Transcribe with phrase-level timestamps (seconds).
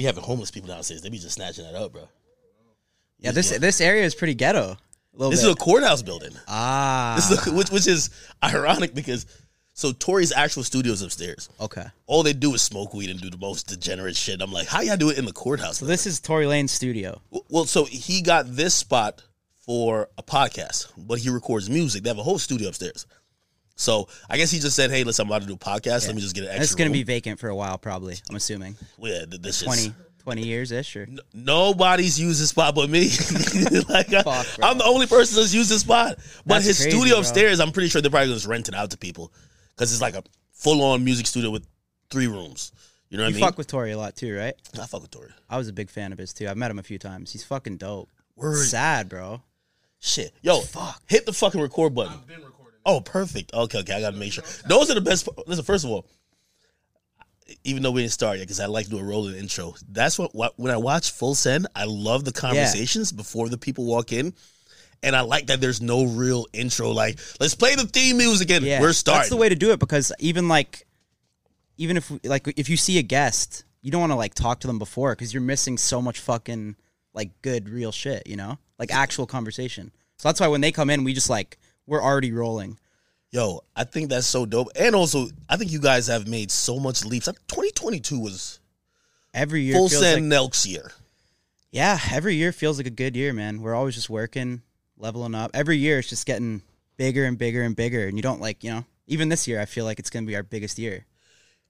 [0.00, 1.02] be having homeless people downstairs.
[1.02, 2.08] They be just snatching that up, bro.
[3.18, 4.76] Yeah, this this area is pretty ghetto.
[5.12, 5.32] This bit.
[5.34, 6.30] is a courthouse building.
[6.48, 7.12] ah.
[7.16, 8.10] This is a, which which is
[8.42, 9.26] ironic because
[9.74, 11.48] so Tory's actual studio's upstairs.
[11.60, 11.84] okay.
[12.06, 14.40] All they do is smoke weed and do the most degenerate shit.
[14.40, 15.78] I'm like, how y'all do it in the courthouse?
[15.78, 17.20] So this is Tory Lanez' studio.
[17.50, 19.22] Well, so he got this spot
[19.66, 22.02] for a podcast, but he records music.
[22.02, 23.06] They have a whole studio upstairs.
[23.80, 26.06] So I guess he just said, "Hey, listen, I'm about to do a podcast.
[26.06, 28.16] Let me just get an And extra." it's gonna be vacant for a while, probably.
[28.28, 29.90] I'm assuming Well, yeah, this 20, is
[30.22, 31.08] 20 years ish or.
[31.32, 33.04] nobody's used this spot but me.
[33.88, 34.68] like I, Fuck, bro.
[34.68, 36.16] I'm the only person that's used this spot.
[36.44, 37.20] But That's his crazy, studio bro.
[37.20, 39.32] upstairs, I'm pretty sure they're probably just renting out to people
[39.74, 41.66] because it's like a full on music studio with
[42.10, 42.72] three rooms.
[43.08, 43.48] You know what You I mean?
[43.48, 44.54] fuck with Tory a lot too, right?
[44.78, 45.30] I fuck with Tory.
[45.48, 46.48] I was a big fan of his too.
[46.48, 47.32] I've met him a few times.
[47.32, 48.10] He's fucking dope.
[48.36, 48.66] Word.
[48.66, 49.42] Sad, bro.
[50.00, 51.02] Shit, yo, fuck.
[51.08, 52.18] Hit the fucking record button.
[52.84, 53.20] I've been recording.
[53.20, 53.54] Oh, perfect.
[53.54, 53.94] Okay, okay.
[53.94, 54.44] I gotta make sure.
[54.66, 55.28] Those are the best.
[55.46, 56.06] Listen, first of all,
[57.64, 59.74] even though we didn't start yet, because I like to do a rolling intro.
[59.88, 63.84] That's what, what when I watch Full Send, I love the conversations before the people
[63.84, 64.34] walk in,
[65.02, 66.90] and I like that there's no real intro.
[66.90, 69.20] Like, let's play the theme music and Yeah, we're starting.
[69.20, 70.86] That's the way to do it because even like,
[71.76, 74.66] even if like if you see a guest, you don't want to like talk to
[74.66, 76.76] them before because you're missing so much fucking
[77.14, 79.90] like good real shit, you know, like actual conversation.
[80.18, 81.58] So that's why when they come in, we just like
[81.90, 82.78] we're already rolling.
[83.32, 86.78] Yo, I think that's so dope, and also I think you guys have made so
[86.78, 87.26] much leaps.
[87.26, 88.60] Like, 2022 was
[89.34, 90.92] Every year Full Send like Nelk's year.
[91.70, 93.60] yeah, every year feels like a good year, man.
[93.60, 94.62] We're always just working,
[94.96, 95.50] leveling up.
[95.54, 96.62] Every year it's just getting
[96.96, 98.84] bigger and bigger and bigger, and you don't like you know.
[99.06, 101.06] Even this year, I feel like it's gonna be our biggest year.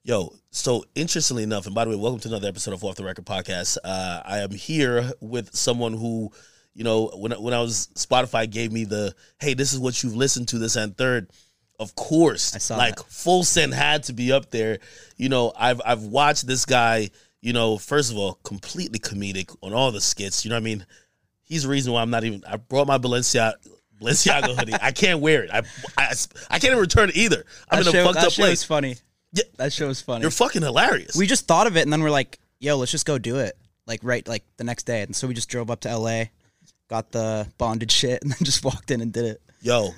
[0.02, 3.04] Yo, so interestingly enough, and by the way, welcome to another episode of Off the
[3.04, 3.76] Record podcast.
[3.84, 6.30] Uh, I am here with someone who,
[6.74, 10.16] you know, when when I was Spotify gave me the, hey, this is what you've
[10.16, 11.30] listened to this and third.
[11.78, 13.06] Of course, I saw like that.
[13.06, 14.78] Full Send had to be up there.
[15.16, 17.10] You know, I've I've watched this guy.
[17.40, 20.44] You know, first of all, completely comedic on all the skits.
[20.44, 20.86] You know what I mean?
[21.42, 22.44] He's the reason why I'm not even.
[22.46, 23.54] I brought my Balenciaga.
[24.00, 24.74] Balenciaga hoodie.
[24.80, 25.50] I can't wear it.
[25.50, 25.62] I,
[25.96, 26.12] I,
[26.50, 27.44] I can't even return it either.
[27.70, 28.58] I'm That in a show, fucked that up show place.
[28.60, 28.96] is funny.
[29.32, 29.44] Yeah.
[29.56, 30.22] That show is funny.
[30.22, 31.16] You're fucking hilarious.
[31.16, 33.56] we just thought of it and then we're like, yo, let's just go do it.
[33.86, 35.02] Like right like the next day.
[35.02, 36.24] And so we just drove up to LA,
[36.90, 39.40] got the bonded shit, and then just walked in and did it.
[39.62, 39.90] Yo,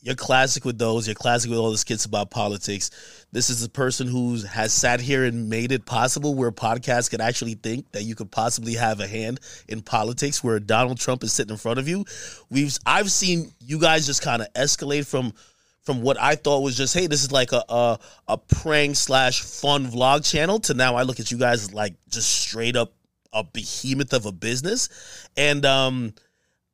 [0.00, 1.06] you're classic with those.
[1.06, 3.26] You're classic with all the skits about politics.
[3.30, 7.20] This is a person who has sat here and made it possible where podcasts could
[7.20, 11.32] actually think that you could possibly have a hand in politics where Donald Trump is
[11.32, 12.04] sitting in front of you.
[12.48, 15.34] We've I've seen you guys just kind of escalate from
[15.82, 17.98] from what I thought was just, hey, this is like a a,
[18.28, 22.30] a prank slash fun vlog channel to now I look at you guys like just
[22.30, 22.94] straight up
[23.32, 25.28] a behemoth of a business.
[25.36, 26.14] And um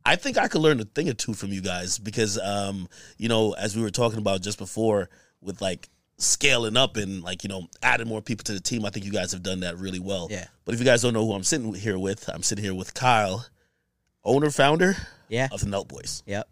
[0.07, 3.29] I think I could learn a thing or two from you guys because, um, you
[3.29, 5.09] know, as we were talking about just before
[5.41, 5.89] with like
[6.19, 9.13] scaling up and like, you know, adding more people to the team, I think you
[9.13, 10.29] guys have done that really well.
[10.31, 10.47] Yeah.
[10.65, 12.93] But if you guys don't know who I'm sitting here with, I'm sitting here with
[12.95, 13.47] Kyle,
[14.25, 14.95] owner, founder
[15.29, 15.49] Yeah.
[15.51, 16.23] of the Nelk Boys.
[16.27, 16.49] Yep.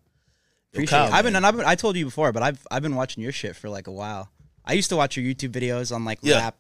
[0.73, 1.13] Yo, Appreciate Kyle, it.
[1.13, 3.33] I've been and I've been, I told you before, but I've I've been watching your
[3.33, 4.31] shit for like a while.
[4.65, 6.39] I used to watch your YouTube videos on like Yeah.
[6.39, 6.57] rap,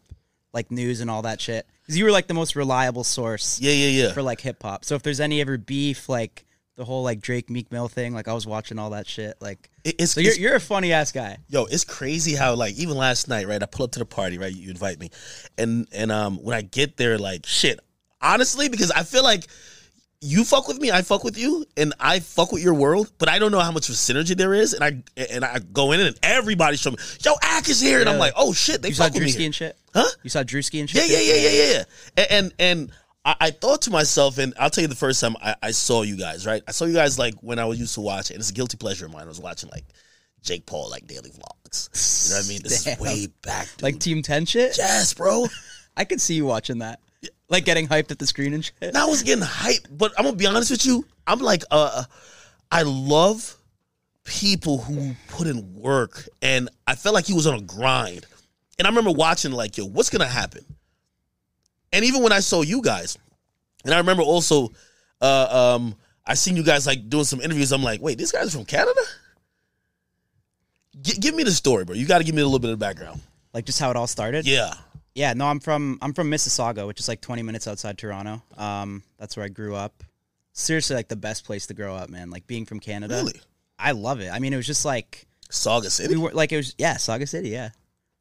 [0.52, 1.66] like news and all that shit.
[1.80, 4.12] Because you were like the most reliable source Yeah, yeah, yeah.
[4.12, 4.84] for like hip hop.
[4.84, 6.44] So if there's any ever beef, like
[6.76, 9.34] the whole like Drake Meek Mill thing, like I was watching all that shit.
[9.40, 11.38] Like It- it's, so you're it's- you're a funny ass guy.
[11.48, 13.62] yo, it's crazy how like even last night, right?
[13.62, 14.52] I pull up to the party, right?
[14.54, 15.10] You invite me,
[15.58, 17.78] and and um when I get there, like shit,
[18.20, 19.46] honestly, because I feel like
[20.24, 23.28] you fuck with me, I fuck with you, and I fuck with your world, but
[23.28, 25.90] I don't know how much of a synergy there is, and I and I go
[25.92, 28.88] in and everybody's showing me, yo, Ack is here, and I'm like, oh shit, they
[28.90, 29.46] You saw fuck with me, Drewski here.
[29.46, 29.76] and shit?
[29.92, 30.04] huh?
[30.22, 31.10] You saw Drewski and shit?
[31.10, 31.24] yeah, too?
[31.24, 31.84] yeah, yeah, yeah, yeah.
[32.16, 32.92] And and, and
[33.24, 36.02] I, I thought to myself, and I'll tell you the first time I, I saw
[36.02, 36.62] you guys, right?
[36.66, 38.76] I saw you guys like when I was used to watch, and it's a guilty
[38.76, 39.24] pleasure of mine.
[39.24, 39.84] I was watching like
[40.42, 42.28] Jake Paul like daily vlogs.
[42.28, 42.62] You know what I mean?
[42.62, 42.94] This Damn.
[42.94, 43.82] is way back, dude.
[43.82, 44.76] Like Team Ten shit.
[44.76, 45.46] yes, bro.
[45.96, 47.00] I could see you watching that,
[47.48, 48.74] like getting hyped at the screen and shit.
[48.80, 51.06] And I was getting hyped, but I'm gonna be honest with you.
[51.26, 52.04] I'm like, uh,
[52.70, 53.56] I love
[54.24, 58.26] people who put in work, and I felt like he was on a grind.
[58.78, 60.64] And I remember watching like, yo, what's gonna happen?
[61.92, 63.18] And even when I saw you guys,
[63.84, 64.72] and I remember also,
[65.20, 65.94] uh, um,
[66.26, 67.72] I seen you guys like doing some interviews.
[67.72, 69.00] I'm like, wait, these guys are from Canada.
[71.00, 71.94] G- give me the story, bro.
[71.94, 73.20] You got to give me a little bit of background.
[73.52, 74.46] Like just how it all started.
[74.46, 74.72] Yeah.
[75.14, 78.42] Yeah, no, I'm from I'm from Mississauga, which is like 20 minutes outside Toronto.
[78.56, 80.02] Um, that's where I grew up.
[80.54, 82.30] Seriously, like the best place to grow up, man.
[82.30, 83.38] Like being from Canada, Really?
[83.78, 84.30] I love it.
[84.30, 86.14] I mean, it was just like Saga City.
[86.16, 87.70] we were like it was yeah, Saga City, yeah,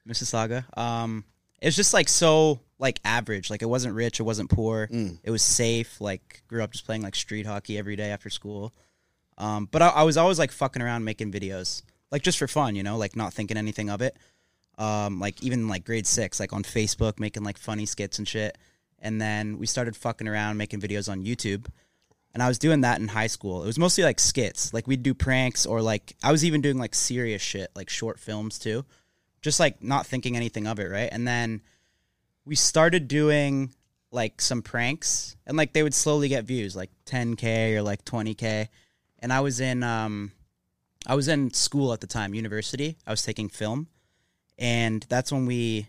[0.05, 0.65] Mississauga.
[0.77, 1.23] Um,
[1.61, 3.49] it was just like so like average.
[3.49, 4.87] Like it wasn't rich, it wasn't poor.
[4.87, 5.19] Mm.
[5.23, 6.01] It was safe.
[6.01, 8.73] Like grew up just playing like street hockey every day after school.
[9.37, 12.75] Um, but I, I was always like fucking around making videos, like just for fun,
[12.75, 14.17] you know, like not thinking anything of it.
[14.77, 18.57] Um, like even like grade six, like on Facebook, making like funny skits and shit.
[18.99, 21.67] and then we started fucking around making videos on YouTube.
[22.33, 23.63] And I was doing that in high school.
[23.63, 24.73] It was mostly like skits.
[24.73, 28.19] Like we'd do pranks or like I was even doing like serious shit, like short
[28.19, 28.85] films too.
[29.41, 31.09] Just like not thinking anything of it, right?
[31.11, 31.61] And then
[32.51, 33.71] we started doing
[34.11, 38.67] like some pranks and like they would slowly get views, like 10k or like 20k.
[39.19, 40.33] And I was in um
[41.07, 42.97] I was in school at the time, university.
[43.07, 43.87] I was taking film.
[44.57, 45.87] And that's when we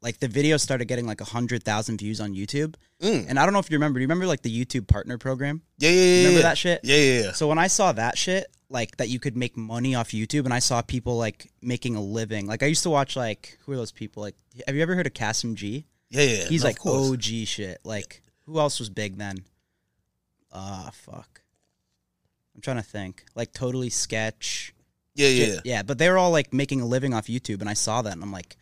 [0.00, 2.76] like the video started getting like 100,000 views on YouTube.
[3.02, 3.26] Mm.
[3.28, 5.62] And I don't know if you remember, do you remember like the YouTube partner program?
[5.78, 6.18] Yeah, yeah, yeah.
[6.18, 6.42] Remember yeah.
[6.44, 6.80] that shit?
[6.84, 7.32] Yeah, yeah, yeah.
[7.32, 10.54] So when I saw that shit, like that you could make money off YouTube, and
[10.54, 12.46] I saw people like making a living.
[12.46, 14.22] Like I used to watch like who are those people?
[14.22, 14.36] Like
[14.68, 15.84] have you ever heard of KassemG?
[16.10, 16.36] Yeah, yeah.
[16.38, 16.44] yeah.
[16.48, 16.86] He's No, like.
[16.86, 17.78] OG shit.
[17.84, 19.44] Like who else was big then?
[20.52, 21.42] Ah, fuck.
[22.54, 23.24] I'm trying to think.
[23.34, 24.72] Like totally sketch.
[25.14, 25.46] Yeah, yeah.
[25.46, 25.60] Yeah.
[25.64, 25.82] yeah.
[25.82, 28.22] But they were all like making a living off YouTube, and I saw that, and
[28.22, 28.56] I'm like,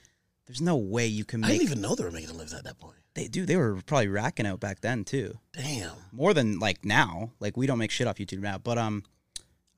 [0.46, 2.64] there's no way you can I didn't even know they were making a living at
[2.64, 2.96] that point.
[3.14, 3.46] they do.
[3.46, 5.38] They were probably racking out back then too.
[5.52, 5.92] Damn.
[6.12, 7.32] more than like now.
[7.40, 9.04] Like we don't make shit off YouTube now, but um,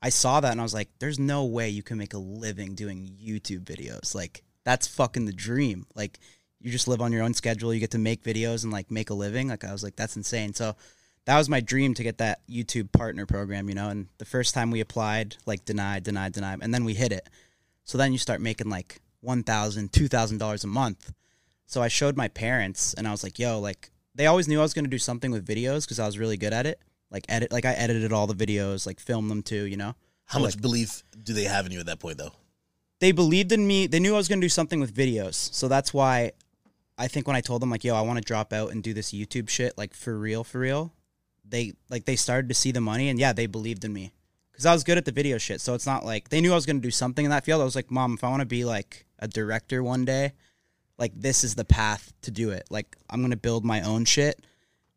[0.01, 2.75] I saw that and I was like, "There's no way you can make a living
[2.75, 4.13] doing YouTube videos.
[4.15, 5.85] Like that's fucking the dream.
[5.95, 6.19] Like
[6.61, 7.73] you just live on your own schedule.
[7.73, 9.47] You get to make videos and like make a living.
[9.49, 10.53] Like I was like, that's insane.
[10.53, 10.75] So
[11.25, 13.89] that was my dream to get that YouTube partner program, you know.
[13.89, 17.27] And the first time we applied, like denied, denied, denied, and then we hit it.
[17.83, 21.13] So then you start making like one thousand, two thousand dollars a month.
[21.65, 24.63] So I showed my parents, and I was like, "Yo, like they always knew I
[24.63, 26.79] was gonna do something with videos because I was really good at it.
[27.11, 29.65] Like edit, like I edited all the videos, like filmed them too.
[29.65, 29.95] You know,
[30.25, 32.31] How So, much belief do they have in you at that point, though?
[32.99, 33.85] they believed in me.
[33.87, 36.31] They knew I was gonna do something with videos, so that's why
[36.97, 38.93] I think when I told them like, "Yo, I want to drop out and do
[38.93, 40.93] this YouTube shit, like for real, for real,"
[41.47, 44.11] they like they started to see the money, and yeah, they believed in me
[44.51, 45.61] because I was good at the video shit.
[45.61, 47.61] So it's not like they knew I was gonna do something in that field.
[47.61, 50.33] I was like, "Mom, if I want to be like a director one day."
[50.97, 52.65] like this is the path to do it.
[52.69, 54.45] Like I'm gonna build my own shit,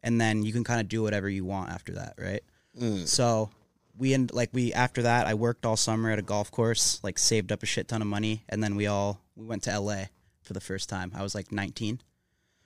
[0.03, 2.43] and then you can kind of do whatever you want after that, right?
[2.79, 3.07] Mm.
[3.07, 3.51] So
[3.97, 7.19] we end like we after that I worked all summer at a golf course, like
[7.19, 10.05] saved up a shit ton of money, and then we all we went to LA
[10.51, 11.13] for the first time.
[11.15, 12.01] I was like 19,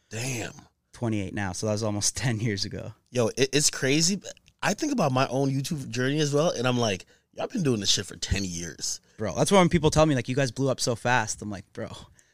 [0.09, 0.53] Damn.
[0.95, 2.95] 28 now, so that was almost 10 years ago.
[3.11, 4.23] Yo, it, it's crazy.
[4.63, 7.05] I think about my own YouTube journey as well, and I'm like,
[7.37, 9.03] y'all been doing this shit for 10 years.
[9.19, 11.51] Bro, that's why when people tell me like you guys blew up so fast, I'm
[11.51, 11.89] like, bro,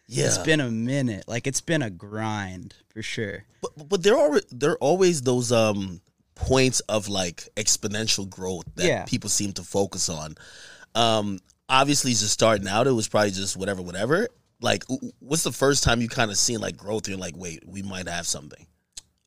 [0.07, 0.27] Yeah.
[0.27, 1.25] it's been a minute.
[1.27, 3.43] Like it's been a grind for sure.
[3.61, 6.01] but, but there are there are always those um
[6.37, 9.05] points of like exponential growth that Yeah.
[9.05, 10.37] people seem to focus on.
[10.95, 14.29] Um obviously just starting out it was probably just whatever whatever.
[14.61, 14.85] Like
[15.21, 18.09] what's the first time you kind of seen like growth you're like, "Wait, we might
[18.09, 18.67] have something."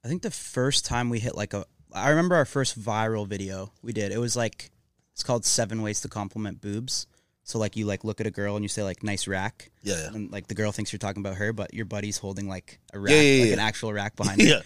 [0.03, 3.71] I think the first time we hit like a, I remember our first viral video
[3.81, 4.11] we did.
[4.11, 4.69] It was like,
[5.13, 7.07] it's called Seven Ways to Compliment Boobs.
[7.45, 9.95] So like you like look at a girl and you say like nice rack, Yeah.
[9.95, 10.07] yeah.
[10.13, 12.99] and like the girl thinks you're talking about her, but your buddy's holding like a
[12.99, 14.61] rack, Yeah, yeah, like an actual rack behind yeah.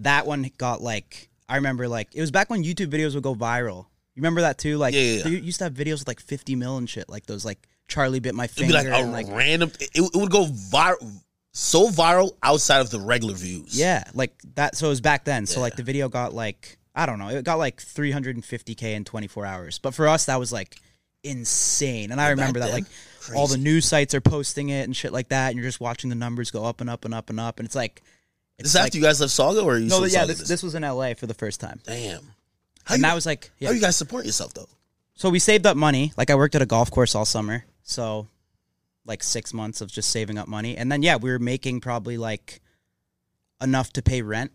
[0.00, 3.34] That one got like, I remember like it was back when YouTube videos would go
[3.34, 3.86] viral.
[4.14, 4.76] You remember that too?
[4.78, 5.38] Like Yeah, yeah, yeah.
[5.40, 8.34] used to have videos with like 50 mil and shit, like those like Charlie bit
[8.34, 11.20] my It'd finger be like a like random it, it would go viral
[11.52, 13.78] so viral outside of the regular views.
[13.78, 14.76] Yeah, like that.
[14.76, 15.46] So it was back then.
[15.46, 19.46] So like the video got like I don't know, it got like 350k in 24
[19.46, 19.78] hours.
[19.78, 20.76] But for us, that was like
[21.22, 22.10] insane.
[22.12, 22.84] And I remember that like
[23.34, 26.10] all the news sites are posting it and shit like that, and you're just watching
[26.10, 28.02] the numbers go up and up and up and up, and it's like
[28.58, 30.74] This it's is after you guys left Saga or you no, yeah, this, this was
[30.74, 32.22] in LA for the first time, Damn.
[32.84, 33.68] How and you, that was like yeah.
[33.68, 34.68] how you guys support yourself though?
[35.14, 36.12] So we saved up money.
[36.16, 37.64] Like I worked at a golf course all summer.
[37.90, 38.28] So
[39.04, 40.76] like six months of just saving up money.
[40.76, 42.60] And then yeah, we were making probably like
[43.60, 44.52] enough to pay rent.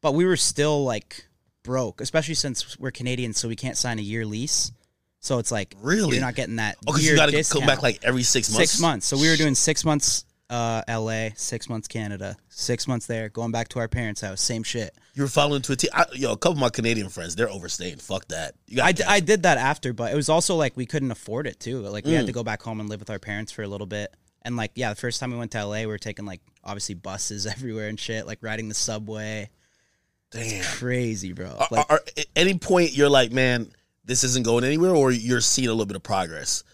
[0.00, 1.26] But we were still like
[1.64, 4.72] broke, especially since we're Canadians, so we can't sign a year lease.
[5.20, 6.16] So it's like Really?
[6.16, 6.76] you're not getting that.
[6.86, 8.70] Oh, because you got to come back like every six months.
[8.70, 9.06] six months.
[9.06, 13.50] So we were doing six months uh LA, six months Canada, six months there, going
[13.52, 14.94] back to our parents' house, same shit.
[15.14, 15.88] You were following to a T.
[15.92, 17.96] I, yo, a couple of my Canadian friends, they're overstaying.
[17.98, 18.54] Fuck that.
[18.82, 21.60] I, d- I did that after, but it was also like we couldn't afford it
[21.60, 21.80] too.
[21.80, 23.86] Like we had to go back home and live with our parents for a little
[23.86, 24.14] bit.
[24.42, 26.94] And like, yeah, the first time we went to LA, we were taking like obviously
[26.94, 29.50] buses everywhere and shit, like riding the subway.
[30.30, 30.62] damn.
[30.64, 31.48] Crazy, bro.
[31.58, 33.70] Are, Like, are- at any point you're like, man,
[34.04, 36.64] this isn't going anywhere, or you're seeing a little bit of progress.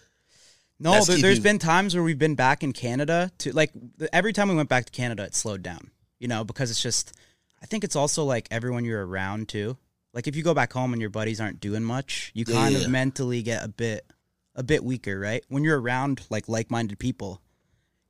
[0.79, 3.71] No, there, has been times where we've been back in Canada to like
[4.11, 7.13] every time we went back to Canada, it slowed down, you know, because it's just,
[7.61, 9.77] I think it's also like everyone you're around too.
[10.13, 12.85] Like if you go back home and your buddies aren't doing much, you kind yeah,
[12.85, 14.05] of mentally get a bit,
[14.55, 15.43] a bit weaker, right?
[15.49, 17.41] When you're around like like-minded people,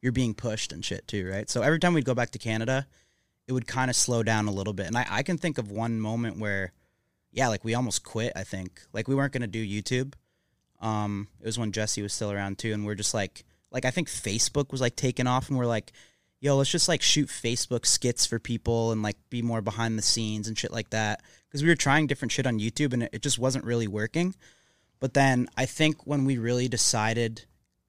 [0.01, 1.49] you're being pushed and shit too, right?
[1.49, 2.87] So every time we'd go back to Canada,
[3.47, 4.87] it would kind of slow down a little bit.
[4.87, 6.73] And I, I can think of one moment where,
[7.31, 8.81] yeah, like we almost quit, I think.
[8.93, 10.13] Like we weren't going to do YouTube.
[10.85, 12.73] Um, it was when Jesse was still around too.
[12.73, 15.91] And we're just like, like, I think Facebook was like taking off and we're like,
[16.41, 20.03] yo, let's just like shoot Facebook skits for people and like be more behind the
[20.03, 21.21] scenes and shit like that.
[21.47, 24.35] Because we were trying different shit on YouTube and it, it just wasn't really working.
[24.99, 27.45] But then I think when we really decided,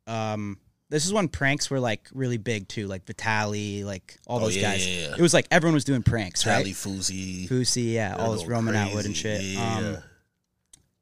[0.07, 4.41] um, this is when pranks were like really big too, like Vitaly, like all Oh,
[4.45, 4.87] those yeah, guys.
[4.87, 5.15] yeah, yeah.
[5.17, 6.75] It was like everyone was doing pranks, Tally right?
[6.75, 7.49] Fousey.
[7.49, 9.41] Fusi, yeah, all this Roman Atwood and shit.
[9.57, 9.97] Um, yeah.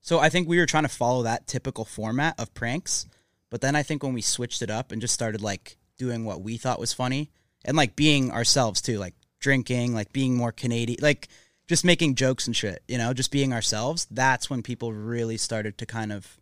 [0.04, 3.06] So I think we were trying to follow that typical format of pranks,
[3.48, 6.42] but then I think when we switched it up and just started like doing what
[6.42, 7.30] we thought was funny
[7.64, 11.28] and like being ourselves too, like drinking, like being more Canadian, like
[11.66, 14.06] just making jokes and shit, you know, just being ourselves.
[14.10, 16.38] That's when people really started to kind of,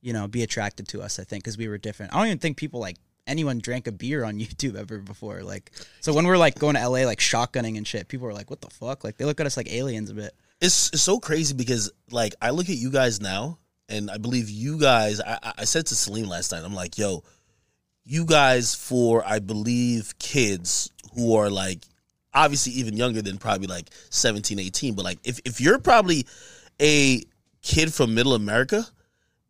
[0.00, 1.18] you know, be attracted to us.
[1.18, 2.14] I think because we were different.
[2.14, 5.42] I don't even think people like anyone drank a beer on YouTube ever before.
[5.42, 8.50] Like, so when we're like going to LA, like shotgunning and shit, people are like,
[8.50, 10.32] "What the fuck?" Like they look at us like aliens a bit.
[10.60, 14.50] It's, it's so crazy because like I look at you guys now, and I believe
[14.50, 15.20] you guys.
[15.20, 17.22] I, I- said to Salim last night, I'm like, yo,
[18.04, 21.84] you guys for I believe kids who are like
[22.34, 26.26] obviously even younger than probably like 17, 18, but like if if you're probably
[26.80, 27.22] a
[27.62, 28.84] kid from Middle America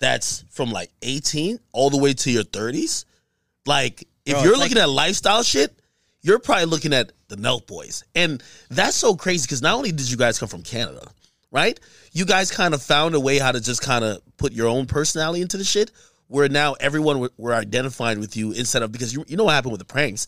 [0.01, 3.05] that's from like 18 all the way to your 30s,
[3.67, 5.78] like if Bro, you're like- looking at lifestyle shit,
[6.23, 8.05] you're probably looking at the Nelk Boys.
[8.15, 11.07] And that's so crazy because not only did you guys come from Canada,
[11.51, 11.79] right?
[12.13, 14.87] You guys kind of found a way how to just kind of put your own
[14.87, 15.91] personality into the shit
[16.27, 19.55] where now everyone were, were identifying with you instead of because you, you know what
[19.55, 20.27] happened with the pranks.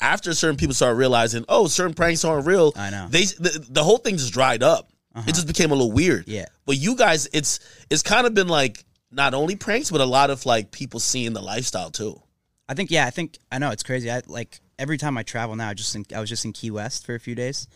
[0.00, 2.72] After certain people started realizing, oh, certain pranks aren't real.
[2.74, 3.06] I know.
[3.08, 4.88] They the, the whole thing just dried up.
[5.14, 5.32] It uh-huh.
[5.32, 6.26] just became a little weird.
[6.26, 6.46] Yeah.
[6.64, 10.30] But you guys, it's it's kind of been like not only pranks, but a lot
[10.30, 12.20] of like people seeing the lifestyle too.
[12.68, 14.10] I think yeah, I think I know it's crazy.
[14.10, 15.68] I like every time I travel now.
[15.68, 17.68] I just in, I was just in Key West for a few days,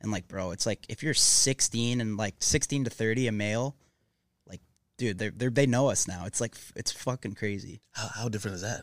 [0.00, 3.76] and like, bro, it's like if you're 16 and like 16 to 30, a male,
[4.46, 4.60] like,
[4.98, 6.24] dude, they they they know us now.
[6.26, 7.80] It's like it's fucking crazy.
[7.92, 8.82] How, how different is that?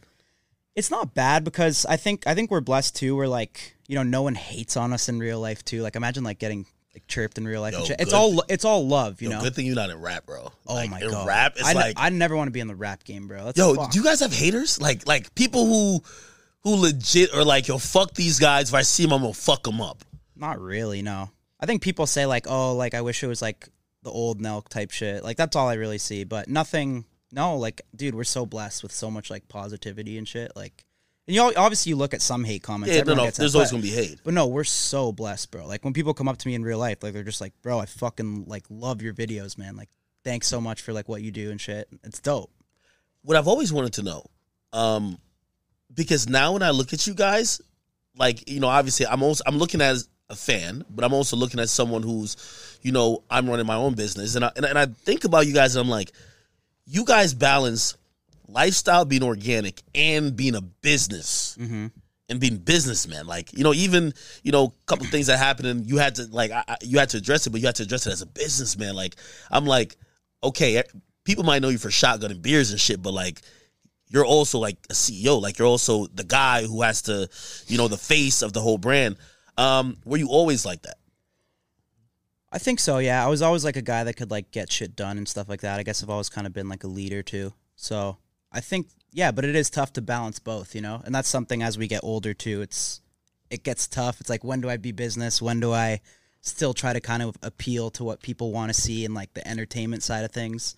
[0.75, 3.15] It's not bad because I think I think we're blessed too.
[3.15, 5.81] We're like you know no one hates on us in real life too.
[5.81, 7.73] Like imagine like getting like chirped in real life.
[7.73, 7.83] Yo.
[7.99, 9.43] It's all it's all love, you Yo, know.
[9.43, 10.51] good thing you're not in rap, bro.
[10.67, 12.75] Oh Like, my god, rap, it's I, like I never want to be in the
[12.75, 13.45] rap game, bro.
[13.45, 14.79] That's Yo, do you guys have haters?
[14.79, 16.03] Like like people who
[16.63, 18.69] who legit are like, yo, fuck these guys.
[18.69, 20.03] If I see them, I'm gonna fuck them up.
[20.35, 21.29] Not really, no.
[21.59, 23.69] I think people say like, "Oh, like I wish it was like
[24.03, 27.05] the old Nelk type shit." Like that's all I really see, but nothing.
[27.31, 30.51] No, like, dude, we're so blessed with so much like positivity and shit.
[30.55, 30.83] Like,
[31.27, 32.95] and you all, obviously you look at some hate comments.
[32.95, 33.23] Yeah, no, no.
[33.25, 34.19] gets that, There's always but- gonna be hate.
[34.23, 35.65] But no, we're so blessed, bro.
[35.67, 37.79] Like when people come up to me in real life, like they're just like, "Bro,
[37.79, 39.75] I fucking like love your videos, man.
[39.75, 39.89] Like,
[40.23, 41.87] thanks so much for like what you do and shit.
[42.03, 42.51] It's dope."
[43.23, 44.25] What I've always wanted to know,
[44.73, 45.19] um,
[45.93, 47.61] because now when I look at you guys,
[48.17, 51.59] like you know, obviously I'm also I'm looking as a fan, but I'm also looking
[51.59, 54.85] at someone who's, you know, I'm running my own business, and I and, and I
[54.85, 56.11] think about you guys, and I'm like,
[56.85, 57.97] you guys balance
[58.47, 61.57] lifestyle being organic and being a business.
[61.59, 61.87] Mm-hmm.
[62.29, 63.27] and being businessmen.
[63.27, 66.27] Like you know, even you know, a couple things that happened, and you had to
[66.31, 68.21] like I, I- you had to address it, but you had to address it as
[68.21, 68.95] a businessman.
[68.95, 69.15] Like
[69.49, 69.95] I'm like,
[70.43, 70.81] okay,
[71.25, 73.41] people might know you for shotgun and beers and shit, but like
[74.11, 75.41] you're also like a CEO.
[75.41, 77.29] Like you're also the guy who has to,
[77.67, 79.15] you know, the face of the whole brand.
[79.57, 80.97] Um, were you always like that?
[82.51, 82.97] I think so.
[82.97, 85.47] Yeah, I was always like a guy that could like get shit done and stuff
[85.47, 85.79] like that.
[85.79, 87.53] I guess I've always kind of been like a leader too.
[87.75, 88.17] So
[88.51, 91.01] I think yeah, but it is tough to balance both, you know.
[91.05, 92.61] And that's something as we get older too.
[92.61, 93.01] It's
[93.49, 94.19] it gets tough.
[94.19, 95.41] It's like when do I be business?
[95.41, 96.01] When do I
[96.41, 99.47] still try to kind of appeal to what people want to see and like the
[99.47, 100.75] entertainment side of things?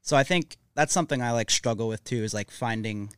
[0.00, 2.22] So I think that's something I like struggle with too.
[2.24, 3.10] Is like finding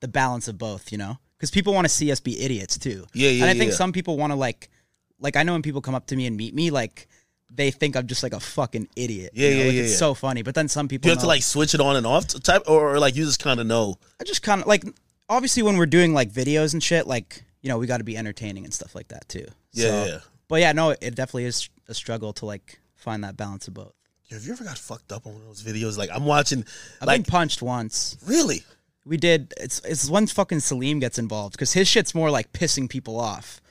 [0.00, 3.06] the balance of both, you know, because people want to see us be idiots too.
[3.12, 3.76] Yeah, yeah, And I think yeah.
[3.76, 4.70] some people want to like,
[5.18, 7.08] like I know when people come up to me and meet me, like
[7.52, 9.32] they think I'm just like a fucking idiot.
[9.34, 9.60] Yeah, you know?
[9.60, 9.96] yeah, like, yeah, It's yeah.
[9.98, 12.06] so funny, but then some people Do you have to like switch it on and
[12.06, 13.96] off type, or, or like you just kind of know?
[14.20, 14.84] I just kind of like
[15.28, 18.16] obviously when we're doing like videos and shit, like you know we got to be
[18.16, 19.46] entertaining and stuff like that too.
[19.72, 20.18] Yeah, So- yeah, yeah.
[20.48, 23.92] But yeah, no, it definitely is a struggle to like find that balance of both.
[24.30, 25.96] Have you ever got fucked up on one of those videos?
[25.96, 26.64] Like I'm watching,
[27.00, 28.16] I've like been punched once.
[28.26, 28.62] really.
[29.06, 29.54] We did.
[29.58, 33.62] It's it's when fucking Salim gets involved because his shit's more like pissing people off.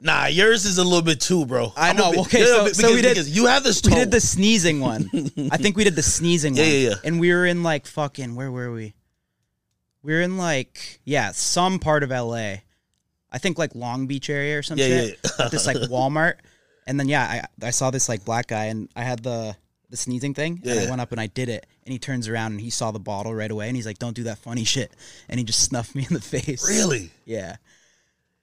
[0.00, 1.72] Nah, yours is a little bit too, bro.
[1.76, 2.10] I I'm know.
[2.10, 3.80] bit- Okay, yeah, so- because, so we did- you have this.
[3.84, 5.08] We did the sneezing one.
[5.50, 6.72] I think we did the sneezing Yeah, one.
[6.72, 6.94] yeah, yeah.
[7.04, 8.92] And we were in like fucking where were we?
[10.02, 12.56] We were in like yeah, some part of LA.
[13.34, 15.20] I think like Long Beach area or some Yeah, shit.
[15.38, 16.34] yeah, at this like Walmart.
[16.86, 19.56] And then yeah, I I saw this like black guy and I had the
[19.92, 20.86] the sneezing thing and Yeah.
[20.86, 22.98] I went up and I did it and he turns around and he saw the
[22.98, 24.90] bottle right away and he's like, Don't do that funny shit
[25.28, 26.68] and he just snuffed me in the face.
[26.68, 27.10] Really?
[27.24, 27.56] Yeah.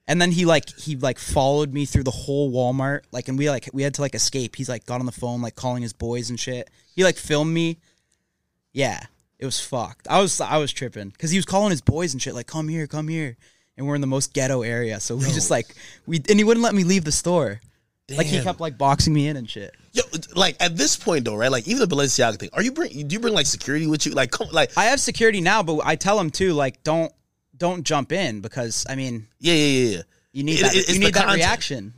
[0.08, 3.48] And then he like he like followed me through the whole Walmart, like, and we
[3.48, 4.56] like we had to like escape.
[4.56, 6.68] He's like got on the phone, like calling his boys and shit.
[6.96, 7.78] He like filmed me.
[8.72, 9.00] Yeah,
[9.38, 10.08] it was fucked.
[10.08, 12.66] I was I was tripping because he was calling his boys and shit, like, "Come
[12.66, 13.36] here, come here,"
[13.76, 14.98] and we're in the most ghetto area.
[14.98, 15.66] So we just like
[16.06, 17.60] we and he wouldn't let me leave the store.
[18.18, 19.74] Like he kept like boxing me in and shit.
[19.92, 20.02] Yo,
[20.34, 21.50] like at this point though, right?
[21.50, 22.50] Like even the Balenciaga thing.
[22.52, 23.06] Are you bring?
[23.08, 24.12] Do you bring like security with you?
[24.12, 27.12] Like, come, like, I have security now, but I tell him too, like don't
[27.56, 30.02] don't jump in because I mean yeah, yeah, yeah, yeah.
[30.32, 31.36] you need It- that it- you need that content.
[31.36, 31.94] reaction.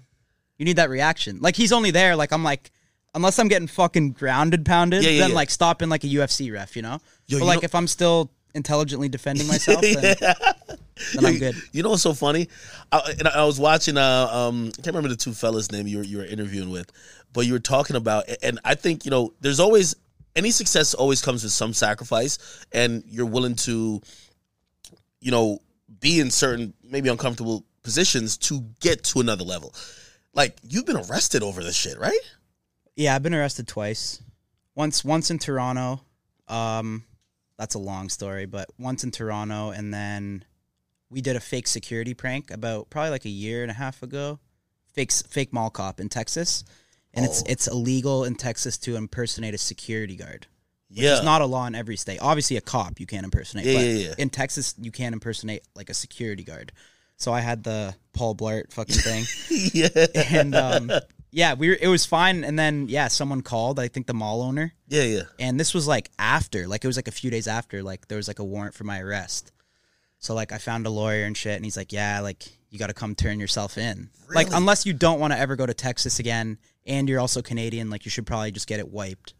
[0.58, 1.38] You need that reaction.
[1.40, 2.16] Like he's only there.
[2.16, 2.70] Like I'm like.
[3.14, 6.50] Unless I'm getting fucking grounded, pounded, Yeah, yeah, then like stop in like a UFC
[6.50, 6.98] ref, you know.
[7.26, 11.56] Yo, but you like know- if I'm still intelligently defending myself, then, then I'm good.
[11.72, 12.48] You know what's so funny?
[12.90, 13.96] I, and I was watching.
[13.96, 16.90] Uh, um, I can't remember the two fellas' name you were you were interviewing with,
[17.32, 18.24] but you were talking about.
[18.42, 19.94] And I think you know, there's always
[20.36, 22.38] any success always comes with some sacrifice,
[22.72, 24.00] and you're willing to,
[25.20, 25.60] you know,
[26.00, 29.74] be in certain maybe uncomfortable positions to get to another level.
[30.34, 32.18] Like you've been arrested over this shit, right?
[32.96, 34.22] Yeah, I've been arrested twice.
[34.74, 36.00] Once once in Toronto.
[36.48, 37.04] Um
[37.62, 40.44] that's a long story, but once in Toronto and then
[41.10, 44.40] we did a fake security prank about probably like a year and a half ago.
[44.94, 46.64] Fake fake mall cop in Texas.
[47.14, 47.46] And it's Oh.
[47.48, 50.46] it's illegal in Texas to impersonate a security guard.
[50.90, 51.14] Yeah.
[51.16, 52.18] It's not a law in every state.
[52.20, 54.14] Obviously a cop you can't impersonate, Yeah, but yeah, yeah.
[54.18, 56.72] in Texas you can't impersonate like a security guard.
[57.16, 59.24] So I had the Paul Blart fucking thing
[59.72, 60.06] yeah.
[60.32, 60.90] and um,
[61.32, 62.44] yeah, we were, it was fine.
[62.44, 63.80] And then yeah, someone called.
[63.80, 65.22] I think the mall owner, Yeah, yeah.
[65.40, 68.16] and this was like after, like it was like a few days after, like there
[68.16, 69.50] was like a warrant for my arrest.
[70.18, 72.86] So like I found a lawyer and shit, and he's like, yeah, like you got
[72.88, 74.10] to come turn yourself in.
[74.32, 74.56] Like Really?
[74.58, 78.04] unless you don't want to ever go to Texas again, and you're also Canadian, like
[78.04, 79.34] you should probably just get it wiped,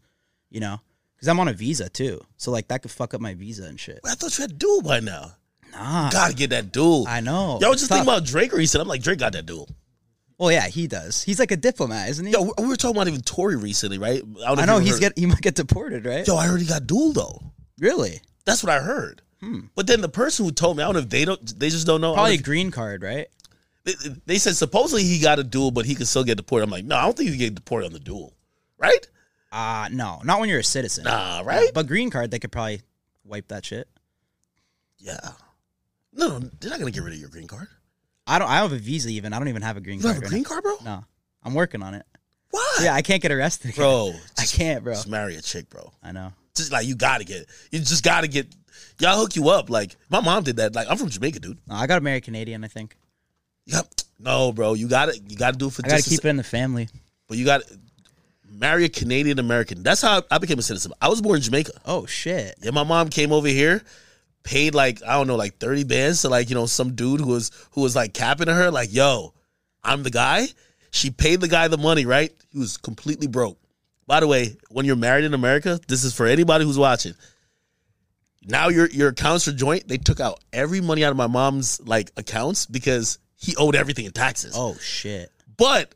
[0.49, 0.79] you know.
[1.15, 3.79] Because I'm on a visa too, so like that could fuck up my visa and
[3.79, 3.99] shit.
[4.03, 5.31] I thought you had dual by now.
[5.71, 7.05] Nah, Gotta get that dual.
[7.07, 7.57] I know.
[7.61, 7.99] Y'all was just Tough.
[7.99, 8.81] thinking about Drake recent.
[8.81, 9.69] I'm like, Drake got that dual.
[10.43, 11.23] Well, yeah, he does.
[11.23, 12.33] He's like a diplomat, isn't he?
[12.33, 14.21] Yo, we we were talking about even Tory recently, right?
[14.21, 16.27] don't I know he's heard- get he might get deported, right?
[16.27, 17.41] Yo, I heard he got dual though.
[17.79, 18.19] Really?
[18.43, 19.21] That's what I heard.
[19.39, 19.61] Hmm.
[19.73, 21.87] But then the person who told me, I don't know if they don't, they just
[21.87, 22.09] don't know.
[22.11, 23.27] I don't Probably a know green card, right?
[23.85, 23.93] they,
[24.25, 26.65] they said supposedly he got a dual, but he could still get deported.
[26.65, 28.33] I'm like, no, I don't think you get deported on the dual,
[28.77, 29.07] right?
[29.49, 31.05] Uh no, not when you're a citizen.
[31.05, 31.69] Nah, right?
[31.73, 32.81] But green card, they could probably
[33.23, 33.87] wipe that shit.
[34.97, 35.19] Yeah.
[36.11, 37.69] No, no, they're not gonna get rid of your green card.
[38.27, 38.47] I don't.
[38.49, 39.09] I have a visa.
[39.09, 40.23] Even I don't even have a green You don't card.
[40.23, 40.75] have a right green card, bro?
[40.83, 41.03] No,
[41.43, 42.05] I'm working on it.
[42.51, 42.83] What?
[42.83, 43.75] Yeah, I can't get arrested.
[43.75, 44.13] bro.
[44.37, 44.93] I Just, can't, bro.
[44.93, 45.91] just marry a chick, bro.
[46.03, 46.31] I know.
[46.55, 48.47] Just like you gotta get, you just gotta get.
[48.99, 49.69] Y'all hook you up.
[49.69, 50.75] Like my mom did that.
[50.75, 51.57] Like I'm from Jamaica, dude.
[51.67, 52.63] No, I got to marry a Canadian.
[52.63, 52.95] I think
[53.65, 53.87] Yep.
[54.19, 54.73] no, bro.
[54.73, 56.25] You got to You got to do it for I got to just a keep
[56.25, 56.89] it in the family.
[57.27, 57.79] But you got to
[58.47, 59.81] marry a Canadian American.
[59.83, 60.93] That's how I became a citizen.
[61.01, 61.71] I was born in Jamaica.
[61.85, 62.55] Oh shit!
[62.61, 63.81] Yeah, my mom came over here,
[64.43, 67.27] paid like I don't know, like thirty bands to like you know some dude who
[67.27, 69.33] was who was like capping to her, like, "Yo,
[69.83, 70.47] I'm the guy."
[70.91, 72.31] She paid the guy the money, right?
[72.51, 73.57] He was completely broke.
[74.05, 77.13] By the way, when you're married in America, this is for anybody who's watching.
[78.45, 79.87] Now your your accounts are joint.
[79.87, 84.05] They took out every money out of my mom's like accounts because he owed everything
[84.05, 84.53] in taxes.
[84.55, 85.31] Oh shit!
[85.57, 85.95] But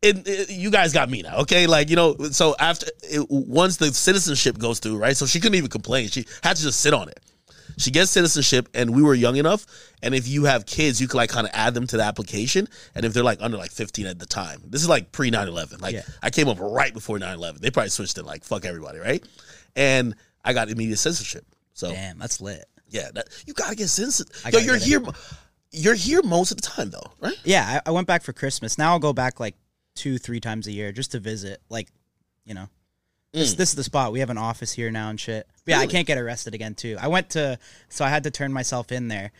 [0.00, 1.66] it, it- you guys got me now, okay?
[1.66, 5.16] Like you know, so after it, once the citizenship goes through, right?
[5.16, 6.08] So she couldn't even complain.
[6.08, 7.18] She had to just sit on it.
[7.78, 9.66] She gets citizenship, and we were young enough.
[10.02, 12.68] And if you have kids, you can like kind of add them to the application.
[12.94, 15.48] And if they're like under like 15 at the time, this is like pre 9
[15.48, 15.80] 11.
[15.80, 16.02] Like Yeah.
[16.22, 17.60] I came up right before 9 11.
[17.62, 19.24] They probably switched it like fuck everybody, right?
[19.76, 20.14] And
[20.44, 21.44] I got immediate citizenship.
[21.72, 22.64] So Damn, that's lit.
[22.88, 24.26] yeah, that, you gotta get citizen.
[24.44, 24.88] I Yo, you're get it.
[24.88, 25.02] here.
[25.70, 27.38] You're here most of the time, though, right?
[27.44, 28.78] Yeah, I, I went back for Christmas.
[28.78, 29.54] Now I'll go back like
[29.94, 31.60] two, three times a year just to visit.
[31.68, 31.88] Like,
[32.46, 32.68] you know,
[33.32, 34.12] this, this is the spot.
[34.12, 35.46] We have an office here now and shit.
[35.64, 35.80] But yeah, I Mm.
[35.82, 35.92] Really?
[35.92, 36.96] can't get arrested again too.
[37.00, 39.32] I went to, so I had to turn myself in there,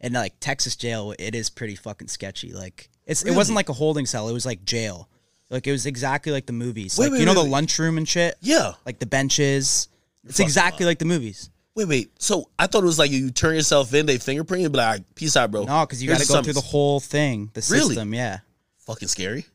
[0.00, 2.52] and like Texas jail, it is pretty fucking sketchy.
[2.52, 4.28] Like, it's it wasn't like a holding cell.
[4.28, 5.08] It was like jail.
[5.50, 6.98] Like it was exactly like the movies.
[6.98, 7.50] Wait, like wait, you know wait, the wait.
[7.50, 8.36] lunchroom and shit.
[8.40, 8.72] Yeah.
[8.84, 9.88] Like the benches.
[10.24, 11.48] It's fucking exactly like the movies.
[11.74, 12.10] Wait, wait.
[12.20, 15.14] So I thought it was like you turn yourself in, they fingerprint you, but like,
[15.14, 15.64] peace out, bro.
[15.64, 17.94] No, because you Here's got to go through the whole thing, the Really?
[17.94, 18.12] system.
[18.12, 18.38] Yeah.
[18.80, 19.46] fucking scary.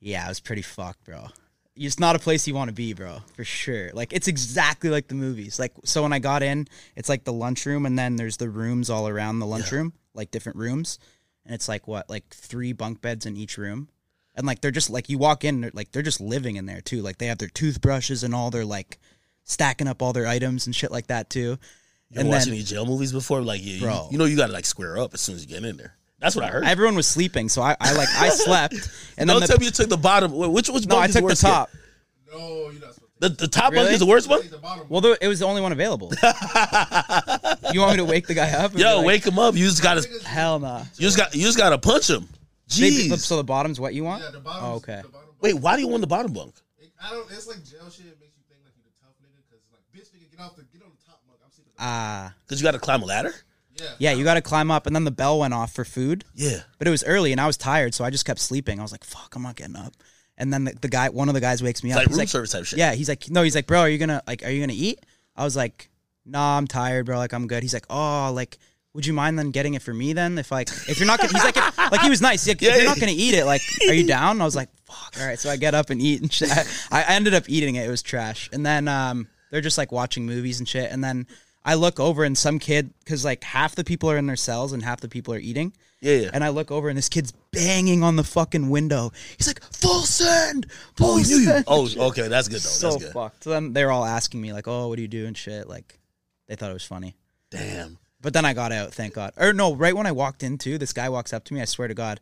[0.00, 1.28] Yeah, it was pretty fucked, bro.
[1.86, 3.90] It's not a place you want to be, bro, for sure.
[3.94, 5.58] Like it's exactly like the movies.
[5.58, 8.90] Like so when I got in, it's like the lunchroom and then there's the rooms
[8.90, 10.98] all around the lunchroom, like different rooms.
[11.46, 13.88] And it's like what, like three bunk beds in each room.
[14.34, 16.82] And like they're just like you walk in, they're, like they're just living in there
[16.82, 17.00] too.
[17.00, 18.98] Like they have their toothbrushes and all their like
[19.44, 21.56] stacking up all their items and shit like that too.
[22.10, 23.40] You and watching then any jail movies before?
[23.40, 25.64] Like, yeah, you, you know, you gotta like square up as soon as you get
[25.64, 25.96] in there.
[26.20, 26.64] That's what I heard.
[26.64, 28.74] everyone was sleeping, so I, I like I slept
[29.18, 30.32] and Don't then tell the, me you took the bottom.
[30.32, 31.48] Wait, Which which no, I is the took the worst kid?
[31.48, 31.70] top.
[32.30, 32.38] No,
[32.70, 33.00] you're not supposed to.
[33.20, 33.84] The, the top Really?
[33.84, 34.40] bunk is the worst one.
[34.48, 34.84] The.
[34.88, 36.12] Well, the, it was the only one available.
[37.72, 38.76] you want me to wake the guy up?
[38.76, 39.54] Yo, like, wake him up.
[39.56, 40.80] You just gotta Hell nah.
[40.96, 42.28] you just got you just gotta punch him.
[42.68, 43.18] They- Jeez.
[43.18, 44.22] so the bottom's what you want?
[44.22, 44.64] yeah, the bottom.
[44.64, 45.00] Oh, okay.
[45.02, 46.54] The bottom Wait, why do you want the bottom bunk?
[46.78, 47.30] It, I don't.
[47.32, 48.06] It's like jail shit.
[48.06, 50.54] It makes you think like you're the tough nigga because like bitch nigga get off
[50.56, 51.38] the get on the top bunk.
[51.44, 51.72] I'm sleeping.
[51.78, 53.34] Ah, Because you gotta climb a ladder.
[53.98, 56.24] Yeah, you got to climb up, and then the bell went off for food.
[56.34, 56.60] Yeah.
[56.78, 58.78] But it was early, and I was tired, so I just kept sleeping.
[58.78, 59.94] I was like, "Fuck, I'm not getting up."
[60.36, 61.96] And then the, the guy, one of the guys, wakes me up.
[61.96, 62.78] like He's room service type shit.
[62.78, 65.04] Yeah, he's like, "No," he's like, "Bro, are you gonna like, are you gonna eat?"
[65.36, 65.90] I was like,
[66.24, 67.18] "Nah, I'm tired, bro.
[67.18, 68.58] Like, I'm good." He's like, "Oh, like."
[68.92, 70.36] Would you mind then getting it for me then?
[70.36, 72.44] If like if you're not gonna, he's like if, like he was nice.
[72.44, 74.40] He's like, Yeah, if you're not gonna eat it, like are you down?
[74.40, 75.14] I was like, fuck.
[75.20, 76.50] All right, so I get up and eat and shit.
[76.90, 77.86] I, I ended up eating it.
[77.86, 78.50] It was trash.
[78.52, 80.90] And then um, they're just like watching movies and shit.
[80.90, 81.28] And then
[81.64, 84.72] I look over and some kid, because like half the people are in their cells
[84.72, 85.72] and half the people are eating.
[86.00, 86.30] Yeah, yeah.
[86.32, 89.12] And I look over and this kid's banging on the fucking window.
[89.36, 91.44] He's like, full send, full Oh, he knew you.
[91.44, 91.64] send.
[91.68, 92.68] Oh, okay, that's good though.
[92.68, 93.12] so that's good.
[93.12, 93.44] fucked.
[93.44, 95.68] So then they're all asking me like, oh, what do you do and shit.
[95.68, 95.98] Like,
[96.48, 97.16] they thought it was funny.
[97.50, 97.98] Damn.
[98.22, 99.32] But then I got out, thank God.
[99.36, 101.60] Or no, right when I walked into, this guy walks up to me.
[101.60, 102.20] I swear to God,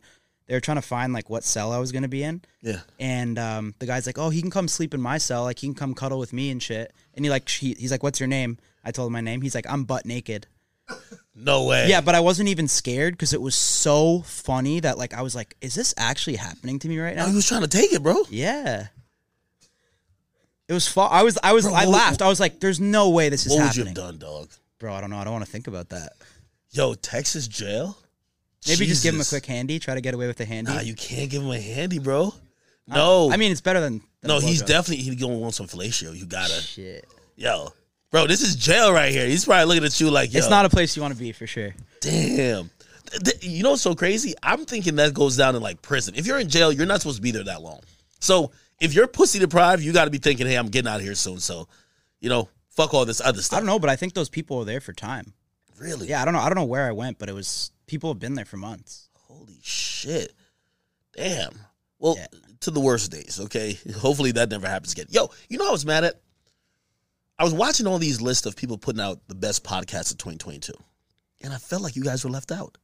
[0.49, 2.41] they were trying to find like what cell I was gonna be in.
[2.61, 2.81] Yeah.
[2.99, 5.43] And um, the guy's like, "Oh, he can come sleep in my cell.
[5.43, 8.03] Like he can come cuddle with me and shit." And he like, he, he's like,
[8.03, 9.41] "What's your name?" I told him my name.
[9.41, 10.47] He's like, "I'm butt naked."
[11.41, 11.87] No way.
[11.87, 15.35] Yeah, but I wasn't even scared because it was so funny that like I was
[15.35, 17.93] like, "Is this actually happening to me right Oh, now?" he was trying to take
[17.93, 18.23] it, bro.
[18.29, 18.87] Yeah.
[20.67, 21.07] It was fun.
[21.11, 22.21] I was, I was, Bro, I what- laughed.
[22.21, 23.61] I was like, "There's no way this is happening.
[23.61, 24.49] What would you happening, have done, dog?
[24.79, 25.17] bro." I don't know.
[25.17, 26.13] I don't want to think about that.
[26.71, 27.97] Yo, Texas jail.
[28.67, 29.79] Maybe just give him a quick handy.
[29.79, 30.73] Try to get away with the handy.
[30.73, 32.33] Nah, you can't give him a handy, bro.
[32.91, 33.31] Uh, no.
[33.31, 34.01] I mean, it's better than.
[34.21, 36.15] than no, he's definitely he's gonna want some fellatio.
[36.15, 37.07] You gotta, Shit.
[37.35, 37.71] yo,
[38.11, 38.27] bro.
[38.27, 39.25] This is jail right here.
[39.27, 41.31] He's probably looking at you like, yo, It's not a place you want to be
[41.31, 41.73] for sure.
[42.01, 42.69] damn.
[43.41, 44.35] You know what's so crazy?
[44.43, 46.13] I'm thinking that goes down in like prison.
[46.15, 47.79] If you're in jail, you're not supposed to be there that long.
[48.19, 51.03] So if you're pussy deprived, you got to be thinking, hey, I'm getting out of
[51.03, 51.39] here soon.
[51.39, 51.67] So,
[52.19, 53.57] you know, fuck all this other stuff.
[53.57, 55.33] I don't know, but I think those people were there for time.
[55.79, 56.07] Really?
[56.07, 56.39] Yeah, I don't know.
[56.39, 59.09] I don't know where I went, but it was people have been there for months.
[59.13, 60.33] Holy shit.
[61.15, 61.53] Damn.
[61.99, 62.27] Well, Yeah.
[62.61, 63.77] to the worst days, okay?
[63.97, 65.07] Hopefully that never happens again.
[65.09, 66.21] Yo, you know what I was mad at?
[67.37, 70.73] I was watching all these lists of people putting out the best podcasts of 2022.
[71.41, 72.77] And I felt like you guys were left out.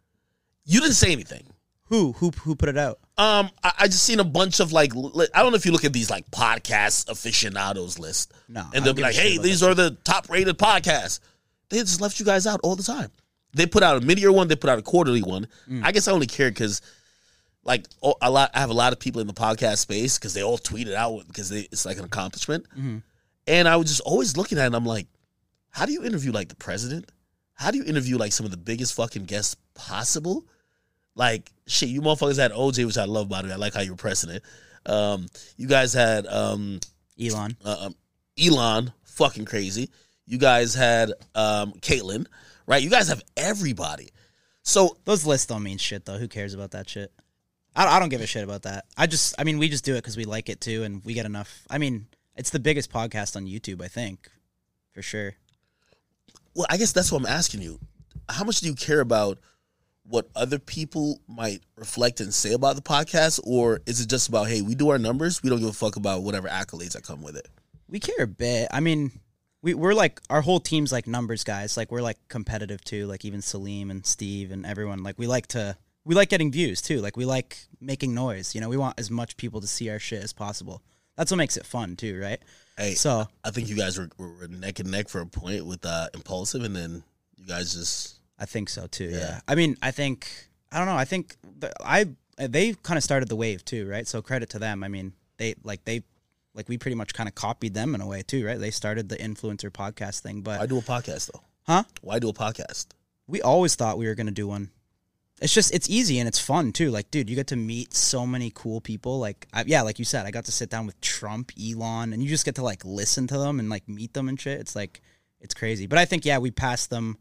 [0.66, 1.46] You didn't say anything.
[1.90, 2.98] Who who who put it out?
[3.18, 5.72] Um, I, I just seen a bunch of like, li- I don't know if you
[5.72, 8.34] look at these like podcast aficionados list.
[8.50, 11.20] No, And they'll be like, hey, these are the top rated podcasts.
[11.70, 13.12] They just left you guys out all the time.
[13.56, 15.48] They put out a mid year one, they put out a quarterly one.
[15.68, 15.84] Mm.
[15.84, 16.82] I guess I only care because,
[17.64, 17.86] like,
[18.22, 18.52] a lot.
[18.54, 20.94] I have a lot of people in the podcast space because they all tweet it
[20.94, 22.66] out because they, it's like an accomplishment.
[22.78, 23.02] Mhm.
[23.48, 25.08] And I was just always looking at it and I'm like,
[25.70, 27.12] how do you interview like the president?
[27.54, 30.46] How do you interview like some of the biggest fucking guests possible?
[31.16, 33.54] Like shit, you motherfuckers had OJ, which I love by the way.
[33.54, 34.44] I like how you were pressing it.
[34.86, 36.80] Um, you guys had um,
[37.20, 37.56] Elon.
[37.64, 37.96] uh, um,
[38.38, 39.90] Elon, fucking crazy.
[40.28, 42.26] You guys had um, Caitlyn,
[42.66, 42.82] right?
[42.82, 44.12] You guys have everybody.
[44.64, 46.18] So Those lists don't mean shit though.
[46.18, 47.12] Who cares about that shit?
[47.76, 48.86] I, I don't give a shit about that.
[48.98, 51.14] I just, I mean, we just do it because we like it too, and we
[51.14, 51.64] get enough.
[51.70, 54.30] I mean, it's the biggest podcast on YouTube, I think,
[54.94, 55.36] for sure.
[56.56, 57.80] Well, I guess that's what I'm asking you.
[58.30, 59.40] How much do you care about
[60.08, 64.48] what other people might reflect and say about the podcast, or is it just about
[64.48, 67.22] hey, we do our numbers, we don't give a fuck about whatever accolades that come
[67.22, 67.48] with it?
[67.90, 68.70] We care a bit.
[68.72, 69.12] I mean,
[69.66, 71.76] we we're like our whole team's like numbers guys.
[71.76, 73.08] Like we're like competitive too.
[73.08, 75.02] Like even Salim and Steve and everyone.
[75.02, 75.76] Like we like to
[76.06, 77.02] we like getting views too.
[77.02, 78.54] Like we like making noise.
[78.54, 80.84] You know, we want as much people to see our shit as possible.
[81.18, 82.40] That's what makes it fun too, right?
[82.78, 85.84] Hey, So I think you guys were, were neck and neck for a point with
[85.86, 87.04] uh, Impaulsive, and then
[87.36, 89.06] you guys just I think so too.
[89.06, 89.18] Yeah.
[89.18, 89.40] Yeah.
[89.48, 90.28] I mean, I think
[90.72, 90.98] I don't know.
[90.98, 92.06] I think the, I
[92.38, 94.08] they kind of started the wave too, right?
[94.08, 94.84] So credit to them.
[94.84, 96.04] I mean, they like they
[96.56, 98.60] like we pretty much kind of copied them in a way too, right?
[98.60, 101.42] They started the influencer podcast thing, but I do a podcast though?
[101.68, 101.84] huh?
[102.02, 102.88] Why do a podcast?
[103.28, 104.72] We always thought we were gonna do one.
[105.42, 106.92] It's just it's easy and it's fun too.
[106.92, 109.20] Like, dude, you get to meet so many cool people.
[109.20, 112.24] Like, I, yeah, like you said, I got to sit down with Trump, Elon, and
[112.24, 114.62] you just get to like listen to them and like meet them and shit.
[114.62, 115.02] It's like
[115.42, 115.88] it's crazy.
[115.88, 117.18] But I think yeah, we passed them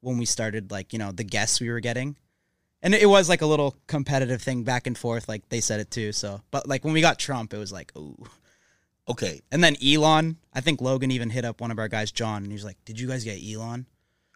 [0.00, 2.16] when we started like you know the guests we were getting,
[2.82, 5.28] and it was like a little competitive thing back and forth.
[5.28, 6.12] Like they said it too.
[6.12, 8.24] So, but like when we got Trump, it was like ooh.
[9.10, 12.42] Okay, And then Elon, I think Logan even hit up one of our guys, John,
[12.44, 13.86] and he was like, "Did you guys get Elon?"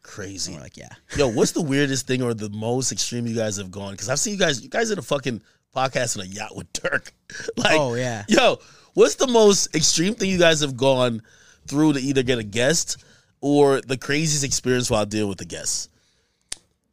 [0.02, 0.50] crazy.
[0.50, 3.56] And we're like, "Yeah." Yo, what's the weirdest thing or the most extreme you guys
[3.56, 3.92] have gone?
[3.92, 5.42] Because I've seen you guys, you guys did a fucking
[5.74, 7.14] podcast on a yacht with Dirk.
[7.56, 8.24] like, oh yeah.
[8.28, 8.58] yo,
[8.94, 11.22] what's the most extreme thing you guys have gone
[11.68, 12.96] through to either get a guest
[13.40, 15.88] or the craziest experience while dealing with the guests?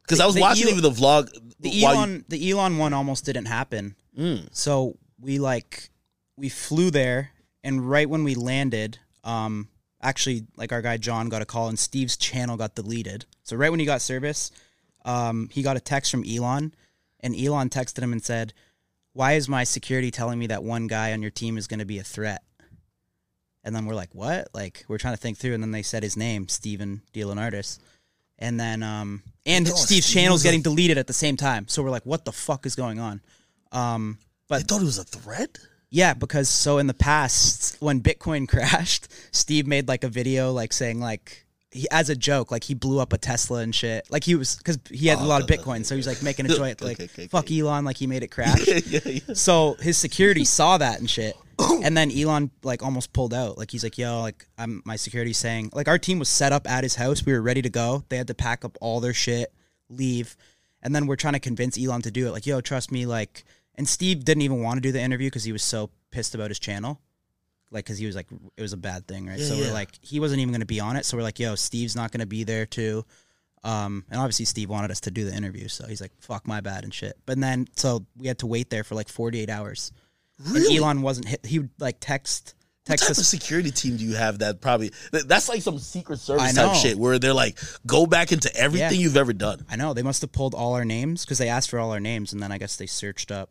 [0.02, 1.32] Because I was watching even the vlog.
[1.58, 3.96] the while you- Elon the Elon one almost didn't happen.
[4.16, 4.48] Mm.
[4.52, 5.90] So we like
[6.36, 7.30] we flew there
[7.64, 9.68] and right when we landed, um
[10.00, 13.24] actually like our guy John got a call and Steve's channel got deleted.
[13.44, 14.50] So right when he got service,
[15.04, 16.74] um he got a text from Elon
[17.20, 18.52] and Elon texted him and said,
[19.12, 21.86] "Why is my security telling me that one guy on your team is going to
[21.86, 22.42] be a threat?"
[23.64, 26.02] And then we're like, "What?" Like we're trying to think through and then they said
[26.02, 27.78] his name, Steven DeLeonardis.
[28.38, 31.68] and then um and Steve's Steve channel's a- getting deleted at the same time.
[31.68, 33.20] So we're like, what the fuck is going on?
[33.70, 35.58] Um, I but thought it was a threat.
[35.94, 40.72] Yeah, because so in the past when Bitcoin crashed, Steve made like a video like
[40.72, 44.10] saying like he as a joke like he blew up a Tesla and shit.
[44.10, 46.06] Like he was because he had a Oh, lot of Bitcoin, okay, so he was
[46.06, 47.50] like making a joke like okay, okay, fuck.
[47.50, 48.66] Elon, like he made it crash.
[48.66, 49.34] yeah, yeah.
[49.34, 51.36] So his security saw that and shit.
[51.84, 53.58] And then Elon like almost pulled out.
[53.58, 56.68] Like he's like, "Yo, like I'm my security saying like our team was set up
[56.68, 57.24] at his house.
[57.26, 58.04] We were ready to go.
[58.08, 59.52] They had to pack up all their shit,
[59.90, 60.36] leave,
[60.82, 62.30] and then we're trying to convince Elon to do it.
[62.32, 63.04] Like, yo, trust me.
[63.06, 63.44] Like,
[63.76, 66.50] and Steve didn't even want to do the interview because he was so pissed about
[66.50, 67.00] his channel.
[67.70, 69.38] Like, because he was like, it was a bad thing, right?
[69.38, 69.68] Yeah, so yeah.
[69.68, 71.06] we're like, he wasn't even going to be on it.
[71.06, 73.04] So we're like, yo, Steve's not going to be there too.
[73.64, 76.60] Um, and obviously Steve wanted us to do the interview, so he's like, "Fuck my
[76.60, 77.16] bad" and shit.
[77.26, 79.92] But then, so we had to wait there for like 48 hours.
[80.48, 80.76] Really?
[80.76, 81.46] And Elon wasn't hit.
[81.46, 82.54] He would like text
[82.86, 86.18] What text type of security team do you have that probably that's like some secret
[86.18, 87.56] service type shit where they're like
[87.86, 89.04] go back into everything Yeah.
[89.04, 89.64] you've ever done.
[89.70, 92.00] I know they must have pulled all our names because they asked for all our
[92.00, 93.50] names, and then I guess they searched up.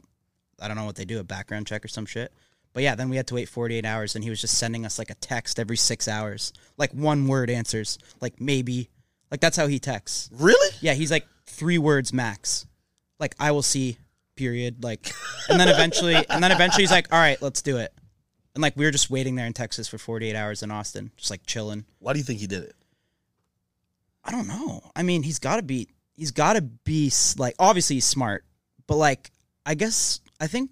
[0.61, 2.31] I don't know what they do, a background check or some shit.
[2.73, 4.97] But yeah, then we had to wait 48 hours, and he was just sending us
[4.97, 8.89] like a text every six hours, like one word answers, like maybe,
[9.29, 10.29] like that's how he texts.
[10.33, 10.75] Really?
[10.79, 12.65] Yeah, he's like three words max.
[13.19, 13.97] Like I will see,
[14.35, 14.83] period.
[14.83, 15.11] Like,
[15.49, 17.93] and then eventually, and then eventually he's like, all right, let's do it.
[18.55, 21.29] And like we were just waiting there in Texas for 48 hours in Austin, just
[21.29, 21.85] like chilling.
[21.99, 22.75] Why do you think he did it?
[24.23, 24.81] I don't know.
[24.95, 25.89] I mean, he's got to be.
[26.13, 28.45] He's got to be like obviously he's smart,
[28.85, 29.31] but like
[29.65, 30.71] I guess I think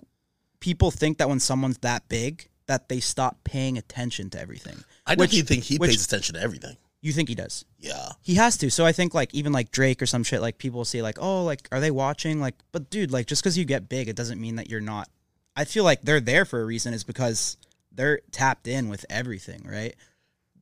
[0.59, 4.83] people think that when someone's that big that they stop paying attention to everything.
[5.07, 6.75] I Which- definitely think he which- pays attention to everything.
[7.01, 7.63] You think he does?
[7.77, 8.09] Yeah.
[8.21, 8.69] He has to.
[8.69, 11.17] So I think like even like Drake or some shit like people will say like,
[11.17, 14.17] "Oh, like are they watching?" Like, but dude, like just cuz you get big it
[14.17, 15.07] doesn't mean that you're not.
[15.55, 17.55] I feel like they're there for a reason is because
[17.91, 19.95] they're tapped in with everything, right?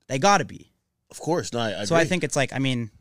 [0.07, 0.71] They got to be.
[1.09, 1.51] Of course.
[1.53, 2.91] No, I, I so I think it's like I mean,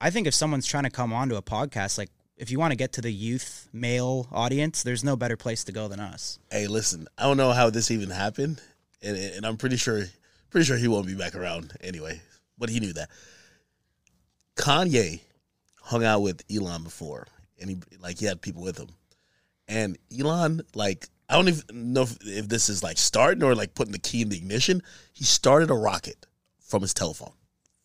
[0.00, 2.10] I think if someone's trying to come onto a podcast like
[2.40, 5.72] if you want to get to the youth male audience, there's no better place to
[5.72, 6.38] go than us.
[6.50, 8.62] Hey, listen, I don't know how this even happened,
[9.02, 10.04] and, and I'm pretty sure,
[10.48, 12.22] pretty sure he won't be back around anyway.
[12.58, 13.10] But he knew that.
[14.56, 15.20] Kanye
[15.82, 17.26] hung out with Elon before,
[17.60, 18.88] and he like he had people with him,
[19.68, 23.74] and Elon like I don't even know if, if this is like starting or like
[23.74, 24.82] putting the key in the ignition.
[25.12, 26.26] He started a rocket
[26.58, 27.32] from his telephone.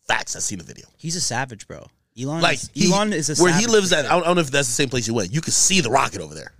[0.06, 0.34] Facts.
[0.34, 0.86] I've seen the video.
[0.96, 1.88] He's a savage, bro.
[2.20, 4.06] Elon Like is, he- Elon is a where he lives at.
[4.06, 5.32] I don't, I don't know if that's the same place you went.
[5.32, 6.52] You could see the rocket over there.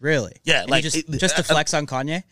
[0.00, 0.32] Really?
[0.44, 2.22] Yeah, And like, just it- just to I- flex on Kanye.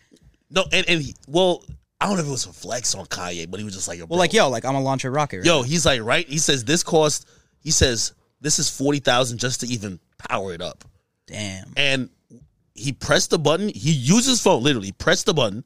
[0.49, 1.63] No, and and he, well,
[2.01, 4.01] I don't know if it was a flex on Kanye, but he was just like,
[4.09, 5.37] Well, like yo, like I'm a launch a rocket.
[5.37, 5.45] Right?
[5.45, 6.27] yo, he's like, right?
[6.27, 7.27] He says this cost.
[7.59, 10.83] He says this is forty thousand just to even power it up,
[11.27, 11.71] damn.
[11.77, 12.09] and
[12.73, 13.69] he pressed the button.
[13.69, 15.63] He used his phone, literally pressed the button,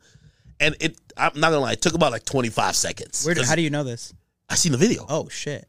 [0.60, 0.99] and it.
[1.17, 3.25] I'm not gonna lie, it took about like twenty five seconds.
[3.25, 3.36] Where?
[3.43, 4.13] How do you know this?
[4.49, 5.06] I seen the video?
[5.10, 5.67] Oh shit.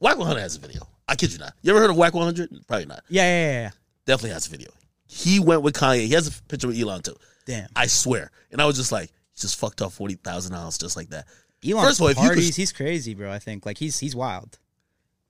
[0.00, 0.82] Whack 100 has a video.
[1.08, 1.54] I kid you not.
[1.62, 2.66] You ever heard of Whack 100?
[2.66, 3.02] Probably not.
[3.08, 3.60] Yeah, yeah, yeah.
[3.62, 3.70] yeah.
[4.06, 4.70] Definitely has a video.
[5.06, 6.06] He went with Kanye.
[6.06, 7.16] He has a picture with Elon too.
[7.46, 7.68] Damn.
[7.74, 8.30] I swear.
[8.52, 11.26] And I was just like, he just fucked up forty thousand dollars just like that.
[11.66, 13.32] Elon First of all, if you could- parties, he's crazy, bro.
[13.32, 14.58] I think like he's he's wild.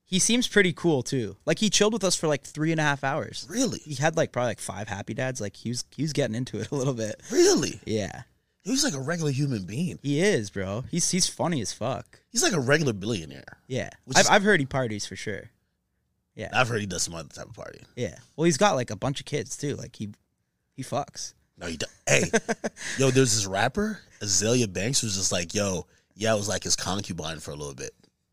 [0.03, 1.37] He seems pretty cool too.
[1.45, 3.47] Like he chilled with us for like three and a half hours.
[3.49, 3.79] Really?
[3.79, 5.39] He had like probably like five happy dads.
[5.39, 7.21] Like he was he was getting into it a little bit.
[7.31, 7.79] Really?
[7.85, 8.23] Yeah,
[8.61, 9.99] He was like a regular human being.
[10.03, 10.83] he is, bro.
[10.91, 12.19] He's he's funny as fuck.
[12.29, 13.57] He's like a regular billionaire.
[13.67, 15.49] Yeah, I've is- I've heard he parties for sure.
[16.35, 17.81] Yeah, I've heard he does some other type of party.
[17.95, 18.15] yeah.
[18.35, 19.75] Well, he's got like a bunch of kids too.
[19.75, 20.09] Like he
[20.75, 21.33] he fucks.
[21.57, 21.89] No, he does.
[22.07, 22.23] Hey,
[22.97, 26.75] yo, there's this rapper, Azealia Banks, who's just like, yo, yeah, I was like his
[26.77, 27.91] concubine for a little bit.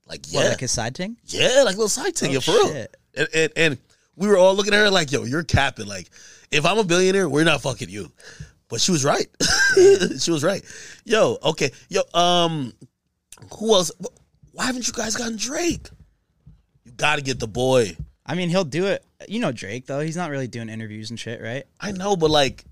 [0.09, 1.17] Like, yeah, What, like his side thing.
[1.25, 2.69] yeah, like a little side thing, Oh, yeah, for real.
[2.73, 2.97] shit.
[3.17, 3.79] And, and and
[4.15, 5.87] we were all looking at her like, yo, you're capping.
[5.89, 6.09] Like,
[6.53, 8.13] if I'm a billionaire, we're not fucking you.
[8.69, 9.27] But she was right.
[10.19, 10.65] she was right.
[11.05, 12.73] Yo, okay, yo, um,
[13.59, 13.93] who else?
[14.53, 15.89] Why haven't you guys gotten Drake?
[16.85, 17.97] You got to get the boy.
[18.25, 19.05] I mean, he'll do it.
[19.29, 20.01] You know Drake though.
[20.01, 21.65] He's not really doing interviews and shit, right?
[21.81, 22.65] I know, but like,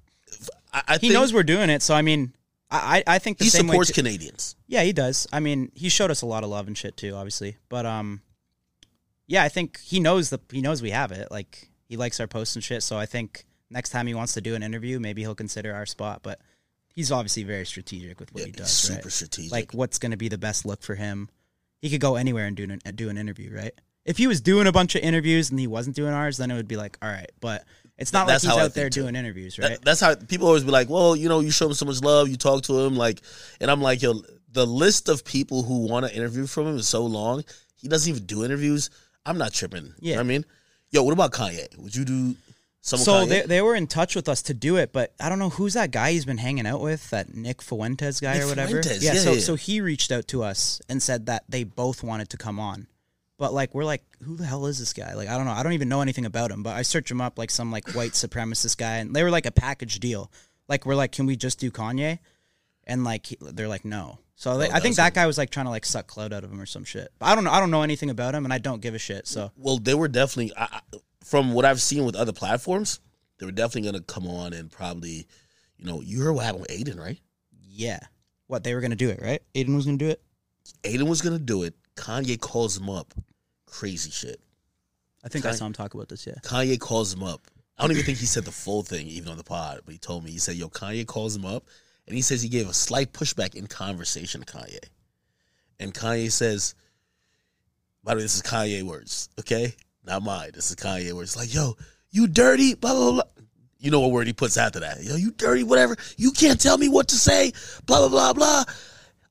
[0.72, 2.34] I, I He knows we're doing it, so I mean,
[2.70, 3.72] I I think the he same way.
[3.74, 4.56] supports Canadians.
[4.66, 5.28] yeah, he does.
[5.32, 7.56] I mean, he showed us a lot of love and shit too, obviously.
[7.68, 8.20] But um,
[9.28, 11.30] yeah, I think he knows the he knows we have it.
[11.30, 12.82] Like he likes our posts and shit.
[12.82, 15.86] So I think next time he wants to do an interview, maybe he'll consider our
[15.86, 16.20] spot.
[16.22, 16.40] But
[16.94, 18.70] he's obviously very strategic with what Yeah, he does.
[18.72, 19.12] super right?
[19.12, 19.52] strategic.
[19.52, 21.28] Like what's going to be the best look for him?
[21.80, 23.72] He could go anywhere and do an do an interview, right?
[24.04, 26.54] If he was doing a bunch of interviews and he wasn't doing ours, then it
[26.54, 27.30] would be like, all right.
[27.40, 27.64] But
[27.96, 29.02] it's not That's like he's out there too.
[29.02, 29.78] doing interviews, That- right?
[29.82, 32.28] that's how people always be like, well, you know, you show him so much love,
[32.28, 33.20] you talk to him, like,
[33.60, 36.86] and I'm like, yo, the list of people who want to interview from him is
[36.88, 37.44] so long.
[37.76, 38.90] He doesn't even do interviews.
[39.26, 39.84] I'm not tripping.
[39.84, 40.16] You know Yeah.
[40.16, 40.44] what I mean?
[40.90, 41.76] Yo, what about Kanye?
[41.78, 42.36] Would you do
[42.84, 45.38] some So they, they were in touch with us to do it, but I don't
[45.38, 48.46] know who's that guy he's been hanging out with, that Nick Fuentes guy Nick or
[48.48, 48.82] whatever.
[48.82, 49.40] Fuentes, yeah, yeah, so yeah.
[49.40, 52.86] so he reached out to us and said that they both wanted to come on.
[53.38, 55.14] But like we're like, who the hell is this guy?
[55.14, 55.52] Like I don't know.
[55.52, 56.62] I don't even know anything about him.
[56.62, 59.46] But I search him up like some like white supremacist guy, and they were like
[59.46, 60.30] a package deal.
[60.68, 62.18] Like we're like, can we just do Kanye?
[62.86, 64.18] And like he- they're like, no.
[64.36, 66.44] So they, Oh, I think that guy was like trying to like suck clout out
[66.44, 67.10] of him or some shit.
[67.18, 67.50] But I don't know.
[67.50, 69.26] I don't know anything about him, and I don't give a shit.
[69.26, 70.80] So Well, they were definitely, I-
[71.24, 73.00] from what I've seen with other platforms,
[73.38, 75.26] they were definitely going to come on and probably,
[75.76, 77.18] you know, you heard what happened with Aiden, right?
[77.74, 77.98] yeah,
[78.46, 79.42] what they were gonna do it right?
[79.54, 80.22] Aiden was gonna do it.
[80.82, 81.74] Aiden was going to do it.
[81.96, 83.14] Kanye calls him up.
[83.66, 84.40] Crazy shit.
[85.24, 86.26] I think I saw him talk about this.
[86.26, 86.34] Yeah.
[86.42, 87.42] Kanye calls him up.
[87.78, 89.98] I don't even think he said the full thing, even on the pod, but he
[89.98, 91.64] told me, he said, yo, Kanye calls him up,
[92.06, 94.78] and he says he gave a slight pushback in conversation to Kanye.
[95.80, 96.74] And Kanye says,
[98.04, 99.74] by the way, this is Kanye words, okay?
[100.04, 100.50] Not mine.
[100.54, 101.76] This is Kanye where it's Like, yo,
[102.10, 103.22] you dirty, blah, blah, blah.
[103.78, 105.02] You know what word he puts after that.
[105.02, 105.96] Yo, you dirty, whatever.
[106.16, 107.52] You can't tell me what to say,
[107.86, 108.64] blah, blah, blah, blah.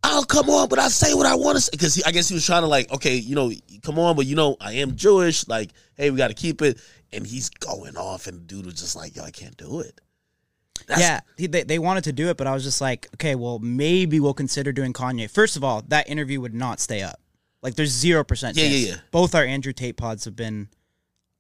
[0.04, 1.70] I'll come on, but I say what I want to say.
[1.72, 3.52] Because I guess he was trying to, like, okay, you know,
[3.84, 5.48] come on, but you know, I am Jewish.
[5.48, 6.80] Like, hey, we got to keep it.
[7.14, 10.02] And he's going off, and dude was just like, yo, I can't do it.
[10.88, 11.00] That's-
[11.40, 14.20] yeah, they, they wanted to do it, but I was just like, okay, well, maybe
[14.20, 15.30] we'll consider doing Kanye.
[15.30, 17.20] First of all, that interview would not stay up.
[17.64, 18.58] Like, there's zero percent.
[18.58, 18.96] Yeah, yeah, yeah.
[19.10, 20.68] Both our Andrew Tate pods have been,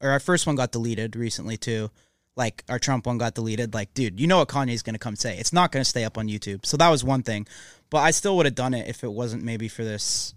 [0.02, 1.92] or our first one got deleted recently too.
[2.36, 3.76] Like our Trump one got deleted.
[3.76, 5.38] Like, dude, you know what Kanye's gonna come say?
[5.38, 6.66] It's not gonna stay up on YouTube.
[6.66, 7.46] So that was one thing.
[7.92, 10.34] But I still would have done it if it wasn't maybe for this,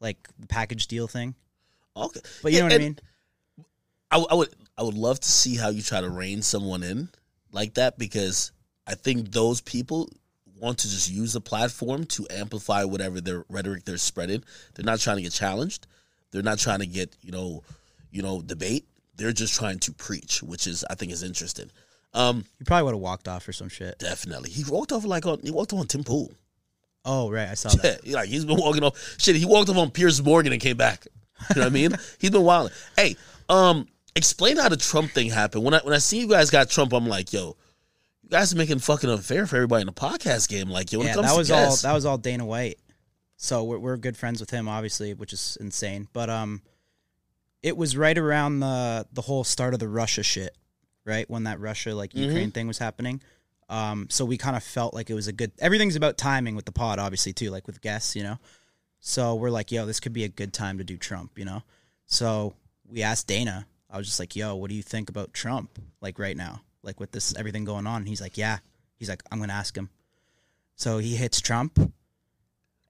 [0.00, 1.36] like package deal thing.
[1.96, 2.20] Okay.
[2.42, 2.98] But you know what I mean?
[4.10, 7.08] I, I would I would love to see how you try to rein someone in
[7.52, 8.52] like that because
[8.86, 10.10] I think those people
[10.58, 14.42] want to just use the platform to amplify whatever their rhetoric they're spreading.
[14.74, 15.86] They're not trying to get challenged.
[16.32, 17.62] They're not trying to get you know
[18.10, 18.86] you know debate.
[19.16, 21.70] They're just trying to preach, which is I think is interesting.
[22.14, 23.98] Um, You probably would have walked off or some shit.
[23.98, 24.50] definitely.
[24.50, 26.30] He walked off like on he walked off on Tim Pool.
[27.04, 28.06] Oh right, I saw that.
[28.06, 29.16] Yeah, like he's been walking off.
[29.18, 31.06] Shit, he walked off on Piers Morgan and came back.
[31.50, 31.90] You know what I mean?
[32.18, 32.72] He's been wilding.
[32.96, 33.14] Hey,
[33.50, 35.64] um, explain how the Trump thing happened.
[35.64, 37.56] When I when I see you guys got Trump, I'm like, yo,
[38.26, 40.68] you guys are making fucking unfair for everybody in the podcast game.
[40.68, 42.44] Like, yo, when yeah, it comes that to was guests, all that was all Dana
[42.44, 42.78] White.
[43.36, 46.08] So we're we're good friends with him, obviously, which is insane.
[46.12, 46.62] But um,
[47.62, 50.56] it was right around the the whole start of the Russia shit,
[51.04, 52.24] right when that Russia like Mm-hmm.
[52.24, 53.22] Ukraine thing was happening.
[53.68, 55.52] Um, so we kind of felt like it was a good.
[55.60, 58.38] Everything's about timing with the pod, obviously too, like with guests, you know.
[59.00, 61.62] So we're like, yo, this could be a good time to do Trump, you know.
[62.06, 62.54] So
[62.88, 63.66] we asked Dana.
[63.88, 67.00] I was just like, yo, what do you think about Trump, like right now, like
[67.00, 68.02] with this everything going on?
[68.02, 68.58] And he's like, yeah.
[68.98, 69.90] He's like, I'm gonna ask him.
[70.76, 71.78] So he hits Trump,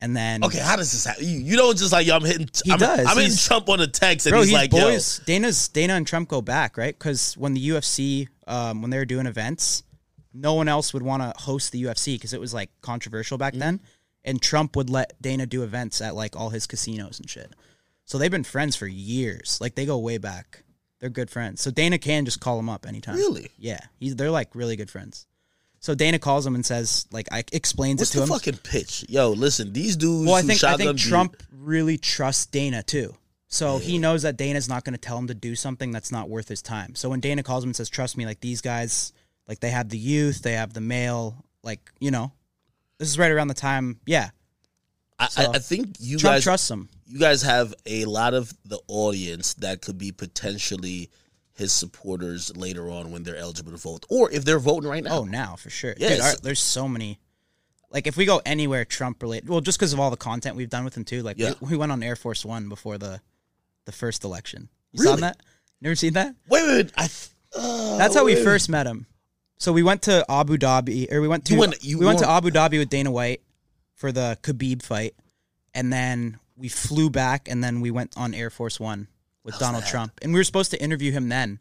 [0.00, 1.24] and then okay, how does this happen?
[1.24, 2.48] You, you don't just like, yo, I'm hitting.
[2.64, 3.06] He I'm, does.
[3.06, 5.20] I'm hitting Trump on the text, and bro, he's, like, boys.
[5.24, 6.96] Dana's Dana and Trump go back, right?
[6.96, 9.82] Because when the UFC, um, when they were doing events,
[10.34, 13.54] no one else would want to host the UFC because it was like controversial back
[13.54, 13.80] then,
[14.24, 17.54] and Trump would let Dana do events at like all his casinos and shit.
[18.04, 19.58] So they've been friends for years.
[19.60, 20.62] Like they go way back.
[21.00, 21.60] They're good friends.
[21.60, 23.16] So Dana can just call him up anytime.
[23.16, 23.50] Really?
[23.58, 25.26] Yeah, he's they're like really good friends.
[25.80, 28.28] So Dana calls him and says, like, I explains What's it to him.
[28.28, 29.04] What's the fucking pitch?
[29.08, 30.26] Yo, listen, these dudes.
[30.26, 33.14] Well, I think I think Trump really trusts Dana too.
[33.48, 36.28] So he knows that Dana's not going to tell him to do something that's not
[36.28, 36.94] worth his time.
[36.94, 39.12] So when Dana calls him and says, "Trust me," like these guys,
[39.46, 42.32] like they have the youth, they have the male, like you know,
[42.98, 44.00] this is right around the time.
[44.04, 44.30] Yeah,
[45.18, 46.88] I, so- I, think you Trump guys trusts him.
[47.06, 51.10] you guys have a lot of the audience that could be potentially
[51.54, 55.20] his supporters later on when they're eligible to vote, or if they're voting right now.
[55.20, 55.94] Oh, now for sure.
[55.96, 57.18] Yeah, Dude, our- there's so many.
[57.90, 60.68] Like if we go anywhere Trump related, well, just because of all the content we've
[60.68, 61.22] done with him too.
[61.22, 61.54] Like Yeah.
[61.60, 63.20] we, we went on Air Force One before the
[63.86, 64.68] the first election.
[64.92, 65.20] You saw Really?
[65.22, 65.40] that?
[65.80, 66.34] Never seen that?
[66.48, 66.92] Wait, wait, wait.
[66.96, 67.02] I.
[67.06, 69.06] th- uh, That's how we first met him.
[69.58, 72.18] So we went to Abu Dhabi, or we went to You went- you we went
[72.18, 73.40] to Abu Dhabi with Dana White
[73.96, 75.14] for the Khabib fight,
[75.74, 79.08] and then we flew back, and then we went on Air Force One
[79.42, 79.90] with How's Donald that?
[79.90, 81.58] Trump, and we were supposed to interview him then.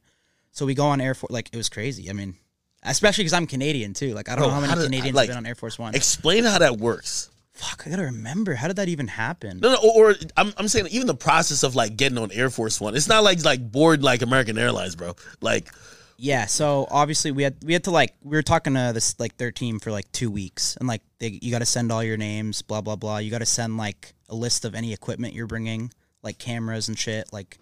[0.52, 2.10] So we go on Air Force, like it was crazy.
[2.10, 2.36] I mean,
[2.84, 4.14] especially because I'm Canadian too.
[4.14, 5.56] Like I don't Bro, know how many how did- Canadians like, have been on Air
[5.56, 5.96] Force One.
[5.96, 7.30] Explain how that works.
[7.54, 8.54] Fuck, I gotta remember.
[8.54, 9.60] How did that even happen?
[9.62, 12.50] No, no, or, or I'm, I'm saying even the process of like getting on Air
[12.50, 12.96] Force One.
[12.96, 15.16] It's not like like board like American Airlines, bro.
[15.40, 15.70] Like,
[16.18, 19.38] Yeah, so obviously we had we had to like we were talking to this like
[19.38, 22.18] their team for like two weeks, and like they, you got to send all your
[22.18, 23.18] names, blah blah blah.
[23.18, 25.92] You got to send like a list of any equipment you're bringing,
[26.24, 27.58] like cameras and shit, like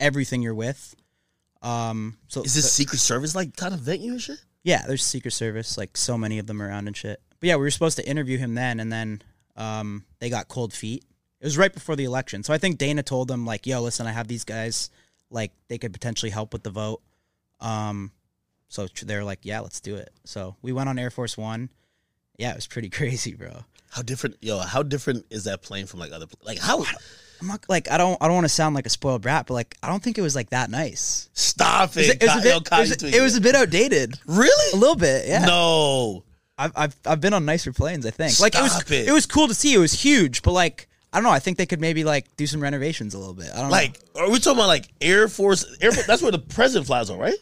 [0.00, 0.94] everything you're with.
[1.62, 4.38] Um, so is this Secret Service like kind of vet you and shit?
[4.68, 7.20] yeah, there's Secret Service, like so many of them around and shit.
[7.40, 9.22] But yeah, we were supposed to interview him then, and then
[9.56, 11.04] um, they got cold feet.
[11.40, 14.06] It was right before the election, so I think Dana told them like, "Yo, listen,
[14.06, 14.90] I have these guys,
[15.30, 17.00] like they could potentially help with the vote."
[17.60, 18.12] Um,
[18.68, 21.70] so they're like, "Yeah, let's do it." So we went on Air Force One.
[22.36, 23.64] Yeah, it was pretty crazy, bro.
[23.90, 24.58] How different, yo?
[24.58, 26.26] How different is that plane from like other?
[26.42, 26.84] Like how?
[27.40, 29.54] I'm not like I don't I don't want to sound like a spoiled brat, but
[29.54, 31.30] like I don't think it was like that nice.
[31.32, 32.22] Stop It was, it.
[32.22, 34.18] it was a bit, it was, it was a bit outdated.
[34.26, 34.72] Really?
[34.72, 35.44] A little bit, yeah.
[35.44, 36.24] no.
[36.58, 38.04] I've I've I've been on nicer planes.
[38.04, 38.40] I think.
[38.40, 39.08] Like it was it.
[39.08, 39.72] it was cool to see.
[39.72, 41.30] It was huge, but like I don't know.
[41.30, 43.50] I think they could maybe like do some renovations a little bit.
[43.52, 43.70] I don't know.
[43.70, 45.64] Like, are we talking about like Air Force?
[45.80, 47.36] Air Force that's where the president flies on, right?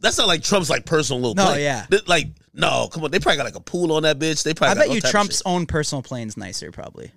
[0.00, 1.60] That's not like Trump's like personal little No, plane.
[1.62, 1.86] yeah.
[2.06, 3.10] Like, no, come on.
[3.10, 4.42] They probably got like a pool on that bitch.
[4.44, 7.10] They probably I bet you Trump's own personal plane's nicer, probably.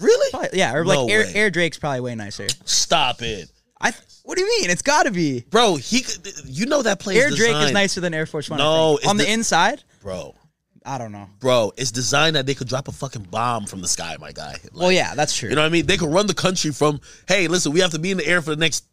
[0.00, 0.30] Really?
[0.30, 1.24] Probably yeah, or like Air.
[1.34, 2.46] Air Drake's probably way nicer.
[2.64, 3.50] Stop it.
[3.80, 3.92] I.
[4.22, 4.70] What do you mean?
[4.70, 5.44] It's got to be.
[5.50, 6.04] Bro, he
[6.44, 8.58] you know that plane Air Drake is nicer than Air Force One.
[8.58, 10.34] No, on the the- inside, Bro,
[10.84, 11.26] I don't know.
[11.40, 14.52] bro, it's designed that they could drop a fucking bomb from the sky, my guy.
[14.52, 15.48] Like, Well, yeah, that's true.
[15.48, 15.86] You know what I mean?
[15.86, 18.40] They could run the country from, hey, listen, we have to be in the air
[18.42, 18.90] for the next 20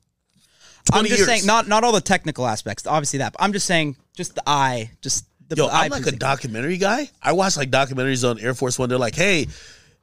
[0.94, 1.28] I'm just years.
[1.28, 3.34] saying, not not all the technical aspects, obviously that.
[3.34, 5.86] But I'm just saying, just the eye, just the Yo, eye.
[5.86, 6.20] I'm like a physique.
[6.20, 7.10] documentary guy.
[7.22, 8.90] I watch like documentaries on Air Force One.
[8.90, 9.48] They're like, hey,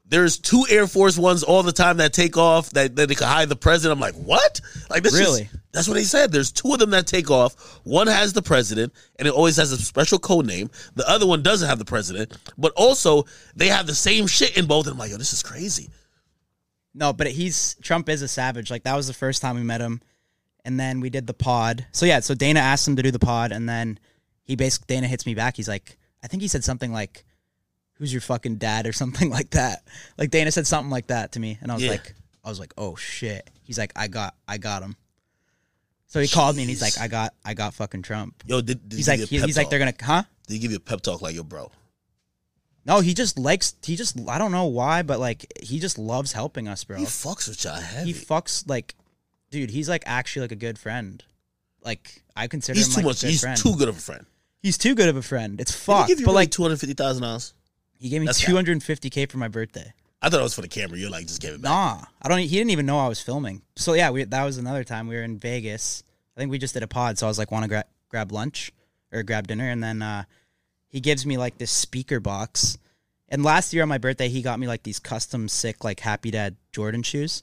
[0.07, 3.27] there's two Air Force Ones all the time that take off that, that they could
[3.27, 3.97] hide the president.
[3.97, 4.61] I'm like, what?
[4.91, 5.43] Like this Really?
[5.43, 6.31] Is, that's what they said.
[6.31, 7.81] There's two of them that take off.
[7.85, 10.71] One has the president, and it always has a special code name.
[10.95, 13.25] The other one doesn't have the president, but also
[13.57, 14.87] they have the same shit in both.
[14.87, 15.91] And I'm like, yo, this is crazy.
[16.95, 18.71] No, but he's Trump is a savage.
[18.71, 20.01] Like that was the first time we met him,
[20.65, 21.87] and then we did the pod.
[21.93, 23.99] So yeah, so Dana asked him to do the pod, and then
[24.45, 25.57] he basically Dana hits me back.
[25.57, 27.25] He's like, I think he said something like,
[27.95, 29.87] "Who's your fucking dad?" or something like that.
[30.19, 31.91] Like Dana said something like that to me, and I was Yeah.
[31.93, 33.49] like, I was like, oh shit.
[33.63, 34.97] He's like, I got, I got him.
[36.09, 38.45] So he called me and he's like, I got, I got fucking Trump.
[38.47, 39.71] Yo, did, did He's he like, give he- you a pep he's like, talk?
[39.71, 40.23] they're gonna, huh?
[40.47, 41.71] Did he give you a pep talk like, yo, bro?
[42.85, 43.75] No, he just likes.
[43.83, 44.19] He just.
[44.29, 46.99] I don't know why, but like he just loves helping us, bro.
[46.99, 48.13] He fucks with y'all heavy.
[48.13, 48.95] He fucks like,
[49.55, 49.71] dude.
[49.71, 51.23] He's like actually like a good friend.
[51.83, 53.23] Like I consider he's him too like much.
[53.23, 53.59] a good He's friend.
[53.59, 54.27] too good of a friend.
[54.63, 55.61] He's too good of a friend.
[55.61, 56.09] It's fucked.
[56.11, 57.55] But really like two hundred fifty thousand dollars.
[57.99, 59.93] he gave me That's two hundred and fifty k for my birthday.
[60.23, 60.99] I thought it was for the camera.
[60.99, 61.71] You're like, just gave it back.
[61.71, 62.39] Nah, I don't.
[62.39, 63.61] He didn't even know I was filming.
[63.77, 66.03] So yeah, we, that was another time we were in Vegas.
[66.37, 67.19] I think we just did a pod.
[67.19, 68.73] So I was like, want to gra- grab lunch
[69.13, 70.25] or grab dinner, and then uh,
[70.89, 72.79] he gives me like this speaker box.
[73.29, 76.31] And last year on my birthday, he got me like these custom sick like Happy
[76.31, 77.43] Dad Jordan shoes.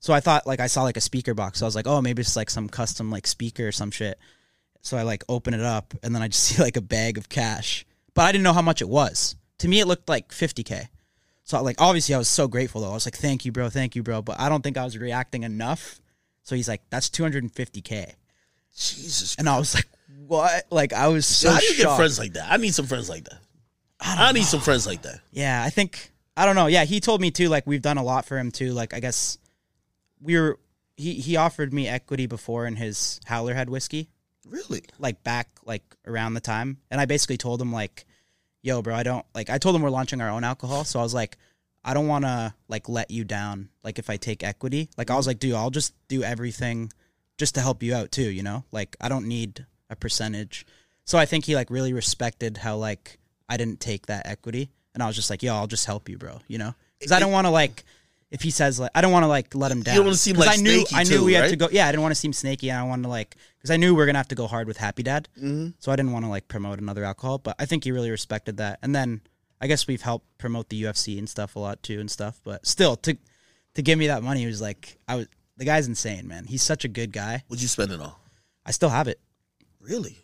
[0.00, 1.58] So I thought like I saw like a speaker box.
[1.58, 4.18] So I was like, oh, maybe it's like some custom like speaker or some shit.
[4.82, 7.28] So I like open it up, and then I just see like a bag of
[7.28, 7.84] cash,
[8.14, 9.36] but I didn't know how much it was.
[9.58, 10.88] To me, it looked like fifty k.
[11.44, 12.90] So like obviously I was so grateful though.
[12.90, 13.68] I was like, "Thank you, bro.
[13.68, 16.00] Thank you, bro." But I don't think I was reacting enough.
[16.44, 18.14] So he's like, "That's 250k."
[18.74, 19.34] Jesus.
[19.36, 19.88] And I was like,
[20.26, 22.50] "What?" Like I was so So how do you get friends like that?
[22.50, 23.40] I need some friends like that.
[24.00, 25.20] I, need some friends like that.
[25.30, 26.68] Yeah, I think I don't know.
[26.68, 28.72] Yeah, he told me too like we've done a lot for him too.
[28.72, 29.36] Like I guess
[30.20, 30.58] we were
[30.96, 34.08] he he offered me equity before in his Howler Head whiskey.
[34.46, 34.82] Really?
[34.98, 36.78] like back like around the time.
[36.90, 38.04] And i basically told him like
[38.62, 40.84] yo bro i don't like i told him we're launching our own alcohol.
[40.84, 41.36] So i was like
[41.84, 44.88] i don't want to like let you down like if i take equity.
[44.96, 46.92] Like i was like dude i'll just do everything
[47.38, 48.64] just to help you out too you know?
[48.72, 50.66] Like i don't need a percentage.
[51.04, 53.18] So i think he like really respected how like
[53.48, 54.70] i didn't take that equity.
[54.94, 56.74] And i was just like yo i'll just help you bro you know?
[56.98, 57.84] Because i don't want to like
[58.30, 59.94] if he says like I don't want to like let him down.
[59.94, 61.50] You don't wanna seem like I knew snaky I knew too, we had right?
[61.50, 61.68] to go.
[61.70, 63.94] Yeah, I didn't want to seem snaky, and I wanted to like because I knew
[63.94, 65.28] we are gonna have to go hard with Happy Dad.
[65.36, 65.70] Mm-hmm.
[65.78, 68.58] So I didn't want to like promote another alcohol, but I think he really respected
[68.58, 68.78] that.
[68.82, 69.20] And then
[69.60, 72.40] I guess we've helped promote the UFC and stuff a lot too and stuff.
[72.44, 73.16] But still, to
[73.74, 75.26] to give me that money he was like I was
[75.56, 76.46] the guy's insane, man.
[76.46, 77.44] He's such a good guy.
[77.48, 78.12] What'd you spend it on?
[78.64, 79.20] I still have it.
[79.80, 80.16] Really?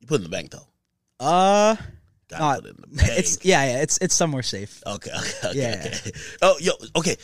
[0.00, 0.66] You put it in the bank though.
[1.20, 1.76] Uh,
[2.32, 3.10] Uh, it in the bank.
[3.18, 4.82] it's yeah, yeah, it's it's somewhere safe.
[4.86, 5.84] okay, okay, okay, Yeah.
[5.86, 6.12] okay.
[6.42, 7.16] Oh, yo, okay.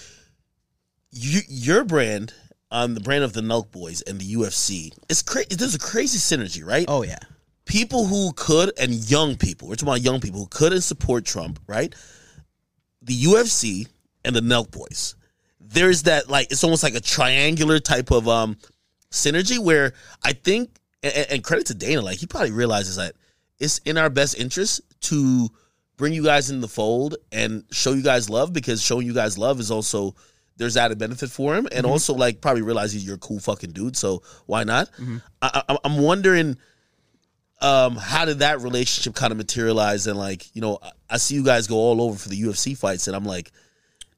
[1.10, 2.32] You, your brand
[2.70, 4.92] on the brand of the Nelk Boys and the UFC.
[5.08, 5.54] It's crazy.
[5.54, 6.86] There's a crazy synergy, right?
[6.88, 7.18] Oh yeah,
[7.66, 11.24] people who could and young people, we're talking about young people who could and support
[11.24, 11.94] Trump, right?
[13.02, 13.86] The UFC
[14.24, 15.14] and the Nelk Boys.
[15.60, 18.56] There's that like it's almost like a triangular type of um
[19.10, 19.92] synergy where
[20.22, 20.70] I think
[21.02, 23.14] and, and credit to Dana, like he probably realizes that
[23.58, 25.48] it's in our best interest to
[25.96, 29.38] bring you guys in the fold and show you guys love because showing you guys
[29.38, 30.14] love is also
[30.56, 33.96] there's added benefit for him and also like probably realizes you're a cool fucking dude
[33.96, 34.88] so why not
[35.42, 36.56] I, I, i'm wondering
[37.60, 41.34] um how did that relationship kind of materialize and like you know I, I see
[41.36, 43.52] you guys go all over for the ufc fights and i'm like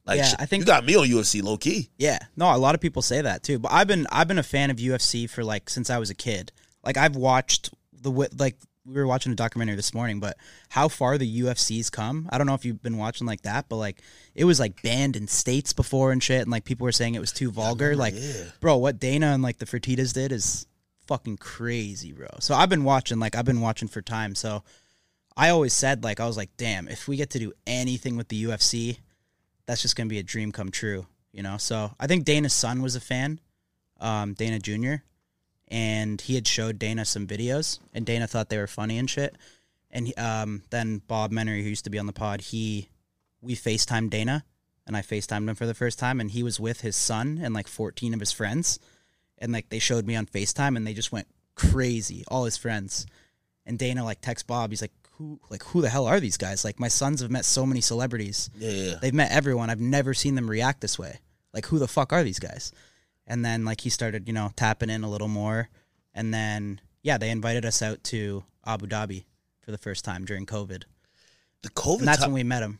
[0.07, 2.18] like Yeah, I think- you got me on ufc low key yeah.
[2.37, 3.59] No, a lot of people say that too.
[3.59, 6.14] But I've been I've been a fan of UFC for like since I was a
[6.14, 6.53] kid.
[6.84, 8.57] Like I've watched the like
[8.87, 10.37] we were watching a documentary this morning, but
[10.68, 12.28] how far the UFC's come.
[12.30, 14.01] I don't know if you've been watching like that, but like
[14.34, 17.20] it was like banned in states before and shit, and like people were saying it
[17.20, 17.97] was too vulgar.
[17.97, 18.45] Like, yeah.
[18.61, 20.66] bro, what Dana and like the Fertitas did is
[21.07, 22.28] fucking crazy, bro.
[22.41, 24.34] So I've been watching, like I've been watching for time.
[24.34, 24.62] So
[25.37, 28.28] I always said, like, I was like, damn, if we get to do anything with
[28.28, 28.99] the UFC,
[29.66, 31.07] that's just gonna be a dream come true.
[31.32, 31.57] you know.
[31.57, 33.41] So I think Dana's son was a fan,
[34.01, 35.03] um, Dana Jr.
[35.69, 39.35] And he had showed Dana some videos, and Dana thought they were funny and shit.
[39.91, 42.89] And um, then Bob Menery, who used to be on the pod, he
[43.41, 44.45] we FaceTimed Dana,
[44.87, 47.53] and I FaceTimed him for the first time, and he was with his son and
[47.55, 48.79] like 14 of his friends,
[49.39, 53.07] and like they showed me on FaceTime, and they just went crazy, all his friends.
[53.64, 56.64] And Dana like texts Bob, he's like, "Who like who the hell are these guys?
[56.64, 58.95] Like my sons have met so many celebrities, Yeah, yeah.
[59.03, 59.71] they've met everyone.
[59.71, 61.19] I've never seen them react this way.
[61.53, 62.73] Like who the fuck are these guys?"
[63.27, 65.68] And then like he started, you know, tapping in a little more,
[66.14, 69.24] and then yeah, they invited us out to Abu Dhabi
[69.61, 70.85] for the first time during COVID,
[71.62, 72.79] The COVID and that's time, when we met him.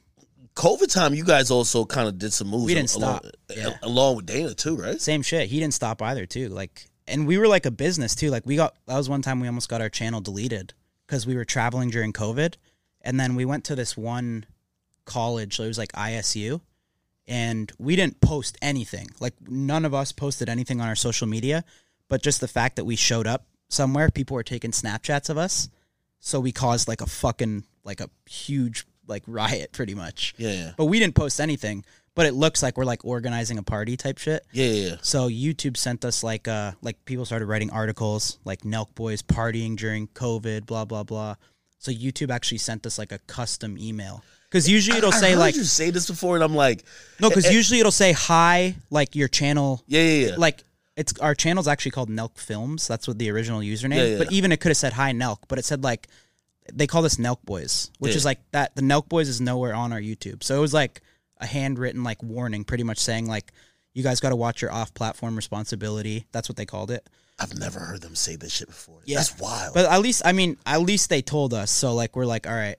[0.55, 2.66] COVID time, you guys also kind of did some moves.
[2.66, 3.32] We didn't along, stop.
[3.55, 3.76] Yeah.
[3.82, 5.01] along with Dana too, right?
[5.01, 5.49] Same shit.
[5.49, 6.49] He didn't stop either, too.
[6.49, 8.30] Like, and we were like a business too.
[8.30, 10.74] Like, we got that was one time we almost got our channel deleted
[11.07, 12.55] because we were traveling during COVID,
[13.03, 14.47] and then we went to this one
[15.05, 15.61] college.
[15.61, 16.61] It was like ISU,
[17.28, 19.08] and we didn't post anything.
[19.20, 21.64] Like, none of us posted anything on our social media,
[22.08, 25.68] but just the fact that we showed up somewhere, people were taking Snapchats of us,
[26.20, 30.34] so we caused like a fucking like a huge like riot, pretty much.
[30.36, 31.84] Yeah, yeah, But we didn't post anything.
[32.14, 34.42] But it looks like we're like organizing a party type shit.
[34.50, 34.88] yeah, yeah.
[34.88, 34.96] yeah.
[35.02, 39.76] So YouTube sent us like uh like people started writing articles like Nelk Boys partying
[39.76, 41.34] during COVID, blah blah blah.
[41.78, 45.38] So YouTube actually sent us like a custom email because usually it'll I say heard
[45.38, 46.84] like you say this before, and I'm like,
[47.20, 50.34] no, because eh, eh, usually it'll say hi like your channel yeah, yeah, yeah.
[50.36, 50.64] like
[50.97, 52.88] it's our channel's actually called Nelk Films.
[52.88, 53.97] That's what the original username.
[53.97, 54.18] Yeah, yeah.
[54.18, 56.09] But even it could have said hi Nelk, but it said like
[56.72, 58.74] they call this Nelk Boys, which is like that.
[58.74, 61.03] The Nelk Boys is nowhere on our YouTube, so it was like
[61.38, 63.53] a handwritten like warning, pretty much saying like
[63.92, 66.26] you guys got to watch your off-platform responsibility.
[66.30, 67.09] That's what they called it.
[67.38, 69.01] I've never heard them say this shit before.
[69.05, 69.18] Yeah.
[69.18, 69.74] That's wild.
[69.74, 71.70] But at least I mean, at least they told us.
[71.70, 72.76] So like we're like, all right,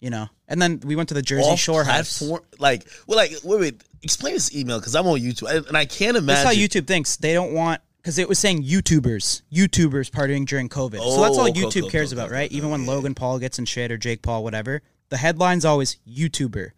[0.00, 0.28] you know.
[0.46, 2.18] And then we went to the Jersey Off Shore house.
[2.18, 3.82] platform, like, well, like, wait, wait.
[4.02, 6.44] Explain this email because I'm on YouTube, and, and I can't imagine.
[6.44, 6.52] That's how.
[6.52, 7.16] YouTube thinks.
[7.16, 10.98] They don't want because it was saying YouTubers, YouTubers partying during COVID.
[10.98, 12.50] so that's Oh, all okay, YouTube okay, cares okay, about, right?
[12.52, 15.98] Even when yeah, Logan Paul gets in shit or Jake Paul, whatever, the headline's always
[16.08, 16.70] YouTuber,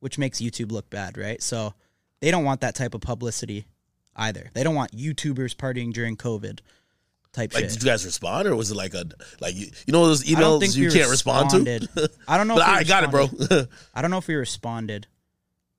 [0.00, 1.42] which makes YouTube look bad, right?
[1.42, 1.74] So
[2.20, 3.66] they don't want that type of publicity
[4.16, 4.50] either.
[4.54, 6.60] They don't want YouTubers partying during COVID
[7.32, 7.72] type like, shit.
[7.72, 9.04] did you guys respond, or was it like a
[9.40, 12.08] like you, you know those emails you can't respond to?
[12.28, 12.54] I don't know.
[12.56, 13.28] but I got it, bro.
[13.94, 15.06] I don't know if we responded,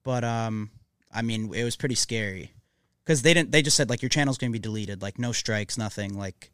[0.03, 0.71] but um,
[1.13, 2.51] I mean, it was pretty scary
[3.05, 3.51] because they didn't.
[3.51, 6.17] They just said like your channel's gonna be deleted, like no strikes, nothing.
[6.17, 6.51] Like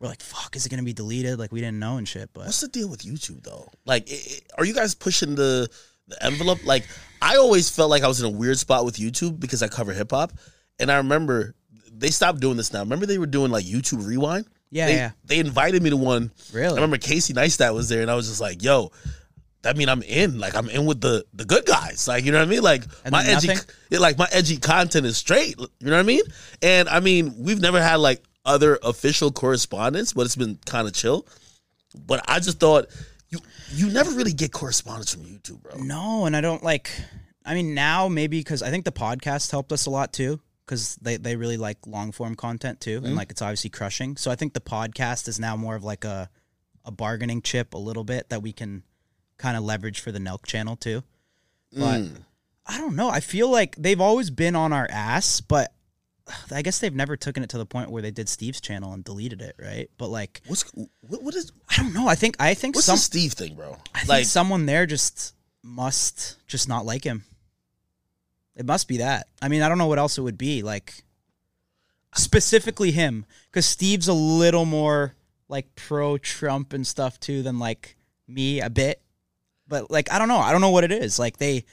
[0.00, 1.38] we're like, fuck, is it gonna be deleted?
[1.38, 2.30] Like we didn't know and shit.
[2.32, 3.68] But What's the deal with YouTube though?
[3.84, 5.68] Like, i i- are you guys pushing the
[6.08, 6.64] the envelope?
[6.64, 6.86] Like,
[7.22, 9.92] I always felt like I was in a weird spot with YouTube because I cover
[9.92, 10.32] hip hop,
[10.78, 11.54] and I remember
[11.96, 12.80] they stopped doing this now.
[12.80, 14.46] Remember they were doing like YouTube Rewind.
[14.70, 16.30] yeah, they, yeah, They invited me to one.
[16.52, 16.72] Really?
[16.72, 18.90] I remember Casey Neistat was there, and I was just like, "Yo,
[19.62, 20.38] that mean I'm in.
[20.38, 22.06] Like, I'm in with the the good guys.
[22.06, 22.62] Like, you know what I mean?
[22.62, 23.48] Like, And my edgy,
[23.90, 25.58] yeah, like my edgy content is straight.
[25.58, 26.22] You know what I mean?
[26.62, 30.92] And I mean, we've never had like other official correspondence, but it's been kind of
[30.94, 31.26] chill.
[32.06, 32.88] But I just thought
[33.30, 33.38] you
[33.72, 35.78] you never really get correspondence from YouTube, bro.
[35.82, 36.90] No, and I don't like.
[37.46, 40.96] I mean, now maybe because I think the podcast helped us a lot too, because
[40.96, 44.16] they they really like long form content too, and like it's obviously crushing.
[44.16, 46.30] So I think the podcast is now more of like a
[46.84, 48.82] a bargaining chip a little bit that we can
[49.38, 51.02] kind of leverage for the Nelk channel too.
[51.72, 52.24] But Mm.
[52.66, 53.10] I don't know.
[53.10, 55.74] I feel like they've always been on our ass, but
[56.50, 59.04] I guess they've never taken it to the point where they did Steve's channel and
[59.04, 59.90] deleted it, right?
[59.98, 60.62] But like, What's
[61.02, 62.08] what, what is I don't know.
[62.08, 63.76] I think I think what's some the Steve thing, bro?
[63.94, 67.24] I Like, someone there just must just not like him.
[68.56, 69.26] It must be that.
[69.42, 70.62] I mean, I don't know what else it would be.
[70.62, 70.94] Like
[72.14, 75.14] specifically him, because Steve's a little more
[75.48, 77.96] like pro Trump and stuff too than like
[78.28, 79.00] me a bit.
[79.66, 80.38] But like I don't know.
[80.38, 81.18] I don't know what it is.
[81.18, 81.64] Like they,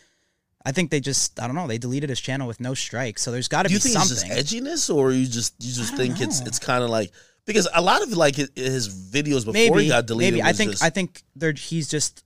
[0.65, 1.67] I think they just I don't know.
[1.67, 3.21] They deleted his channel with no strikes.
[3.21, 4.31] So there's got to do be you think something.
[4.31, 7.11] it's just edginess, or you just you just think don't it's it's kind of like
[7.45, 10.35] because a lot of like his, his videos before maybe he got deleted.
[10.35, 12.23] maybe I think just- I think they're he's just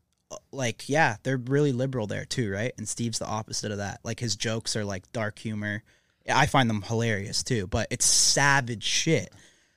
[0.52, 2.74] like yeah they're really liberal there too right?
[2.78, 4.00] And Steve's the opposite of that.
[4.04, 5.84] Like his jokes are like dark humor.
[6.28, 9.32] I find them hilarious too but it's savage shit.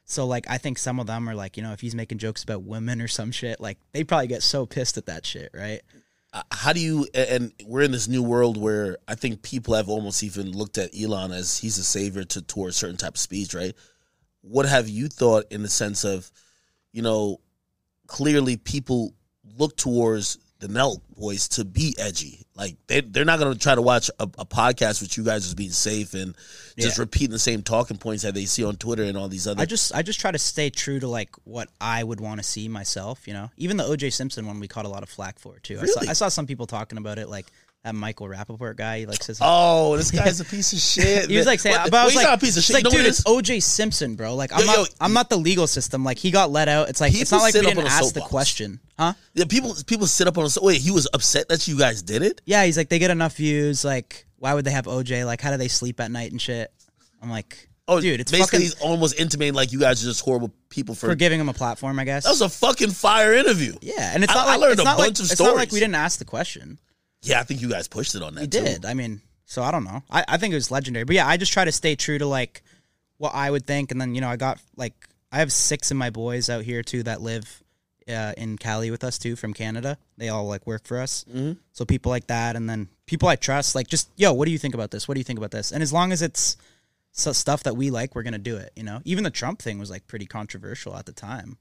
[0.04, 2.42] So like I think some of them are like you know if he's making jokes
[2.42, 5.80] about women or some shit like they probably get so pissed at that shit right?
[6.32, 9.88] Uh, how do you and we're in this new world where I think people have
[9.88, 13.54] almost even looked at Elon as he's a savior to towards certain type of speech,
[13.54, 13.74] right?
[14.42, 16.30] What have you thought in the sense of,
[16.92, 17.40] you know,
[18.06, 19.14] clearly people
[19.56, 22.40] look towards the Nelk boys to be edgy.
[22.56, 25.54] Like they they're not gonna try to watch a, a podcast with you guys as
[25.54, 26.34] being safe and
[26.76, 27.02] just Yeah.
[27.02, 29.66] repeating the same talking points that they see on Twitter and all these other I
[29.66, 32.68] just I just try to stay true to like what I would want to see
[32.68, 33.28] myself.
[33.28, 34.10] You know, even the O.J.
[34.10, 35.78] Simpson one we caught a lot of flack for too.
[35.80, 37.46] I, saw, I saw some people talking about it like
[37.88, 39.00] that Michael Rapaport guy.
[39.00, 41.30] He like says Oh, this guy's a piece of shit.
[41.30, 42.74] he was like saying, What- but I was he's like, not a piece of shit.
[42.74, 43.22] like, dude, it's?
[43.24, 44.34] OJ Simpson, bro.
[44.34, 46.04] Like, I'm Yo, not, yo, I'm not the legal system.
[46.04, 46.88] Like, he got let out.
[46.90, 49.14] It's like, it's not like we didn't ask the question, huh?
[49.34, 50.80] Yeah, people people sit up on a wait.
[50.80, 52.40] He was upset that you guys did it.
[52.44, 53.84] Yeah, he's like, they get enough views.
[53.84, 55.24] Like, why would they have OJ?
[55.26, 56.70] Like, how do they sleep at night and shit?
[57.22, 60.20] I'm like, Oh, dude, it's basically fucking he's almost intimating like you guys are just
[60.22, 61.06] horrible people for.
[61.08, 62.24] for giving him a platform, I guess.
[62.24, 63.74] that was a fucking fire interview.
[63.80, 65.56] yeah, and it's I- not I like learned it's a bunch like, of it's not
[65.56, 66.78] like we didn't ask the question.
[67.22, 68.40] Yeah, I think you guys pushed it on that.
[68.42, 68.60] We too.
[68.60, 68.84] did.
[68.84, 70.02] I mean, so I don't know.
[70.10, 71.04] I, I think it was legendary.
[71.04, 72.62] But yeah, I just try to stay true to like
[73.16, 73.90] what I would think.
[73.90, 74.94] And then, you know, I got like,
[75.32, 77.62] I have six of my boys out here too that live
[78.08, 79.98] uh, in Cali with us too from Canada.
[80.16, 81.24] They all like work for us.
[81.28, 81.52] Mm-hmm.
[81.72, 82.56] So people like that.
[82.56, 85.08] And then people I trust, like just, yo, what do you think about this?
[85.08, 85.72] What do you think about this?
[85.72, 86.56] And as long as it's
[87.12, 88.72] so stuff that we like, we're going to do it.
[88.76, 91.58] You know, even the Trump thing was like pretty controversial at the time.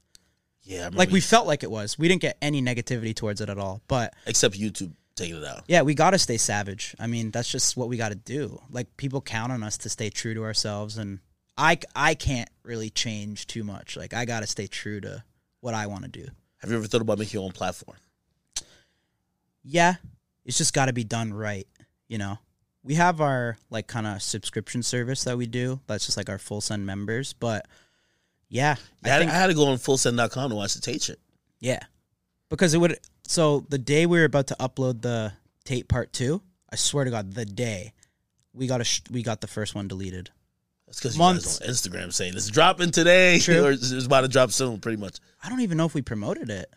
[0.62, 1.98] Yeah, Like we felt like it was.
[1.98, 3.80] We didn't get any negativity towards it at all.
[3.88, 5.64] But except YouTube taking it out.
[5.66, 6.94] yeah, we got to stay savage.
[6.98, 8.60] I mean, that's just what we got to do.
[8.70, 11.20] Like people count on us to stay true to ourselves and
[11.56, 13.96] I I can't really change too much.
[13.96, 15.24] Like I got to stay true to
[15.60, 16.26] what I want to do.
[16.58, 17.98] Have you ever thought about making your own platform?
[19.62, 19.96] Yeah,
[20.44, 21.66] it's just got to be done right,
[22.06, 22.38] you know.
[22.84, 25.80] We have our like kind of subscription service that we do.
[25.86, 27.66] That's just like our full send members, but
[28.48, 31.20] yeah, I, had, I had to go on fullsend.com to watch the Tate shit.
[31.60, 31.80] Yeah.
[32.48, 32.98] Because it would
[33.28, 35.32] so the day we were about to upload the
[35.64, 36.40] Tate part 2,
[36.72, 37.92] I swear to god the day
[38.52, 40.30] we got a sh- we got the first one deleted.
[40.86, 43.66] That's because you guys on Instagram saying it's dropping today True.
[43.66, 45.18] or it's, it's about to drop soon, pretty much.
[45.44, 46.72] I don't even know if we promoted it.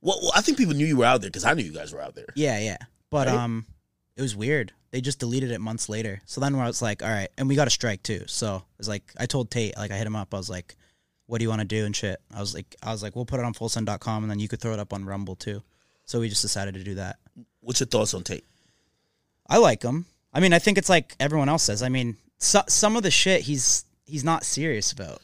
[0.00, 1.92] Well, well I think people knew you were out there because I knew you guys
[1.92, 2.26] were out there.
[2.34, 2.78] Yeah, yeah.
[3.10, 3.36] But Right?
[3.36, 3.66] um
[4.16, 4.72] it was weird.
[4.90, 6.22] They just deleted it months later.
[6.24, 8.24] So then I was like, all right, and we got a strike too.
[8.26, 10.76] So it was like I told Tate, like I hit him up, I was like,
[11.26, 12.20] what do you want to do and shit.
[12.34, 14.60] I was like I was like, we'll put it on fullsend.com and then you could
[14.60, 15.62] throw it up on Rumble too.
[16.04, 17.16] So we just decided to do that.
[17.60, 18.44] What's your thoughts on Tate?
[19.48, 20.06] I like him.
[20.32, 21.82] I mean, I think it's like everyone else says.
[21.82, 25.20] I mean, so, some of the shit he's he's not serious about.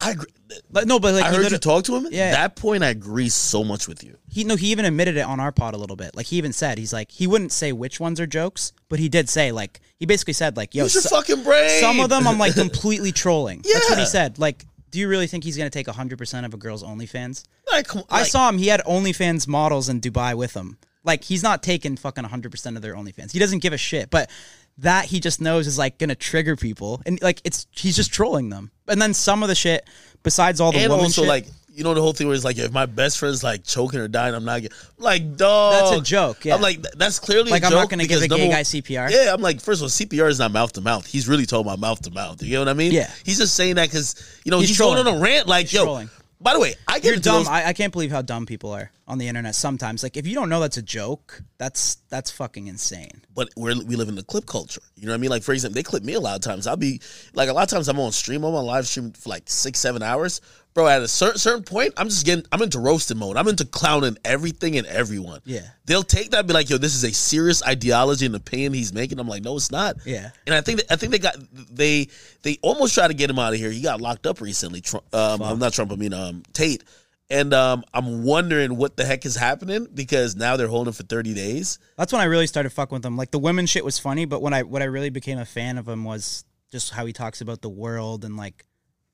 [0.00, 0.26] I agree.
[0.70, 2.08] But no, but like I he heard you talk to him.
[2.10, 2.32] Yeah.
[2.32, 4.16] That point, I agree so much with you.
[4.28, 6.16] he no, he even admitted it on our pod a little bit.
[6.16, 9.08] Like he even said he's like he wouldn't say which ones are jokes, but he
[9.08, 11.80] did say like he basically said like yo Use your so- fucking brain.
[11.80, 13.62] some of them I'm like completely trolling.
[13.62, 14.38] That's what he said.
[14.38, 17.42] Like, do you really think he's gonna take hundred percent of a girl's OnlyFans?
[17.70, 18.58] Like, come- I saw him.
[18.58, 20.78] He had OnlyFans models in Dubai with him.
[21.02, 23.32] Like he's not taking fucking 100% of their OnlyFans.
[23.32, 24.08] He doesn't give a shit.
[24.10, 24.30] But
[24.78, 28.50] that he just knows is like gonna trigger people, and like it's he's just trolling
[28.50, 28.70] them.
[28.86, 29.88] And then some of the shit,
[30.22, 32.44] besides all the and woman also shit, like you know the whole thing where it's
[32.44, 35.72] like if my best friend's like choking or dying, I'm not getting like dog.
[35.74, 36.54] That's a joke, yeah.
[36.54, 39.10] I'm like that's clearly Like, a I'm not gonna give because a gay guy CPR.
[39.10, 41.06] Yeah, I'm like first of all, CPR is not mouth to mouth.
[41.06, 42.42] He's really talking about mouth to mouth.
[42.42, 42.92] You know what I mean?
[42.92, 43.10] Yeah.
[43.24, 45.74] He's just saying that because you know He's he's, going on a rant like He's
[45.74, 45.84] yo.
[45.84, 46.10] trolling.
[46.40, 47.44] By the way, I get you're dumb.
[47.44, 50.02] those- I, I can't believe how dumb people are on the internet sometimes.
[50.02, 53.22] Like if you don't know that's a joke, that's that's fucking insane.
[53.32, 54.82] but we're, we live in the clip culture.
[54.96, 55.30] You know what I mean?
[55.30, 56.66] Like for example, they clip me a lot of times.
[56.66, 57.00] I'll be
[57.32, 59.78] like a lot of times I'm on stream, I'm on live stream for like six,
[59.78, 60.40] seven hours.
[60.74, 63.36] Bro, at a certain certain point, I'm just getting I'm into roasting mode.
[63.36, 65.40] I'm into clowning everything and everyone.
[65.44, 65.66] Yeah.
[65.84, 68.92] They'll take that and be like, yo, this is a serious ideology and opinion he's
[68.92, 69.18] making.
[69.18, 69.96] I'm like, no, it's not.
[70.06, 70.30] Yeah.
[70.46, 72.08] And I think that, I think they got they
[72.42, 73.70] they almost tried to get him out of here.
[73.70, 74.80] He got locked up recently.
[74.80, 75.92] Trump, um, I'm not Trump.
[75.92, 76.84] I mean um, Tate.
[77.28, 81.32] And um, I'm wondering what the heck is happening because now they're holding for 30
[81.32, 81.78] days.
[81.96, 83.16] That's when I really started fucking with him.
[83.16, 85.78] Like the women shit was funny, but when I what I really became a fan
[85.78, 88.66] of him was just how he talks about the world and like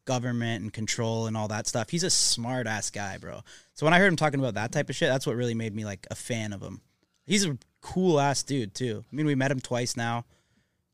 [0.09, 1.90] government and control and all that stuff.
[1.90, 3.42] He's a smart ass guy, bro.
[3.74, 5.74] So when I heard him talking about that type of shit, that's what really made
[5.74, 6.80] me like a fan of him.
[7.26, 9.04] He's a cool ass dude too.
[9.12, 10.24] I mean, we met him twice now,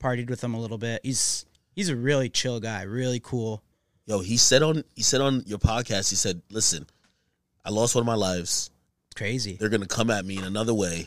[0.03, 1.01] partied with him a little bit.
[1.05, 1.47] He's
[1.77, 3.63] he's a really chill guy, really cool.
[4.05, 6.85] Yo, he said on he said on your podcast, he said, "Listen,
[7.65, 8.71] I lost one of my lives.
[9.15, 9.57] Crazy.
[9.59, 11.07] They're gonna come at me in another way,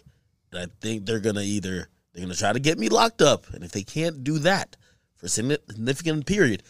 [0.54, 3.66] and I think they're gonna either they're gonna try to get me locked up, and
[3.66, 4.78] if they can't do that
[5.18, 6.64] for a significant period,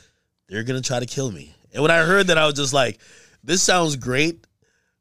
[0.48, 3.00] they're gonna try to kill me." And when I heard that, I was just like,
[3.44, 4.46] "This sounds great,"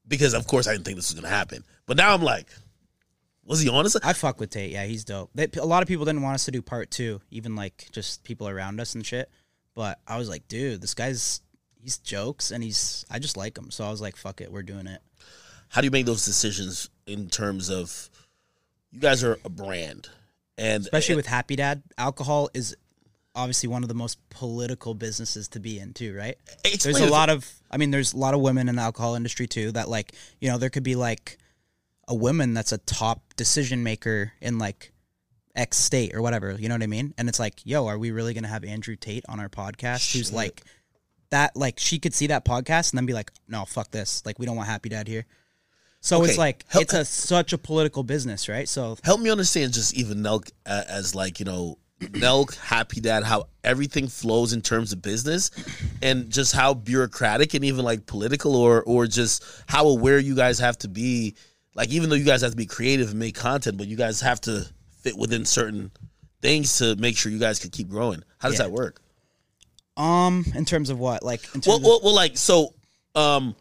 [0.06, 1.64] because of course I didn't think this was gonna happen.
[1.86, 2.48] But now I'm like,
[3.46, 3.96] was he honest?
[4.02, 4.72] I fuck with Tate.
[4.72, 5.30] Yeah, he's dope.
[5.34, 8.24] They, a lot of people didn't want us to do part two, even like just
[8.24, 9.30] people around us and shit.
[9.74, 11.40] But I was like, dude, this guy's
[11.80, 13.70] he's jokes and he's I just like him.
[13.70, 15.00] So I was like, fuck it, we're doing it.
[15.68, 18.10] How do you make those decisions in terms of
[18.90, 20.08] you guys are a brand,
[20.58, 22.76] and Especially with Happy Dad, alcohol is
[23.36, 26.36] obviously one of the most political businesses to be in too, right?
[26.82, 29.46] There's a lot of I mean, there's a lot of women in the alcohol industry
[29.46, 31.38] too that like, you know, there could be like
[32.08, 34.92] a woman that's a top decision maker in like
[35.54, 37.14] X state or whatever, you know what I mean?
[37.18, 40.32] And it's like, yo, are we really gonna have Andrew Tate on our podcast who's
[40.32, 40.62] like
[41.30, 44.24] that like she could see that podcast and then be like, no, fuck this.
[44.24, 45.26] Like we don't want Happy Dad here.
[46.00, 48.68] So it's like help- it's a such a political business, right?
[48.68, 53.24] So help me understand just even Nelk uh, as like you know Nelk Happy Dad
[53.24, 55.50] how everything flows in terms of business
[56.02, 60.58] and just how bureaucratic and even like political or or just how aware you guys
[60.58, 61.34] have to be.
[61.74, 64.20] Like even though you guys have to be creative and make content but you guys
[64.20, 64.66] have to
[65.00, 65.90] fit within certain
[66.42, 68.22] things to make sure you guys can keep growing.
[68.38, 68.64] How does Yeah.
[68.66, 69.00] that work?
[69.96, 71.22] Um in terms of what?
[71.22, 72.74] Like in terms well, of, well, well like so
[73.14, 73.56] um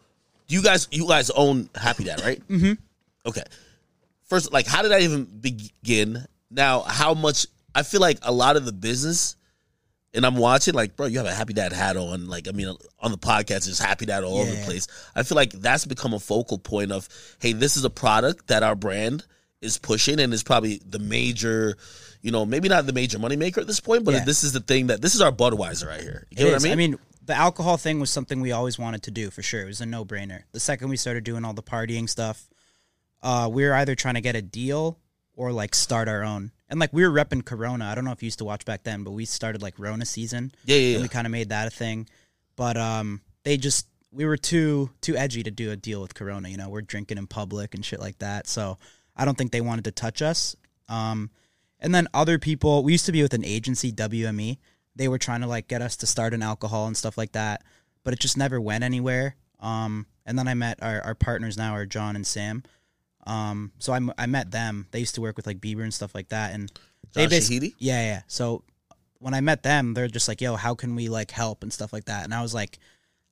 [0.50, 2.46] you guys you guys own Happy Dad right?
[2.50, 2.74] Mm-hmm.
[3.26, 3.44] Okay.
[4.26, 6.26] First like how did that even begin?
[6.52, 9.36] Now how much i feel like a lot of the business
[10.14, 12.74] and i'm watching like bro you have a happy dad hat on like i mean
[13.00, 16.14] on the podcast there's happy dad all over the place i feel like that's become
[16.14, 17.08] a focal point of
[17.40, 19.26] hey this is a product that our brand
[19.62, 21.76] is pushing and is probably the major
[22.22, 24.24] you know maybe not the major moneymaker at this point but Yeah.
[24.24, 26.64] this is the thing that this is our budweiser right here you know what i
[26.64, 29.64] mean I mean, the alcohol thing was something we always wanted to do for sure.
[29.64, 30.44] It was a no brainer.
[30.52, 32.48] The second we started doing all the partying stuff,
[33.24, 35.00] uh, we were either trying to get a deal
[35.36, 36.52] or like start our own.
[36.70, 37.86] And like we were repping Corona.
[37.86, 40.06] I don't know if you used to watch back then, but we started like Rona
[40.06, 40.52] season.
[40.66, 41.02] yeah yeah, and yeah.
[41.04, 42.08] we kind of made that a thing.
[42.56, 46.50] But um, they just we were too too edgy to do a deal with Corona.
[46.50, 48.48] You know, we're drinking in public and shit like that.
[48.48, 48.78] So
[49.16, 50.56] I don't think they wanted to touch us.
[50.90, 51.30] Um,
[51.80, 54.58] and then other people, we used to be with an agency, WME.
[54.96, 57.64] They were trying to like get us to start an alcohol and stuff like that,
[58.04, 59.36] but it just never went anywhere.
[59.60, 62.64] Um, and then I met our, our partners now are John and Sam.
[63.26, 64.88] Um, so I, m- I met them.
[64.92, 66.72] They used to work with like Bieber and stuff like that, and
[67.14, 67.76] they John basically Shahidi?
[67.80, 68.22] yeah yeah.
[68.28, 68.64] So
[69.20, 71.92] when I met them, they're just like, "Yo, how can we like help and stuff
[71.94, 72.78] like that?" And I was like,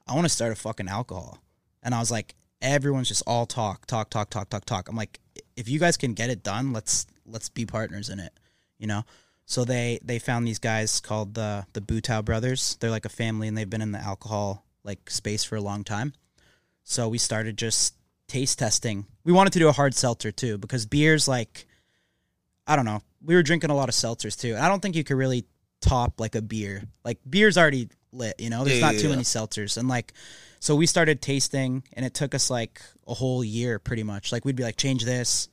[0.07, 1.37] "I want to start a fucking alcohol."
[1.83, 5.19] And I was like, "Everyone's just all talk, talk, talk, talk, talk, talk." I'm like,
[5.55, 8.33] "If you guys can get it done, let's let's be partners in it,"
[8.79, 9.03] you know.
[9.45, 12.77] So they they found these guys called the the Butau brothers.
[12.79, 15.83] They're like a family, and they've been in the alcohol like space for a long
[15.83, 16.13] time.
[16.83, 17.95] So we started just
[18.33, 19.05] taste testing.
[19.23, 21.67] We wanted to do a hard seltzer too because beers like
[22.65, 23.01] I don't know.
[23.23, 24.55] We were drinking a lot of seltzers too.
[24.55, 25.45] And I don't think you could really
[25.81, 26.83] top like a beer.
[27.05, 28.63] Like beer's already lit, you know.
[28.63, 29.13] There's Yeah, not yeah, too yeah.
[29.13, 29.77] many seltzers.
[29.77, 30.13] And like
[30.59, 34.31] so we started tasting and it took us like a whole year pretty much.
[34.31, 35.47] Like we'd be like change this,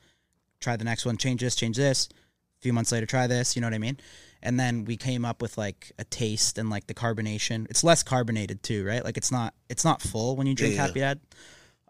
[0.60, 2.08] try the next one, change this, change this.
[2.10, 3.98] A few months later try this, you know what I mean?
[4.42, 7.66] And then we came up with like a taste and like the carbonation.
[7.68, 9.04] It's less carbonated too, right?
[9.04, 10.76] Like it's not it's not full when you drink.
[10.76, 11.20] Happy Dad.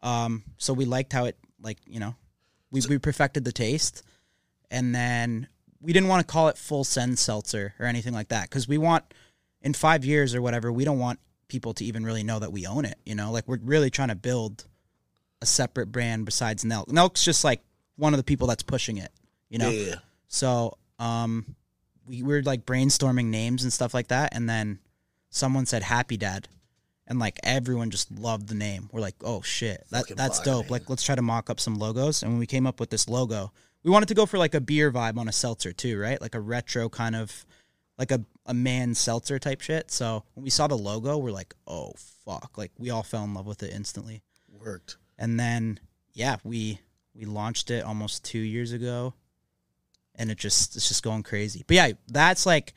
[0.03, 2.14] Um, so we liked how it like you know,
[2.70, 4.03] we we perfected the taste,
[4.70, 5.48] and then
[5.80, 8.78] we didn't want to call it full send seltzer or anything like that because we
[8.78, 9.05] want
[9.62, 12.66] in five years or whatever we don't want people to even really know that we
[12.66, 12.98] own it.
[13.05, 14.64] You know, like we're really trying to build
[15.42, 16.86] a separate brand besides Nelk.
[16.86, 17.62] Nelk's just like
[17.96, 19.11] one of the people that's pushing it.
[19.48, 19.96] You know, yeah,
[20.28, 21.57] so um,
[22.07, 24.78] we were like brainstorming names and stuff like that, and then
[25.30, 26.48] someone said Happy Dad,
[27.11, 28.88] and like everyone just loved the name.
[28.92, 30.66] We're like, oh shit, that Fucking that's dope.
[30.66, 30.70] man.
[30.70, 32.22] Like, let's try to mock up some logos.
[32.22, 33.52] And when we came up with this logo,
[33.82, 36.20] we wanted to go for like a beer vibe on a seltzer too, right?
[36.20, 37.44] Like a retro kind of,
[37.98, 39.90] like a a man seltzer type shit.
[39.90, 41.92] So when we saw the logo, we're like, oh
[42.24, 44.22] fuck, like we all fell in love with it instantly.
[44.48, 45.80] worked And then
[46.14, 46.80] yeah, we
[47.12, 49.14] we launched it almost two years ago,
[50.14, 51.64] and it just it's just going crazy.
[51.66, 52.72] But yeah, that's like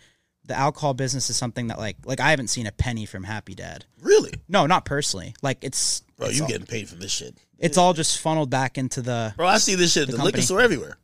[0.45, 3.55] the alcohol business is something that like like I haven't seen a penny from Happy
[3.55, 3.85] Dad.
[4.01, 5.33] really No, not personally.
[5.41, 8.49] Like it's bro it's you all, getting paid for this shit it's all just funneled
[8.49, 10.97] back into the Bro, I see this shit at The the, liquor store everywhere.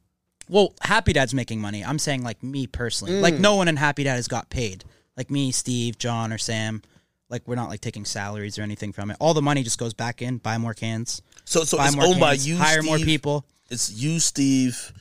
[0.50, 0.74] well.
[0.82, 1.86] Happy Dad's making money.
[1.86, 3.22] I'm saying like me personally.
[3.22, 3.40] Like Mm.
[3.40, 4.84] no one in Happy Dad has got paid.
[5.16, 6.82] Like me, Steve, John, or Sam.
[7.30, 9.18] Like we're not like taking salaries or anything from it.
[9.22, 10.38] All the money just goes back in.
[10.40, 11.22] Buy more cans.
[11.46, 12.86] So, so it's more owned by cans, you, hire Steve.
[12.90, 13.46] more people.
[13.70, 14.92] It's you, Steve,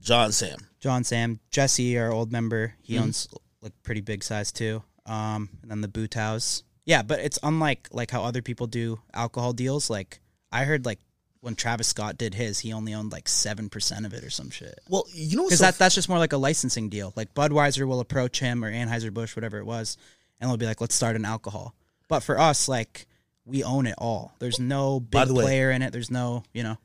[0.00, 0.58] John, Sam.
[0.80, 3.28] John Sam, Jesse, our old member, he owns
[3.64, 4.82] like pretty big size too.
[5.06, 6.62] Um, and then the Buthouse.
[6.84, 9.90] Yeah, but it's unlike like how other people do alcohol deals.
[9.90, 10.20] Like
[10.52, 11.00] I heard like
[11.40, 14.50] when Travis Scott did his, he only owned like seven percent of it or some
[14.50, 14.78] shit.
[14.88, 17.12] Well, you know Because so that that's just more like a licensing deal.
[17.16, 19.96] Like Budweiser will approach him or Anheuser Busch, whatever it was,
[20.40, 21.74] and they'll be like, "Let's start an alcohol."
[22.08, 23.06] But for us, like
[23.46, 24.34] we own it all.
[24.38, 25.92] There's no big the way- player in it.
[25.92, 26.78] There's no, you know.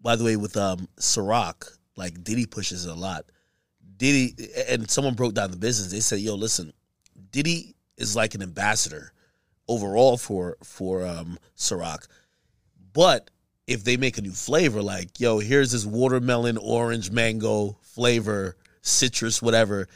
[0.00, 3.24] by the way, with um Ciroc, like Diddy pushes it a lot.
[3.96, 4.34] Diddy
[4.68, 5.90] and someone broke down the business.
[5.92, 6.72] They said, "Yo, listen,
[7.30, 9.12] Diddy is like an ambassador
[9.68, 12.06] overall for for um Ciroc,
[12.92, 13.30] but
[13.66, 19.42] if they make a new flavor, like yo, here's this watermelon, orange, mango flavor, citrus,
[19.42, 19.88] whatever,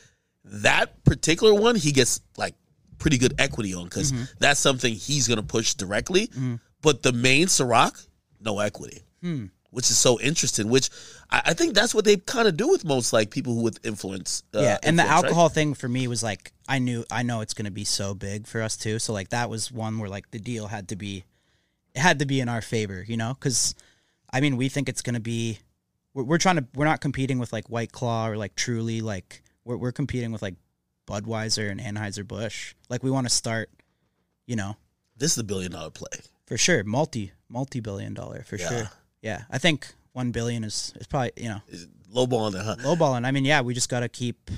[0.45, 2.55] that particular one he gets like
[2.99, 4.25] pretty good equity on because Mm-hmm.
[4.41, 6.31] that's something he's gonna push directly.
[6.83, 8.07] But the main Ciroc,
[8.41, 9.47] no equity Hmm.
[9.71, 10.69] Which is so interesting.
[10.69, 10.91] Which
[11.31, 13.85] I, I think that's what they kind of do with most like people who with
[13.85, 14.43] influence.
[14.55, 15.25] Uh, yeah, and the influence, right?
[15.25, 18.47] alcohol thing for me was like I knew I know it's gonna be so big
[18.47, 18.99] for us too.
[18.99, 21.25] So like that was one where like the deal had to be,
[21.95, 23.75] it had to be in our favor, you know, because
[24.33, 25.59] I mean, we think it's gonna be.
[26.15, 26.67] We're, we're trying to.
[26.75, 29.01] We're not competing with like White Claw or like Truly.
[29.01, 30.55] Like we're we're competing with like
[31.09, 32.75] Budweiser and Anheuser Busch.
[32.89, 33.71] Like we want to start.
[34.47, 34.77] You know,
[35.17, 36.09] This is the billion dollar play.
[36.47, 38.69] for sure, multi multi billion dollar for Yeah.
[38.69, 38.91] sure.
[39.23, 42.61] Yeah, I think one billion is is probably you know Is it Low ball it,
[42.61, 42.75] huh?
[42.81, 43.25] lowballing.
[43.25, 44.51] I mean, yeah, we just got to keep.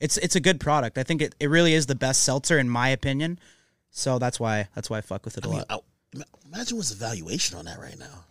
[0.00, 0.96] It's it's a good product.
[0.96, 3.38] I think it, it really is the best seltzer in my opinion.
[3.90, 5.82] So that's why that's why I fuck with it a I mean, lot.
[6.14, 8.24] I, imagine what's the valuation on that right now.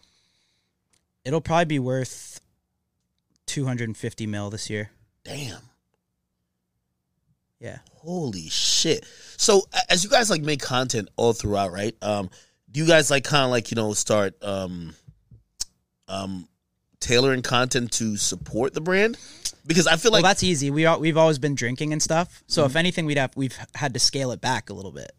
[1.23, 2.39] It'll probably be worth
[3.45, 4.89] two hundred and fifty mil this year.
[5.23, 5.61] Damn.
[7.59, 7.79] Yeah.
[7.97, 9.05] Holy shit.
[9.37, 11.95] So as you guys like make content all throughout, right?
[12.01, 12.29] Um,
[12.71, 14.93] do you guys like kind of like, you know, start um
[16.07, 16.47] um
[16.99, 19.17] tailoring content to support the brand?
[19.65, 20.71] Because I feel like well, that's easy.
[20.71, 22.43] We all, we've always been drinking and stuff.
[22.47, 25.11] So if anything, we'd have we've had to scale it back a little bit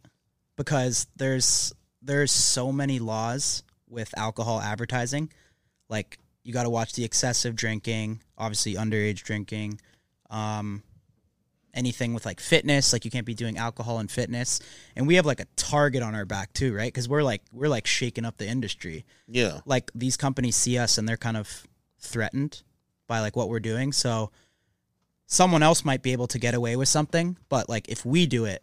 [0.57, 1.73] because there's
[2.03, 5.33] there's so many laws with alcohol advertising.
[5.89, 9.81] Like you got to watch the excessive drinking, obviously underage drinking,
[10.31, 10.83] um,
[11.77, 12.93] anything with like fitness.
[12.93, 14.61] Like you can't be doing alcohol and fitness.
[14.97, 16.93] And we have like a target on our back too, right?
[16.93, 19.61] Because we're like we're like shaking up the industry yeah.
[19.67, 21.67] like these companies see us and they're kind of
[22.01, 22.63] threatened
[23.07, 23.93] by like what we're doing.
[23.93, 24.33] So
[25.27, 28.47] someone else might be able to get away with something, but like if we do
[28.47, 28.63] it,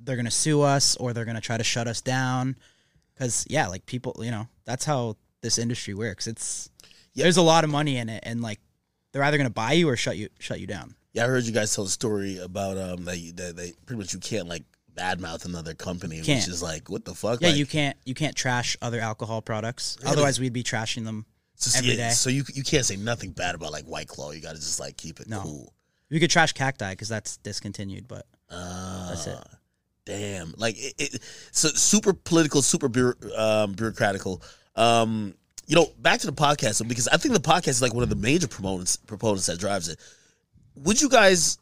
[0.00, 2.56] they're gonna sue us or they're gonna try to shut us down.
[3.18, 6.26] Cause yeah, like people, you know, that's how this industry works.
[6.26, 6.70] It's
[7.14, 7.24] Yeah.
[7.24, 8.60] there's a lot of money in it, and like
[9.12, 10.94] they're either gonna buy you or shut you shut you down.
[11.16, 13.98] Yeah, I heard you guys tell a story about um that, you, that they pretty
[13.98, 14.64] much you can't like
[14.94, 16.46] badmouth another company, which Can't.
[16.46, 17.40] is like what the fuck?
[17.40, 19.96] Yeah, Like, you can't you can't trash other alcohol products.
[20.02, 20.12] Really?
[20.12, 21.24] Otherwise, we'd be trashing them.
[21.54, 22.10] so, every yeah, day.
[22.14, 24.32] So you you can't say nothing bad about like White Claw.
[24.32, 25.40] You got to just like keep it No.
[25.40, 25.72] cool.
[26.10, 29.38] We could trash cacti because that's discontinued, but Uh, That's it.
[30.04, 34.40] Damn, like it, it, so super political, super bureau, um, bureaucratical.
[34.76, 35.34] Um,
[35.66, 38.04] you know, back to the podcast though, because I think the podcast is like one
[38.04, 39.98] of the major proponents proponents that drives it.
[40.76, 41.58] Would you guys,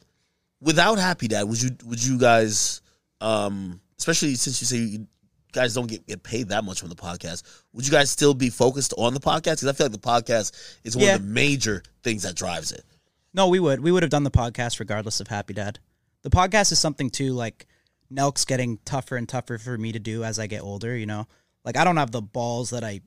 [0.61, 2.83] without Happy Dad, would you would you guys,
[3.21, 5.07] um, especially since you say you
[5.53, 7.43] guys don't get, get paid that much from the podcast,
[7.73, 9.61] would you guys still be focused on the podcast?
[9.61, 10.53] Because I feel like the podcast
[10.83, 11.15] is one Yeah.
[11.15, 12.85] of the major things that drives it.
[13.33, 13.81] No, we would.
[13.81, 15.79] We would have done the podcast regardless of Happy Dad.
[16.23, 17.67] The podcast is something too like
[18.11, 21.27] Nelk's getting tougher and tougher for me to do as I get older, you know?
[21.65, 23.01] Like I don't have the balls that I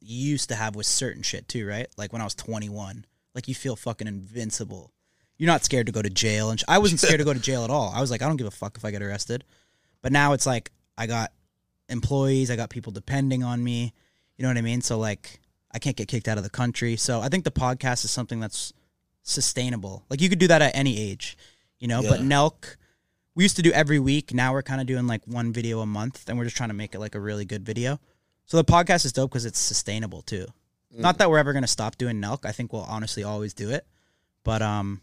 [0.00, 1.86] used to have with certain shit too, right?
[1.96, 3.04] Like when I was 21.
[3.34, 4.92] Like you feel fucking invincible.
[5.38, 7.40] You're not scared to go to jail and sh- I wasn't scared to go to
[7.40, 7.92] jail at all.
[7.94, 9.44] I was like I don't give a fuck if I get arrested.
[10.02, 11.32] But now it's like I got
[11.88, 13.92] employees, I got people depending on me.
[14.36, 14.80] You know what I mean?
[14.80, 15.40] So like
[15.72, 16.96] I can't get kicked out of the country.
[16.96, 18.72] So I think the podcast is something that's
[19.22, 20.04] sustainable.
[20.08, 21.36] Like you could do that at any age,
[21.78, 22.02] you know.
[22.02, 22.26] But Yeah.
[22.26, 22.76] Nelk,
[23.34, 24.32] we used to do every week.
[24.32, 26.74] Now we're kind of doing like one video a month, and we're just trying to
[26.74, 27.98] make it like a really good video.
[28.46, 30.46] So the podcast is dope because it's sustainable too.
[30.96, 32.44] Not that we're ever gonna stop doing Nelk.
[32.44, 33.84] I think we'll honestly always do it.
[34.44, 35.00] But um,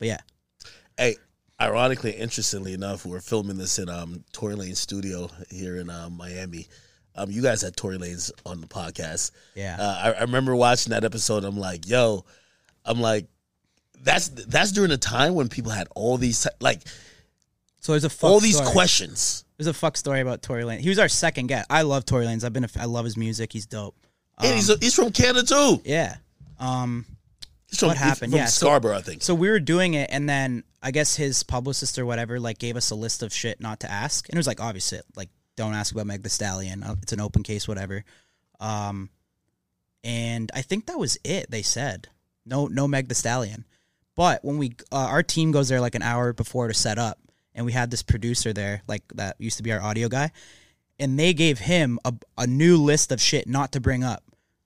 [0.00, 0.18] but yeah,
[0.98, 1.16] Hey,
[1.60, 6.66] ironically, interestingly enough, we're filming this in um Tory Lanez' studio here in um, Miami.
[7.14, 9.30] Um, you guys had Tory Lanez on the podcast.
[9.54, 9.76] yeah.
[9.78, 11.44] Uh, I, I remember watching that episode.
[11.44, 12.24] I'm like, yo,
[12.84, 13.26] I'm like,
[14.02, 16.82] that's that's during a time when people had all these like
[17.80, 19.44] so there's a fuck all these questions.
[19.56, 20.80] There's a fuck story about Tory Lane.
[20.80, 21.66] He was our second guest.
[21.70, 22.44] I love Tory Lanez.
[22.44, 22.64] I've been.
[22.64, 23.52] A, I love his music.
[23.52, 23.96] He's dope.
[24.38, 25.80] and he's he's from Canada too.
[25.84, 26.16] Yeah.
[26.58, 27.04] Um.
[27.76, 28.32] From, What happened?
[28.32, 29.22] From Yeah, so- Scarborough, I think.
[29.22, 32.76] So we were doing it, and then I guess his publicist or whatever like gave
[32.76, 35.74] us a list of shit not to ask, and it was like obvious like don't
[35.74, 36.82] ask about Meg Thee Stallion.
[36.82, 38.04] Uh, It's an open case, whatever.
[38.60, 39.10] Um,
[40.02, 41.50] and I think that was it.
[41.50, 42.08] They said
[42.46, 43.64] no, no Meg Thee Stallion.
[44.16, 47.18] But when we uh, our team goes there like an hour before to set up,
[47.54, 50.30] and we had this producer there, like that used to be our audio guy,
[50.98, 54.24] and they gave him a, a new list of shit not to bring up.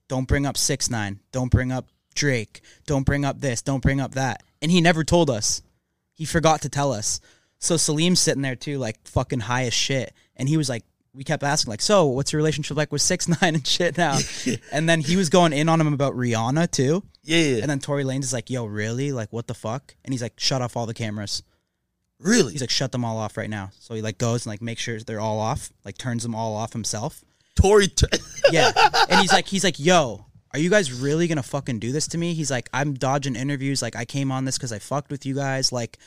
[0.08, 1.20] Don't bring up six nine.
[1.32, 2.60] Don't bring up Drake.
[2.86, 3.62] Don't bring up this.
[3.62, 4.42] Don't bring up that.
[4.62, 5.62] And he never told us.
[6.14, 7.20] He forgot to tell us.
[7.58, 10.12] So Salim's sitting there too, like fucking high as shit.
[10.36, 13.28] And he was like, we kept asking, like, so what's your relationship like with six
[13.42, 14.18] nine and shit now?
[14.72, 17.02] and then he was going in on him about Rihanna too.
[17.22, 17.60] yeah, yeah.
[17.62, 19.12] And then Tory Lanez is like, yo, really?
[19.12, 19.94] Like, what the fuck?
[20.04, 21.42] And he's like, shut off all the cameras.
[22.18, 22.52] really?
[22.52, 23.70] He's like, shut them all off right now.
[23.78, 26.54] So he like goes and like makes sure they're all off, like turns them all
[26.56, 27.24] off himself.
[27.54, 27.86] Tory.
[27.88, 28.06] T-
[28.52, 28.70] Yeah.
[29.08, 32.18] and he's like, he's like, yo, are you guys really gonna fucking do this to
[32.18, 32.32] me?
[32.32, 33.82] He's like, I'm dodging interviews.
[33.82, 35.72] Like, I came on this because I fucked with you guys.
[35.72, 35.98] Like,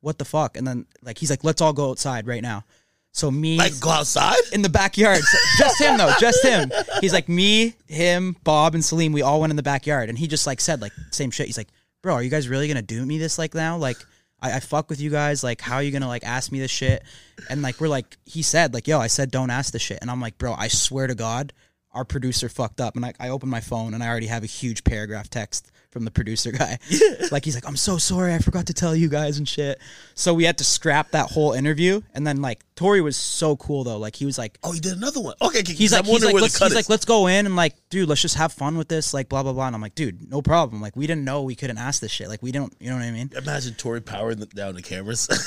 [0.00, 0.56] what the fuck?
[0.56, 2.64] And then like he's like, let's all go outside right now.
[3.12, 4.38] So me like go outside.
[4.52, 5.20] in the backyard.
[5.20, 6.70] So- just him though, just him.
[7.00, 9.12] He's like me, him, Bob, and Salim.
[9.12, 11.46] We all went in the backyard, and he just like said like same shit.
[11.46, 11.68] He's like,
[12.02, 13.76] bro, are you guys really gonna do me this like now?
[13.76, 13.98] Like,
[14.40, 15.44] I, I fuck with you guys.
[15.44, 17.02] Like, how are you gonna like ask me this shit?
[17.50, 20.10] And like we're like, he said like, yo, I said don't ask this shit, and
[20.10, 21.52] I'm like, bro, I swear to God,
[21.92, 24.46] our producer fucked up, and I, I open my phone and I already have a
[24.46, 26.78] huge paragraph text from the producer guy.
[27.30, 29.80] like he's like, I'm so sorry, I forgot to tell you guys and shit.
[30.14, 33.84] So we had to scrap that whole interview, and then like Tory was so cool
[33.84, 33.98] though.
[33.98, 35.34] Like he was like, Oh, he did another one.
[35.42, 38.22] Okay, he's like, he's like, let's, he's like, let's go in and like, dude, let's
[38.22, 39.66] just have fun with this, like, blah blah blah.
[39.66, 40.80] And I'm like, dude, no problem.
[40.80, 42.28] Like, we didn't know we couldn't ask this shit.
[42.28, 43.30] Like, we don't, you know what I mean?
[43.36, 45.28] Imagine Tory powering the, down the cameras.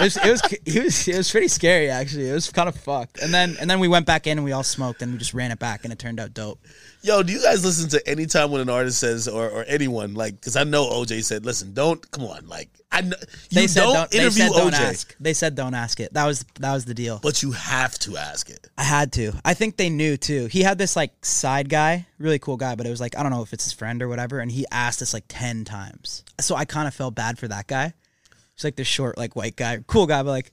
[0.00, 2.28] It was, it was, it was, it was pretty scary actually.
[2.28, 3.20] It was kind of fucked.
[3.20, 5.34] And then, and then we went back in and we all smoked and we just
[5.34, 6.58] ran it back and it turned out dope.
[7.02, 10.12] Yo, do you guys listen to any time when an artist says or, or anyone
[10.14, 10.34] like?
[10.34, 13.16] Because I know OJ said, "Listen, don't come on." Like I know
[13.48, 15.16] you They said don't, don't, they interview said don't OJ, ask.
[15.18, 16.12] They said don't ask it.
[16.12, 17.18] That was that was the deal.
[17.22, 18.68] but you have to ask it.
[18.76, 19.32] I had to.
[19.44, 20.46] I think they knew too.
[20.46, 23.32] He had this like side guy, really cool guy, but it was like I don't
[23.32, 26.22] know if it's his friend or whatever, and he asked us like ten times.
[26.40, 27.94] So I kind of felt bad for that guy.
[28.54, 30.52] He's like this short, like white guy, cool guy, but like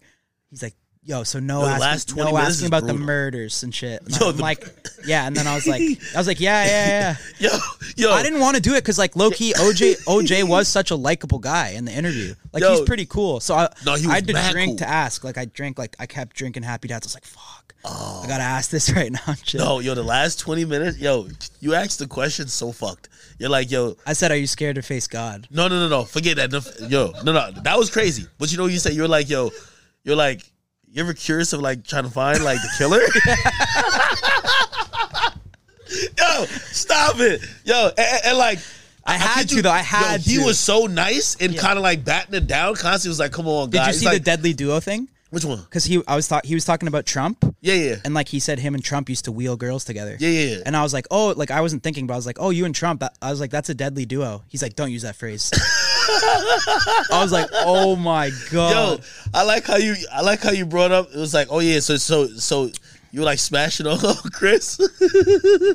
[0.50, 0.76] he's like,
[1.08, 4.02] yo, so no, the asking, last 20 no asking about the murders and shit.
[4.04, 4.64] And Yo, I'm the- like,
[5.06, 5.82] yeah, and then I was like,
[6.16, 7.50] I was like, yeah, yeah, yeah.
[7.50, 10.68] Yo, yo, I didn't want to do it because like low key OJ OJ was
[10.68, 12.36] such a likable guy in the interview.
[12.54, 12.72] Like Yo.
[12.72, 13.40] he's pretty cool.
[13.40, 14.78] So I, No, I had to drink cool.
[14.80, 15.24] to ask.
[15.24, 17.06] Like I drank like I kept drinking Happy Dads.
[17.06, 18.22] I was like, fuck, oh.
[18.24, 19.34] I gotta ask this right now.
[19.46, 19.62] shit.
[19.62, 21.28] No, yo, the last 20 minutes, yo,
[21.62, 23.08] you asked the question so fucked.
[23.40, 25.48] You're like, yo, I said, are you scared to face God?
[25.52, 26.52] no, no, no, no, forget that.
[26.52, 28.26] No, Yo, no, no, that was crazy.
[28.40, 29.52] But you know, what you said you're like, yo,
[30.04, 30.42] you're like,
[30.98, 33.00] you ever curious of like trying to find like the killer?
[36.18, 38.60] yo, stop it, yo, and, and- like.
[39.10, 39.72] I had kid to, though.
[39.72, 40.44] I had he to.
[40.44, 42.76] was so nice and kind of like batting it down.
[42.76, 45.08] Constantly was like, "Come on, guys." Did guys." you see like, the deadly duo thing?
[45.30, 45.62] Which one?
[45.62, 48.42] Because he, I was thought he was talking about Trump, Yeah, yeah, and like he
[48.42, 50.18] said, him and Trump used to wheel girls together.
[50.20, 50.56] yeah, yeah.
[50.58, 50.64] yeah.
[50.66, 52.66] And I was like, oh, like I wasn't thinking, but I was like, oh, you
[52.66, 53.02] and Trump.
[53.22, 54.44] I was like, that's a deadly duo.
[54.50, 55.54] He's like, don't use that phrase.
[56.10, 59.00] I was like, oh my god.
[59.00, 59.04] Yo.
[59.34, 61.10] I like how you I like how you brought up.
[61.14, 62.70] It was like, oh yeah, so so so
[63.12, 63.98] you were like smashing on
[64.32, 64.78] Chris.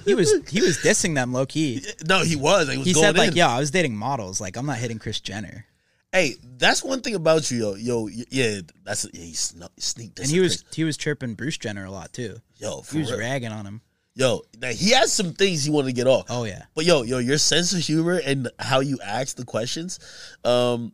[0.04, 1.82] He was he was dissing them low key.
[2.06, 2.68] no, he was.
[2.70, 3.36] He was He said like, in.
[3.36, 4.40] yeah, I was dating models.
[4.40, 5.66] Like I'm not hitting Chris Jenner.
[6.12, 8.60] Hey, that's one thing about you, yo, yo, yeah.
[8.84, 10.18] That's yeah, he snuck, sneaked.
[10.18, 12.36] And he was he was chirping Bruce Jenner a lot too.
[12.58, 13.20] yo, for He was real.
[13.20, 13.80] ragging on him.
[14.14, 14.42] Yo.
[14.60, 16.26] Now, he has some things he wanted to get off.
[16.30, 16.64] Oh yeah.
[16.74, 19.98] But yo, yo, your sense of humor and how you ask the questions,
[20.44, 20.92] um,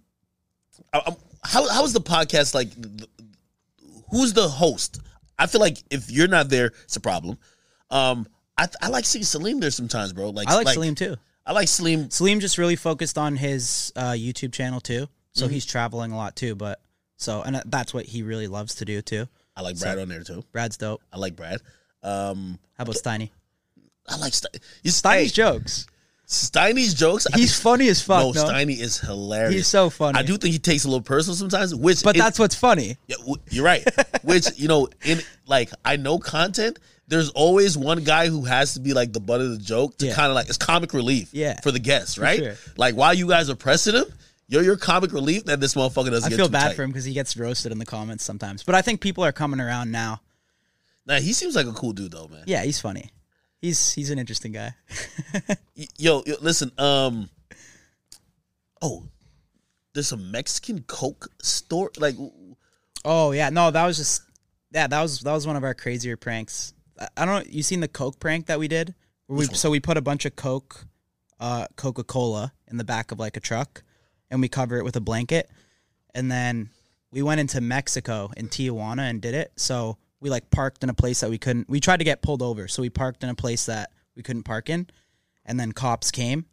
[0.93, 1.15] I,
[1.45, 2.69] how how's the podcast like?
[4.11, 5.01] Who's the host?
[5.39, 7.39] I feel like if you're not there, it's a problem.
[7.91, 10.31] Um, I I like seeing Salim there sometimes, bro.
[10.31, 11.17] Like I like, Salim too.
[11.47, 12.11] I like Salim.
[12.11, 15.09] Salim just really focused on his uh, YouTube channel too.
[15.33, 15.55] So Mm-hmm.
[15.55, 16.55] he's traveling a lot too.
[16.55, 16.81] But
[17.17, 19.27] so and that's what he really loves to do too.
[19.57, 20.45] I like Brad on there too.
[20.53, 21.03] Brad's dope.
[21.13, 21.61] I like Brad.
[22.09, 23.31] Um, How about Steiny?
[24.09, 25.87] I like Ste- you Steiny's jokes.
[26.27, 27.27] Steiny's jokes.
[27.35, 28.23] He's think- funny as fuck.
[28.23, 29.55] No, No, Steiny is hilarious.
[29.55, 30.19] he's so funny.
[30.19, 32.97] I do think he takes a little personal sometimes, which but it- that's what's funny.
[33.07, 33.87] Yeah, w- you're right.
[34.23, 36.79] Which you know, in like I know content.
[37.11, 40.07] There's always one guy who has to be like the butt of the joke to
[40.09, 40.15] Yeah.
[40.15, 41.31] kind of like it's comic relief.
[41.33, 41.59] Yeah.
[41.63, 42.39] for the guests, right?
[42.39, 42.55] sure.
[42.77, 44.05] Like while you guys are pressing him,
[44.47, 45.45] you're your comic relief.
[45.47, 46.31] That this motherfucker doesn't.
[46.31, 46.77] I feel bad tight.
[46.77, 48.63] for him because he gets roasted in the comments sometimes.
[48.63, 50.21] But I think people are coming around now.
[51.09, 52.45] Nah, he seems like a cool dude though, man.
[52.47, 53.11] Yeah, he's funny.
[53.61, 54.75] He's he's an interesting guy.
[55.97, 56.71] Yo, yo, listen.
[56.79, 57.31] Um.
[58.83, 59.09] Oh,
[59.95, 61.91] there's a Mexican Coke store.
[61.99, 62.15] Like,
[63.05, 64.23] Oh yeah, no, that was just
[64.71, 66.75] yeah, that was that was one of our crazier pranks.
[67.01, 67.51] I, I don't know.
[67.51, 68.95] You seen the Coke prank that we did?
[69.29, 70.87] We, so we put a bunch of Coke,
[71.39, 73.83] uh, Coca Cola in the back of like a truck,
[74.31, 75.51] and we cover it with a blanket,
[76.15, 76.71] and then
[77.11, 79.53] we went into Mexico in Tijuana and did it.
[79.57, 81.69] So we like parked in a place that we couldn't.
[81.69, 84.43] We tried to get pulled over, so we parked in a place that we couldn't
[84.43, 84.89] park in,
[85.45, 86.47] and then cops came.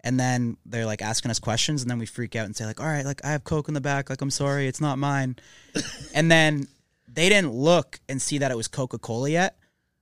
[0.00, 2.80] And then they're like asking us questions, and then we freak out and say like,
[2.80, 4.10] "All right, like I have coke in the back.
[4.10, 5.36] Like I'm sorry, it's not mine."
[6.14, 6.66] and then
[7.08, 9.56] they didn't look and see that it was Coca Cola yet,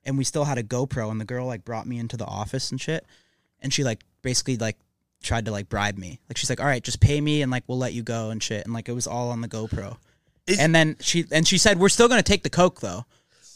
[0.04, 1.10] and we still had a GoPro.
[1.10, 3.06] And the girl like brought me into the office and shit,
[3.60, 4.76] and she like basically like
[5.22, 6.18] tried to like bribe me.
[6.28, 8.42] Like she's like, "All right, just pay me, and like we'll let you go and
[8.42, 9.98] shit." And like it was all on the GoPro.
[10.52, 13.04] Is- and then she and she said, "We're still gonna take the coke though."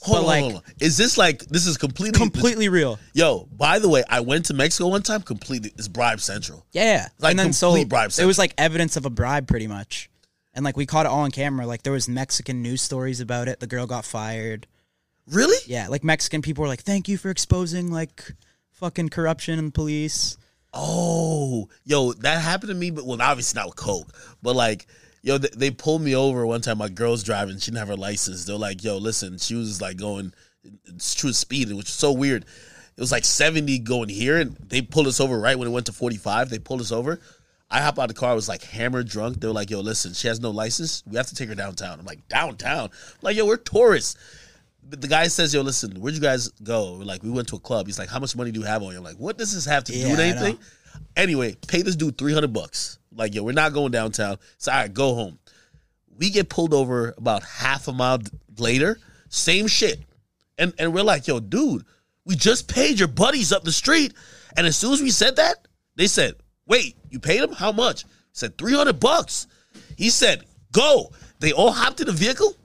[0.02, 0.62] hold But, on, like- hold on.
[0.80, 2.98] Is this like this is completely Completely real.
[3.12, 5.22] Yo, by the way, I went to Mexico one time.
[5.22, 6.64] Completely, it's bribe central.
[6.72, 7.08] Yeah.
[7.18, 10.08] Like and then so complete bribe it was like evidence of a bribe pretty much.
[10.54, 11.66] And like we caught it all on camera.
[11.66, 13.58] Like there was Mexican news stories about it.
[13.60, 14.66] The girl got fired.
[15.26, 15.58] Really?
[15.66, 18.32] Yeah, like Mexican people were like, "Thank you for exposing like
[18.70, 20.36] fucking corruption in police."
[20.72, 24.86] Oh, yo, that happened to me, but well, obviously not with coke, but like,
[25.26, 26.78] yo, they, they pulled me over one time.
[26.78, 28.44] My girl's driving; she didn't have her license.
[28.46, 30.32] They're like, yo, listen, she was like going,
[30.86, 32.44] it's true speed, which was so weird.
[32.44, 35.86] It was like seventy going here, and they pulled us over right when it went
[35.86, 36.48] to forty five.
[36.48, 37.20] They pulled us over.
[37.68, 38.30] I hop out of the car.
[38.30, 39.40] I was like hammered drunk.
[39.40, 41.02] They were like, yo, listen, she has no license.
[41.04, 41.98] We have to take her downtown.
[41.98, 42.84] I'm like, downtown?
[42.84, 44.16] I'm like, yo, we're tourists.
[44.88, 47.56] the the guy says, "Yo, listen, where'd you guys go?" We're like, "We went to
[47.56, 49.36] a club." He's like, "How much money do you have on you?" I'm like, "What
[49.36, 50.58] does this have to do Yeah, with I anything?"
[51.16, 52.98] Anyway, pay this dude three hundred bucks.
[53.12, 54.38] Like, yo, we're not going downtown.
[54.58, 55.38] So, all right, go home.
[56.18, 58.20] We get pulled over about half a mile
[58.58, 58.98] later.
[59.28, 60.00] Same shit,
[60.58, 61.84] and and we're like, "Yo, dude,
[62.24, 64.14] we just paid your buddies up the street."
[64.56, 65.66] And as soon as we said that,
[65.96, 66.34] they said,
[66.66, 67.52] "Wait, you paid him?
[67.52, 69.46] How much?" Said three hundred bucks.
[69.96, 72.56] He said, "Go." They all hopped in the vehicle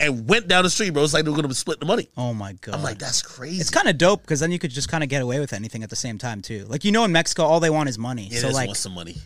[0.00, 1.02] and went down the street, bro.
[1.04, 2.08] It's like they were gonna split the money.
[2.16, 2.74] Oh my god.
[2.76, 3.60] I'm like, that's crazy.
[3.60, 5.82] it's kind of dope because then you could just kind of get away with anything
[5.82, 6.64] at the same time too.
[6.68, 8.28] Like you know, in Mexico, all they want is money.
[8.30, 9.16] yeah, so like, want some money.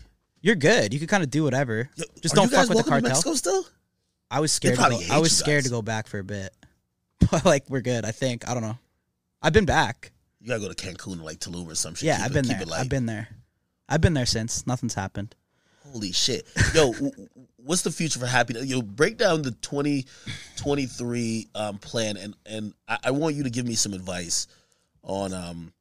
[0.41, 0.93] you're good.
[0.93, 1.89] You could kind of do whatever.
[1.95, 3.09] Yo, just don't fuck with the to cartel.
[3.09, 3.65] Mexico still?
[4.31, 4.75] I was scared.
[4.75, 6.53] To go, I was scared to go back for a bit,
[7.31, 8.05] but like we're good.
[8.05, 8.47] I think.
[8.47, 8.77] I don't know.
[9.41, 10.11] I've been back.
[10.41, 12.07] You gotta go to Cancun or like Tulum or some shit.
[12.07, 12.77] Yeah, Keep I've been keep there.
[12.79, 13.27] I've been there.
[13.89, 14.67] I've been there since.
[14.67, 15.35] Nothing's happened.
[15.91, 16.47] Holy shit.
[16.75, 16.93] Yo,
[17.63, 18.65] what's the future for happiness?
[18.65, 23.65] Yo, break down the 2023 um, plan and and I, I want you to give
[23.65, 24.47] me some advice
[25.03, 25.73] on um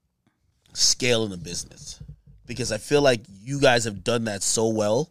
[0.72, 2.00] scaling a business.
[2.46, 5.10] Because I feel like you guys have done that so well.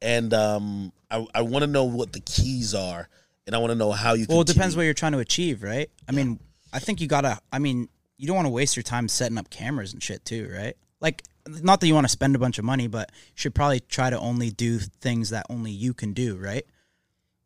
[0.00, 3.08] And um I, I want to know what the keys are
[3.48, 5.62] and I want to know how you Well, it depends what you're trying to achieve,
[5.62, 5.90] right?
[6.06, 6.38] I mean,
[6.72, 7.40] I think you gotta.
[7.50, 7.88] I mean,
[8.18, 10.76] you don't want to waste your time setting up cameras and shit too, right?
[11.00, 11.22] Like,
[11.62, 14.10] not that you want to spend a bunch of money, but you should probably try
[14.10, 16.64] to only do things that only you can do, right?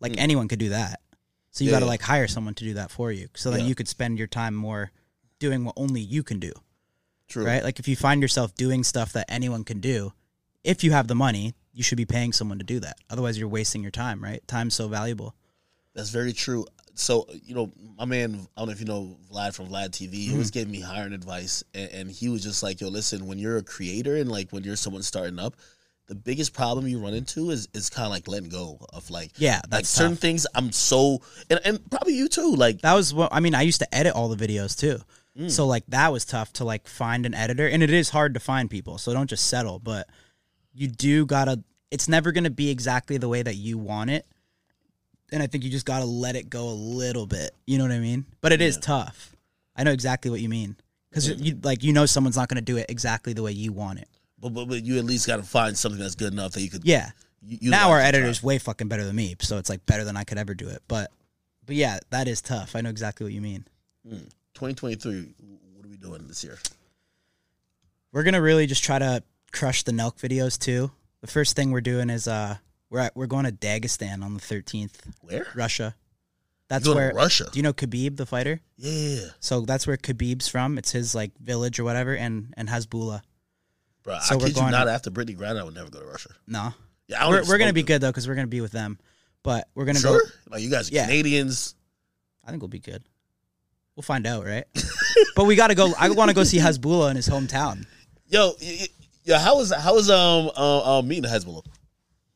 [0.01, 0.19] Like mm.
[0.19, 1.01] anyone could do that.
[1.51, 1.71] So you.
[1.71, 3.67] Yeah, got to like hire someone to do that for you, so that Yeah.
[3.67, 4.91] you could spend your time more
[5.39, 6.53] doing what only you can do,
[7.29, 7.45] True.
[7.45, 7.63] right?
[7.63, 10.13] Like if you find yourself doing stuff that anyone can do,
[10.65, 12.97] if you have the money, you should be paying someone to do that.
[13.11, 14.47] Otherwise, you're wasting your time, right?
[14.47, 15.35] Time's so valuable.
[15.95, 16.67] That's very true.
[16.95, 20.13] So, you know, my man, I don't know if you know Vlad from Vlad TV,
[20.13, 20.59] he always mm-hmm.
[20.61, 21.65] gave me hiring advice.
[21.75, 24.63] And, and he was just like, yo, listen, when you're a creator and like when
[24.63, 25.57] you're someone starting up,
[26.09, 29.31] the biggest problem you run into is, is kind of like letting go of like,
[29.37, 30.21] Yeah, like certain tough.
[30.21, 32.55] things I'm so, and, and probably you too.
[32.55, 33.55] Like, that was what I mean.
[33.55, 35.01] I used to edit all the videos too,
[35.39, 35.51] mm.
[35.51, 38.41] so like that was tough to like find an editor, and it is hard to
[38.41, 38.99] find people.
[38.99, 40.09] So don't just settle, but
[40.75, 41.63] you do gotta.
[41.91, 44.27] It's never gonna be exactly the way that you want it,
[45.33, 47.53] and I think you just gotta let it go a little bit.
[47.67, 48.25] You know what I mean?
[48.41, 49.35] But it is tough.
[49.75, 50.77] I know exactly what you mean
[51.11, 53.99] because you like you know someone's not gonna do it exactly the way you want
[53.99, 54.09] it.
[54.39, 56.71] but, but, but you at least got to find something that's good enough that you
[56.71, 56.85] could.
[56.85, 57.11] Yeah.
[57.45, 58.47] You, now our editor's try.
[58.47, 60.81] way fucking better than me, so it's like better than I could ever do it.
[60.87, 61.11] But
[61.67, 62.77] but yeah, that is tough.
[62.77, 63.65] I know exactly what you mean.
[64.05, 65.35] 2023,
[65.75, 66.59] what are we doing this year?
[68.13, 69.23] we're gonna really just try to
[69.53, 70.91] crush the Nelk videos too.
[71.21, 72.57] The first thing we're doing is uh
[72.93, 75.47] we're at, we're going to Dagestan on the thirteenth, Where?
[75.55, 75.95] Russia.
[76.69, 77.49] That's where Russia.
[77.53, 78.61] Do you know Khabib the fighter?
[78.77, 79.21] Yeah.
[79.41, 80.79] So that's where Khabib's from.
[80.79, 83.23] It's his like village or whatever, and and Hasbulla.
[84.03, 85.91] Bro, So I we're kid you going not, to- after Brittney Griner, I would never
[85.91, 86.31] go to Russia.
[86.47, 86.73] No,
[87.09, 88.99] Yeah, I we're we're gonna be good though because we're gonna be with them.
[89.43, 90.21] But we're gonna Sure?
[90.23, 90.31] go.
[90.51, 91.05] Like, you guys are Yeah.
[91.07, 91.75] Canadians.
[92.45, 93.03] I think we'll be good.
[93.97, 94.65] We'll find out, right?
[95.37, 95.93] but we got to go.
[95.99, 97.87] I want to go see Hasbulla in his hometown.
[98.27, 98.89] Yo, y- y-
[99.25, 101.63] yo, how was how was um uh, uh meeting Hasbulla?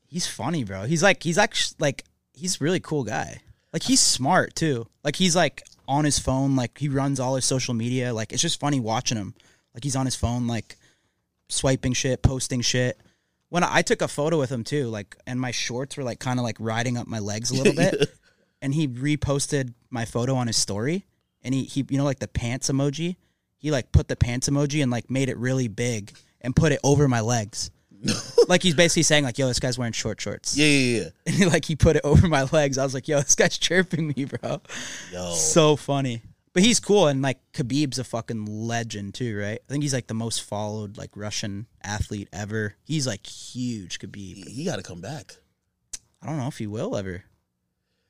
[0.08, 0.84] He's funny, bro.
[0.84, 3.40] He's like he's actually like he's a really cool guy.
[3.72, 4.86] Like he's smart too.
[5.04, 8.14] Like he's like on his phone, like he runs all his social media.
[8.14, 9.34] Like it's just funny watching him.
[9.74, 10.76] Like he's on his phone, like
[11.48, 12.98] swiping shit, posting shit.
[13.48, 16.18] When I, I took a photo with him too, like and my shorts were like
[16.18, 18.10] kind of like riding up my legs a little bit,
[18.62, 21.04] and he reposted my photo on his story,
[21.42, 23.16] and he he you know like the pants emoji,
[23.58, 26.80] he like put the pants emoji and like made it really big and put it
[26.84, 27.70] over my legs.
[28.48, 31.08] like he's basically saying like, "Yo, this guy's wearing short shorts." Yeah, yeah, yeah.
[31.26, 32.78] And he, like he put it over my legs.
[32.78, 34.60] I was like, "Yo, this guy's chirping me, bro."
[35.12, 36.22] Yo, So funny.
[36.52, 39.60] But he's cool, and like Khabib's a fucking legend too, right?
[39.62, 42.76] I think he's like the most followed like Russian athlete ever.
[42.84, 44.48] He's like huge, Khabib.
[44.48, 45.36] he got to come back.
[46.22, 47.24] I don't know if he will ever.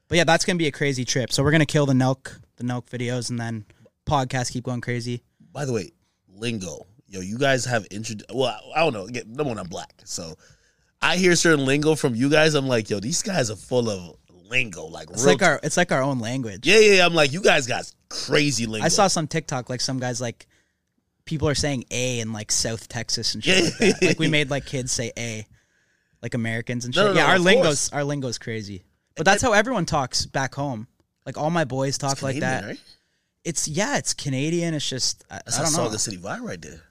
[0.09, 1.32] But yeah, that's gonna be a crazy trip.
[1.32, 3.64] So we're gonna kill the Nelk, the Nelk videos, and then
[4.06, 5.23] podcast keep going crazy.
[5.52, 5.90] By the way,
[6.28, 6.86] lingo.
[7.16, 8.30] Yo, you guys have introduced.
[8.34, 9.05] Well, I, I don't know.
[9.06, 10.34] Again, number one, I'm black, so
[11.01, 12.55] I hear certain lingo from you guys.
[12.55, 14.16] I'm like, yo, these guys are full of
[14.51, 14.84] lingo.
[14.84, 16.66] Like, It's like our it's like our own language.
[16.66, 17.06] yeah, yeah, yeah.
[17.06, 18.84] I'm like, you guys got crazy lingo.
[18.84, 20.47] I saw some TikTok like some guys like
[21.24, 23.70] people are saying A in like South Texas and shit Yeah.
[23.86, 24.06] like that.
[24.09, 25.47] Like we made like kids say A,
[26.22, 27.02] like Americans and shit.
[27.02, 27.93] no, no, yeah, our of lingo's course.
[27.94, 28.84] our lingo's crazy.
[29.16, 30.86] But that's how everyone talks back home.
[31.24, 32.64] Like all my boys talk It's like that.
[32.64, 32.80] Right?
[33.43, 34.74] It's yeah, it's Canadian.
[34.74, 36.82] It's just I, I don't know, Sauga City vibe right there.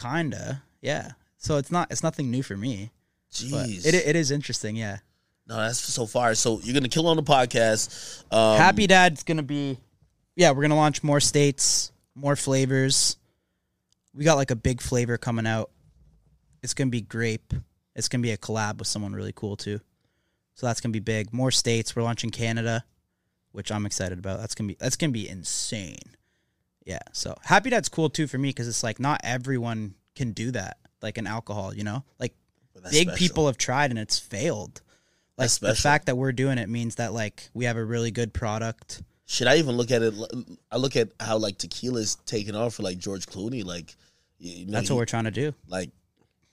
[0.00, 1.12] Kinda yeah.
[1.38, 2.90] So it's not it's nothing new for me.
[3.32, 4.76] Jeez, it it is interesting.
[4.76, 4.98] Yeah.
[5.46, 6.34] no, that's so far.
[6.34, 8.22] So you're gonna kill on the podcast.
[8.32, 9.78] Um, Happy Dad's gonna be,
[10.34, 13.16] yeah, we're gonna launch more states, more flavors.
[14.14, 15.70] We got like a big flavor coming out.
[16.62, 17.52] It's gonna be grape.
[17.94, 19.80] It's gonna be a collab with someone really cool too.
[20.54, 21.32] So that's gonna be big.
[21.32, 21.94] More states.
[21.94, 22.84] We're launching Canada
[23.56, 24.38] which I'm excited about.
[24.38, 25.96] That's gonna be that's gonna be insane.
[26.86, 27.00] Yeah.
[27.12, 30.78] So Happy Dad's cool too for me because it's like not everyone can do that.
[31.02, 32.32] Like an alcohol, you know, like
[32.90, 33.16] big special.
[33.18, 34.80] people have tried and it's failed.
[35.36, 38.32] Like the fact that we're doing it means that like we have a really good
[38.32, 39.02] product.
[39.26, 40.14] Should I even look at it?
[40.72, 43.64] I look at how like tequila's taken off for like George Clooney.
[43.64, 43.94] Like,
[44.38, 45.52] you know, That's he- what we're trying to do.
[45.68, 45.90] like.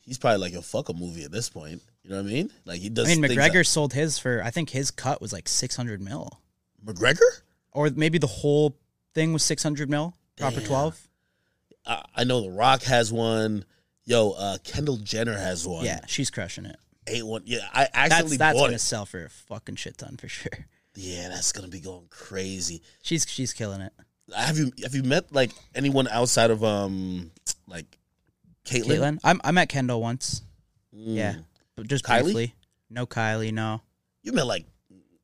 [0.05, 1.81] He's probably like a fuck a movie at this point.
[2.03, 2.51] You know what I mean?
[2.65, 3.09] Like he does.
[3.09, 6.41] I mean, McGregor sold his for I think his cut was like 600 mil,
[6.85, 7.21] McGregor.
[7.71, 8.77] or maybe the whole
[9.13, 10.13] thing was 600 mil.
[10.37, 10.67] Proper Damn.
[10.67, 11.07] 12.
[11.85, 13.65] I, I know The Rock has one.
[14.05, 15.85] Yo, uh, Kendall Jenner has one.
[15.85, 16.75] Yeah, she's crushing it.
[17.07, 17.43] eight one.
[17.45, 18.79] Yeah, I That's actually that's bought gonna it.
[18.81, 20.51] sell for a fucking shit ton for sure.
[20.95, 22.81] Yeah, that's gonna be going crazy.
[23.01, 23.93] She's she's killing it.
[24.35, 27.31] Have you have you met like anyone outside of um
[27.67, 27.97] like
[28.65, 28.97] Caitlyn?
[28.99, 30.41] Caitlyn, I'm I met Kendall once.
[30.95, 31.15] Mm.
[31.15, 31.35] Yeah,
[31.75, 32.23] but just Kylie?
[32.23, 32.55] briefly.
[32.89, 33.81] No Kylie, no.
[34.21, 34.65] you met like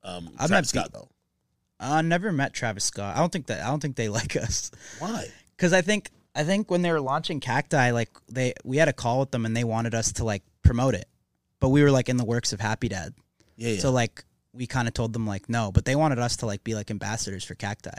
[0.02, 1.08] um I met Scott though.
[1.80, 3.16] I never met Travis Scott.
[3.16, 4.70] I don't think that I don't think they like us.
[4.98, 5.26] Why?
[5.56, 8.92] Cuz I think I think when they were launching Cacti like they we had a
[8.92, 11.08] call with them and they wanted us to like promote it.
[11.58, 13.14] But we were like in the works of Happy Dad.
[13.56, 16.36] Yeah, yeah, So like we kind of told them like no, but they wanted us
[16.38, 17.90] to like be like ambassadors for Cacti.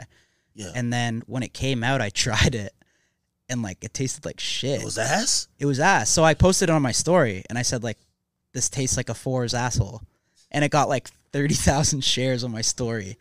[0.54, 0.70] yeah.
[0.74, 2.72] And then when it came out, I tried it
[3.48, 4.80] and like it tasted like shit.
[4.80, 5.48] it was ass.
[5.58, 6.08] It was ass.
[6.08, 7.98] So I posted it on my story and I said like,
[8.54, 10.02] "This tastes like a four's asshole,"
[10.50, 13.18] and it got like thirty thousand shares on my story.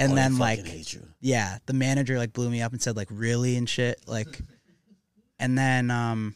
[0.00, 0.60] And Oh, then like,
[1.20, 4.00] yeah, the manager like blew me up and said like, "Really?" and shit.
[4.06, 4.40] Like,
[5.38, 6.34] and then um,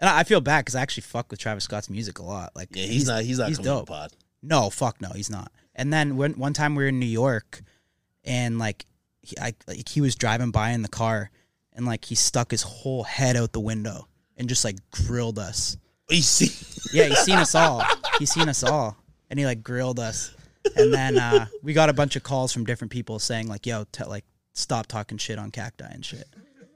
[0.00, 2.52] and I I feel bad because I actually fuck with Travis Scott's music a lot.
[2.56, 3.22] Like, Yeah, he's, not.
[3.24, 3.88] He's not he's dope.
[3.88, 4.12] pod.
[4.42, 5.52] no, fuck no, he's not.
[5.74, 7.60] And then when one time we were in New York,
[8.24, 8.86] and like
[9.22, 11.30] he, I like he was driving by in the car,
[11.74, 15.76] and like he stuck his whole head out the window and just like grilled us.
[16.10, 16.48] You see,
[16.96, 17.82] Yeah, he's seen us all.
[18.18, 18.96] He's seen us all,
[19.28, 20.34] and he like grilled us.
[20.76, 23.84] And then uh, we got a bunch of calls from different people saying like, "Yo,
[23.92, 26.26] t- like stop talking shit on cacti and shit."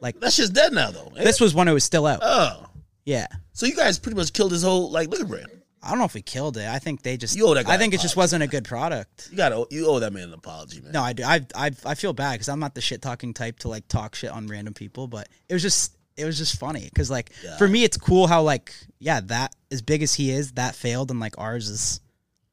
[0.00, 1.12] Like that shit's dead now though.
[1.16, 2.20] This was when it was still out.
[2.22, 2.66] oh,
[3.04, 5.46] Yeah, so you guys pretty much killed his whole like liquor brand.
[5.84, 6.68] I don't know if we killed it.
[6.68, 7.36] I think they just.
[7.36, 8.22] You owe that guy I think it just apology.
[8.24, 9.28] wasn't a good product.
[9.32, 10.92] You got you owe that man an apology, man.
[10.92, 11.24] No, I do.
[11.24, 14.14] I I I feel bad because I'm not the shit talking type to like talk
[14.14, 17.56] shit on random people, but it was just it was just funny because like Yeah.
[17.56, 21.10] for me it's cool how like yeah that as big as he is that failed
[21.10, 22.00] and like ours is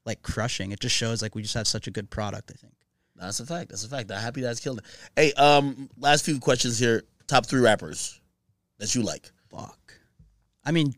[0.10, 0.72] like crushing.
[0.72, 2.52] It just shows like we just have such a good product.
[2.54, 2.74] I think.
[3.16, 3.70] That's a fact.
[3.70, 4.12] That's a fact.
[4.12, 4.86] I'm happy that's killed it.
[5.16, 7.04] Hey, um, last few questions here.
[7.28, 8.20] Top three rappers
[8.80, 9.32] that you like.
[9.52, 9.94] Fuck.
[10.66, 10.94] I mean,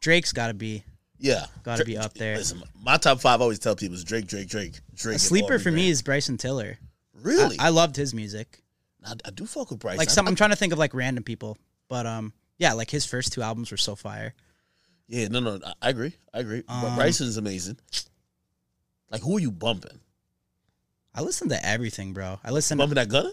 [0.00, 0.82] Drake's got to be
[1.18, 2.36] Yeah, Gotta Drake- be up there.
[2.38, 5.16] Listen, my top five I always tell people is Drake, Drake, Drake, Drake.
[5.16, 6.78] a sleeper for me is Bryson Tiller.
[7.22, 7.56] really.
[7.58, 8.62] I, I loved his music.
[9.04, 9.98] I, I do fuck with Bryce.
[9.98, 11.56] Like some, I'm trying to think of like random people,
[11.88, 14.34] but um, yeah, like his first two albums were so fire.
[15.08, 16.14] yeah, no, no, I, agree.
[16.32, 16.62] I agree.
[16.66, 17.78] but Um, Bryson is amazing.
[19.10, 19.98] Like, who are you bumping?
[21.14, 22.38] I listen to everything, bro.
[22.44, 22.78] I listen.
[22.78, 23.32] To Bumping that Gunna?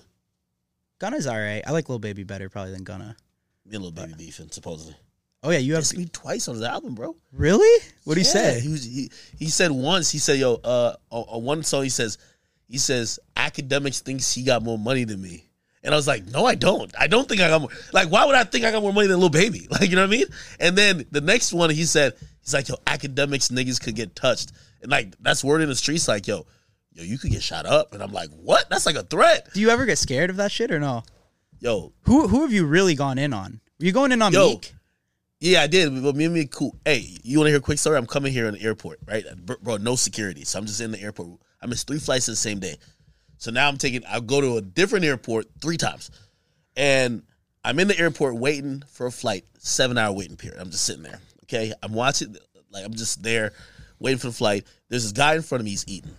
[0.99, 1.61] Gunna's alright.
[1.67, 3.15] I like Lil Baby better probably than Gunna.
[3.65, 4.95] Me and Lil Baby beefing supposedly.
[5.43, 7.15] Oh yeah, you have me twice on his album, bro.
[7.31, 7.83] really?
[8.03, 8.59] What did Yeah, say?
[8.61, 10.09] He was he he said once.
[10.09, 12.17] He said, "Yo, uh, on, on one song he says,
[12.67, 15.43] he says Akademiks thinks he got more money than me."
[15.83, 16.91] And I was like, "No, I don't.
[16.99, 17.69] I don't think I got more.
[17.93, 19.67] Like, why would I think I got more money than Lil Baby?
[19.71, 20.25] Like, you know what I mean?"
[20.59, 22.13] And then the next one, he said,
[22.47, 26.07] "He's like, yo, Akademiks niggas could get touched, and like that's word in the streets,
[26.07, 26.45] like, yo,
[26.93, 28.69] yo, you could get shot up." And I'm like, "What?
[28.69, 31.03] That's like a threat, Do you ever get scared of that shit or no?
[31.59, 33.59] yo." Who who have you really gone in on?
[33.79, 34.73] Were you going in on Yo, Meek?
[35.39, 36.01] Yeah, I did.
[36.01, 36.75] But me and me cool.
[36.85, 37.97] Hey, you want to hear a quick story?
[37.97, 39.23] I'm coming here in the airport, right?
[39.45, 40.45] Bro, no security.
[40.45, 41.39] So I'm just in the airport.
[41.61, 42.77] I missed three flights in the same day.
[43.37, 46.09] So now I'm taking, I'll go to a different airport three times.
[46.75, 47.23] And
[47.63, 50.59] I'm in the airport waiting for a flight, seven hour waiting period.
[50.59, 51.19] I'm just sitting there.
[51.49, 51.73] Okay.
[51.83, 52.35] I'm watching,
[52.71, 53.53] like, I'm just there
[53.99, 54.65] waiting for the flight.
[54.89, 56.11] There's this guy in front of me, he's eating.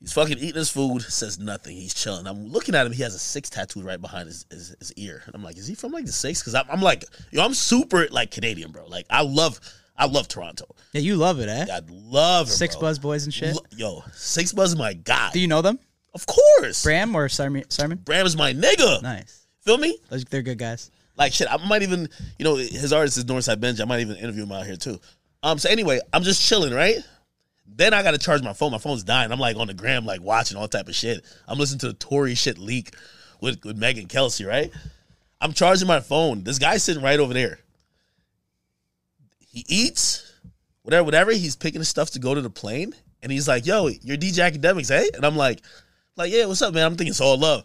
[0.00, 1.76] He's fucking eating his food, says nothing.
[1.76, 2.28] He's chilling.
[2.28, 2.92] I'm looking at him.
[2.92, 5.22] He has a six tattoo right behind his, his, his ear.
[5.26, 6.40] And I'm like, is he from like the six?
[6.40, 8.86] Because I'm, I'm like, yo, I'm super like Canadian, bro.
[8.86, 9.58] Like I love,
[9.96, 10.66] I love Toronto.
[10.92, 11.66] Yeah, you love it, eh?
[11.68, 12.82] I love it, Six bro.
[12.82, 13.56] Buzz Boys and shit.
[13.56, 15.30] Lo- Yo, Six Buzz is my guy.
[15.32, 15.80] Do you know them?
[16.14, 16.82] of course.
[16.84, 17.64] Bram or Simon?
[17.68, 17.98] Simon?
[17.98, 19.02] Bram is my nigga.
[19.02, 19.46] Nice.
[19.62, 19.98] Feel me?
[20.10, 20.90] Those, they're good guys.
[21.18, 22.08] Like shit, I might even,
[22.38, 23.80] you know, his artist is Northside Benji.
[23.80, 25.00] I might even interview him out here too.
[25.42, 25.58] Um.
[25.58, 26.96] So anyway, I'm just chilling, right?
[27.66, 28.72] Then I got to charge my phone.
[28.72, 29.30] My phone's dying.
[29.30, 31.24] I'm like on the gram, like watching all type of shit.
[31.46, 32.94] I'm listening to the Tory shit leak
[33.40, 34.72] with with Megan Kelsey, right?
[35.40, 36.44] I'm charging my phone.
[36.44, 37.58] This guy's sitting right over there.
[39.48, 40.32] He eats,
[40.82, 41.32] whatever, whatever.
[41.32, 44.52] He's picking his stuff to go to the plane, and he's like, "Yo, you're DJ
[44.52, 45.62] Akademiks, eh?" And I'm like,
[46.16, 47.64] "Like, yeah, what's up, man?" I'm thinking it's all love,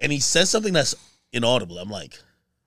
[0.00, 0.94] and he says something that's
[1.32, 1.78] inaudible.
[1.78, 2.20] I'm like,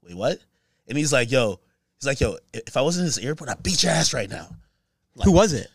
[0.06, 0.40] "Wait, what?"
[0.88, 1.60] And he's like, "Yo,"
[1.99, 4.48] he's like, "Yo, if I wasn't in this airport, I'd beat your ass right now."
[5.23, 5.68] Who was it?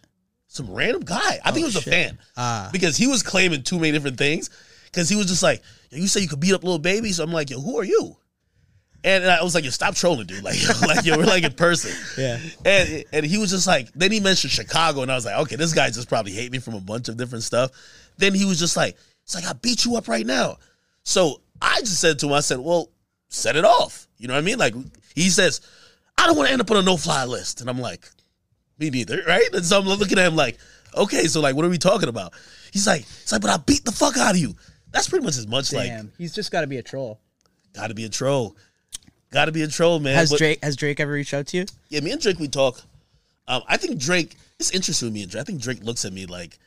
[0.48, 1.38] Some random guy.
[1.44, 2.68] I think it was a fan Ah.
[2.72, 4.50] because he was claiming too many different things.
[4.86, 7.16] because he was just like, yo, you say you could beat up little babies.
[7.18, 8.16] So I'm like, yo, who are you?
[9.04, 10.42] And I was like, yo, stop trolling, dude.
[10.42, 11.92] Like, like yo, we're like in person.
[12.18, 12.38] Yeah.
[12.64, 15.56] And and he was just like, then he mentioned Chicago, and I was like, okay,
[15.56, 17.70] this guy just probably hate me from a bunch of different stuff.
[18.18, 20.56] Then he was just like, it's like I beat you up right now.
[21.04, 22.90] So I just said to him, I said, well,
[23.30, 24.06] set it off.
[24.18, 24.58] You know what I mean?
[24.58, 24.74] Like
[25.14, 25.62] he says,
[26.18, 28.06] I don't want to end up on a no fly list, and I'm like,
[28.78, 29.48] me neither, right?
[29.54, 30.58] And so I'm looking at him like,
[30.94, 32.34] okay, so like, what are we talking about?
[32.72, 34.54] He's like, it's like, but I beat the fuck out of you.
[34.92, 37.20] That's pretty much as much like, Damn, he's just got to be a troll.
[37.72, 38.56] got to be a troll.
[39.30, 40.14] Got to be a troll, man.
[40.16, 41.66] Has But- Drake has Drake ever reached out to you?
[41.88, 42.80] yeah, me and Drake we talk.
[43.46, 44.36] Um, I think Drake.
[44.58, 45.40] It's interesting with me and Drake.
[45.40, 46.58] I think Drake looks at me like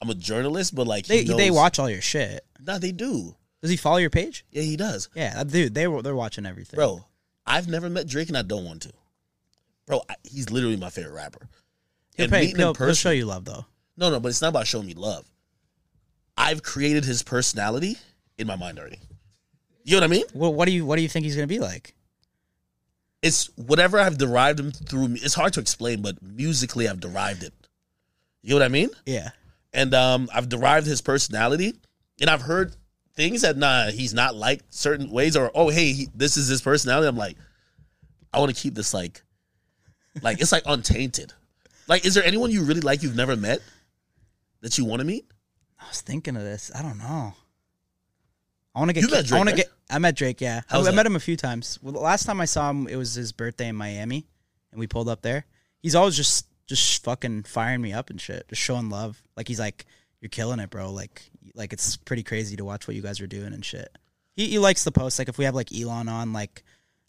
[0.00, 2.44] I'm a journalist, but like They they watch all your shit.
[2.60, 3.34] Nah, they do.
[3.64, 4.44] Does he follow your page?
[4.50, 6.76] Yeah, he does, Yeah, dude, they were they're watching everything.
[6.76, 7.06] bro.
[7.46, 8.92] I've never met Drake, and I don't want to.
[9.86, 11.48] Bro, I, he's literally my favorite rapper.
[12.14, 13.64] he'll, and pay, meeting he'll, in he'll show you love though.
[13.96, 15.24] no, no, but it's not about showing me love.
[16.36, 17.96] I've created his personality
[18.36, 18.98] in my mind already.
[19.82, 20.24] You know what I mean?
[20.34, 21.94] Well, what do you what do you think he's gonna be like?
[23.22, 25.14] It's whatever I've derived him through.
[25.14, 27.54] It's hard to explain, but musically, I've derived it.
[28.42, 28.90] You know what I mean?
[29.06, 29.30] Yeah,
[29.72, 31.72] and um, I've derived his personality,
[32.20, 32.74] and I've heard
[33.16, 36.62] things that nah, he's not like certain ways, or oh, hey, he, this is his
[36.62, 37.08] personality.
[37.08, 37.36] I'm like,
[38.32, 39.22] I want to keep this like,
[40.22, 41.32] like it's like untainted.
[41.86, 43.60] Like, is there anyone you really like you've never met
[44.62, 45.26] that you want to meet?
[45.78, 46.70] I was thinking of this.
[46.74, 47.34] I don't know.
[48.74, 49.02] I want to get.
[49.02, 49.72] You met I want Drake, to get.
[49.90, 50.40] I met Drake.
[50.40, 51.78] Yeah, I, I met him a few times.
[51.82, 54.26] Well, the last time I saw him, it was his birthday in Miami,
[54.72, 55.46] and we pulled up there.
[55.80, 59.22] He's always just just fucking firing me up and shit, just showing love.
[59.36, 59.84] Like he's like,
[60.20, 63.26] "You're killing it, bro." Like like it's pretty crazy to watch what you guys are
[63.26, 63.96] doing and shit.
[64.36, 65.18] He he likes the post.
[65.18, 66.64] Like if we have like Elon on, like,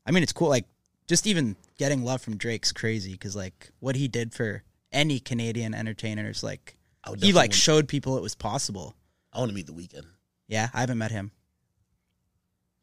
[0.06, 0.50] I mean, it's cool.
[0.50, 0.66] Like
[1.08, 5.74] just even getting love from Drake's crazy because like what he did for any Canadian
[5.74, 6.78] entertainers, like
[7.20, 8.96] he like showed people it was possible.
[9.34, 10.06] I want to meet the Weeknd,
[10.48, 11.32] Yeah, I haven't met him.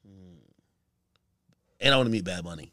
[0.07, 0.35] Hmm.
[1.81, 2.73] and I want to meet Bad Bunny.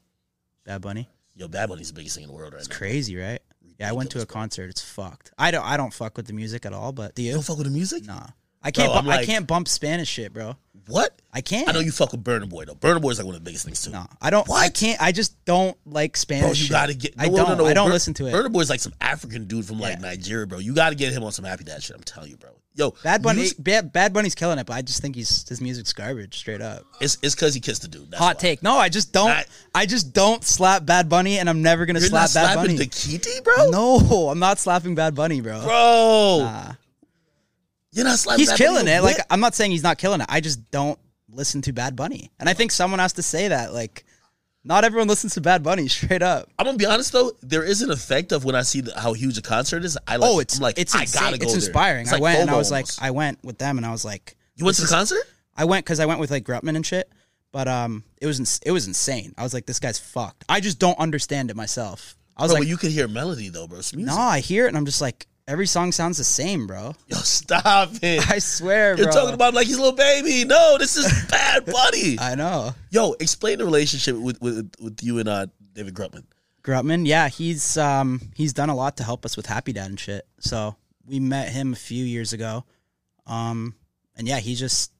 [0.65, 1.07] Bad Bunny.
[1.35, 2.75] Yo, Bad Bunny's the biggest thing in the world right It's now.
[2.75, 3.39] crazy, right?
[3.79, 4.69] Yeah, I went to a concert.
[4.69, 5.31] It's fucked.
[5.37, 5.63] I don't.
[5.65, 6.91] I don't fuck with the music at all.
[6.91, 7.33] But do You you?
[7.35, 8.05] don't fuck with the music?
[8.05, 8.27] Nah,
[8.61, 8.91] I can't.
[8.91, 10.55] Bro, bu- I can't bump Spanish shit, bro.
[10.87, 11.21] What?
[11.31, 11.69] I can't.
[11.69, 12.73] I know you fuck with Burna Boy though.
[12.73, 13.91] Burna Boy is like one of the biggest things too.
[13.91, 14.49] No, I don't.
[14.51, 14.99] I can't.
[15.01, 16.41] I just don't like Spanish.
[16.43, 16.69] Bro, you shit.
[16.71, 17.13] gotta get.
[17.17, 17.49] I no, don't.
[17.49, 18.33] No, no, I don't Bur- listen to it.
[18.33, 19.99] Burna Boy's like some African dude from like Yeah.
[19.99, 20.57] Nigeria, bro.
[20.57, 21.95] You gotta get him on some happy dad shit.
[21.95, 22.49] I'm telling you, bro.
[22.75, 23.41] Yo, Bad Bunny.
[23.41, 26.61] use- Bad, Bad Bunny's killing it, but I just think he's his music's garbage, straight
[26.61, 26.83] up.
[27.01, 28.13] It's it's because he kissed the dude.
[28.15, 28.39] Hot why.
[28.41, 28.63] take.
[28.63, 29.29] No, I just don't.
[29.29, 29.45] I-
[29.75, 32.77] I just don't slap Bad Bunny, and I'm never gonna slap not Bad Bunny.
[32.77, 33.69] the Kitty, bro.
[33.69, 35.61] No, I'm not slapping Bad Bunny, bro.
[35.63, 36.37] bro.
[36.41, 36.71] Nah.
[37.99, 38.39] You're not slapping.
[38.39, 39.01] he's killing it.
[39.03, 40.27] Like I'm not saying he's not killing it.
[40.29, 40.99] I just don't
[41.31, 43.73] listen to Bad Bunny, and I think someone has to say that.
[43.73, 44.03] Like,
[44.63, 45.87] not everyone listens to Bad Bunny.
[45.89, 46.49] Straight up.
[46.57, 47.31] I'm gonna be honest though.
[47.41, 49.97] There is an effect of when I see the, how huge a concert is.
[50.07, 50.29] I like.
[50.29, 51.21] oh, it's I'm like it's I insane.
[51.21, 51.59] gotta go It's there.
[51.59, 52.01] inspiring.
[52.03, 52.99] It's I like went and I was almost.
[53.01, 55.19] like, I went with them, and I was like, you went to the is- concert?
[55.55, 57.11] I went because I went with like Grutman and shit.
[57.51, 59.33] But um, it was ins- it was insane.
[59.37, 60.45] I was like, this guy's fucked.
[60.47, 62.15] I just don't understand it myself.
[62.37, 63.81] I was Bro, like, but you could hear melody though, bro.
[63.95, 66.93] No, I hear it, and I'm just like, every song sounds the same, bro.
[67.07, 68.29] Yo, stop it.
[68.31, 69.13] I swear, You're bro.
[69.13, 70.45] talking about him like he's a little baby.
[70.45, 72.17] No, this is Bad Bunny.
[72.19, 72.73] I know.
[72.91, 76.23] Yo, explain the relationship with with, with you and uh, David Grutman.
[76.63, 79.99] Grutman, yeah, he's um he's done a lot to help us with Happy Dad and
[79.99, 80.25] shit.
[80.39, 82.63] So we met him a few years ago,
[83.27, 83.73] um,
[84.15, 84.91] and yeah, he's just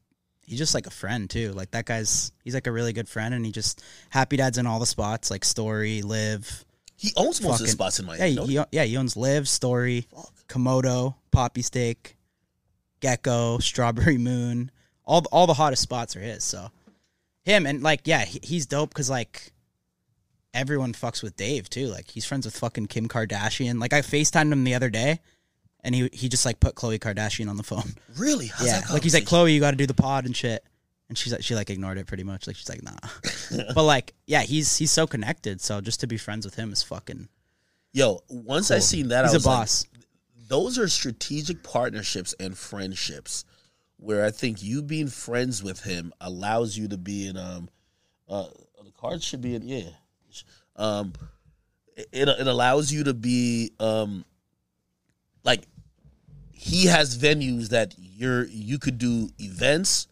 [0.45, 1.51] he's just like a friend too.
[1.51, 4.65] Like that guy's he's like a really good friend, and he just Happy Dad's in
[4.67, 6.65] all the spots like Story, Live.
[6.95, 8.47] He owns most of the Fucking- spots in Yeah, Miami.
[8.47, 10.34] he, he yeah he owns Live, Story, Fuck.
[10.49, 12.17] Komodo, Poppy Steak,
[13.01, 14.71] Gekkō, Strawberry Moon.
[15.05, 16.43] All all the hottest spots are his.
[16.43, 16.69] So
[17.43, 19.53] him and like yeah, he, he's dope because like
[20.53, 21.88] everyone fucks with Dave too.
[21.88, 23.80] Like he's friends with fucking Kim Kardashian.
[23.80, 25.19] Like I Facetimed him the other day,
[25.84, 27.93] and he he just like put Khloé Kardashian on the phone.
[28.17, 28.47] Really?
[28.47, 29.23] How's yeah, like he's like?
[29.23, 30.63] Khloé, you got to do the pod and shit.
[31.07, 32.45] And she's like, she like ignored it pretty much.
[32.47, 32.91] Like she's like, nah.
[33.73, 35.61] but like, yeah, he's he's so connected.
[35.61, 37.30] So just to be friends with him is fucking.
[37.93, 39.85] Yo, once I seen that, He's I a was like, boss.
[40.49, 43.45] Those are strategic partnerships and friendships
[43.97, 47.69] where I think you being friends with him allows you to be in um
[48.27, 48.47] uh
[48.84, 49.89] the cards should be in yeah
[50.76, 51.13] um
[51.97, 54.26] it it allows you to be um
[55.43, 55.63] like
[56.51, 60.07] he has venues that you're you could do events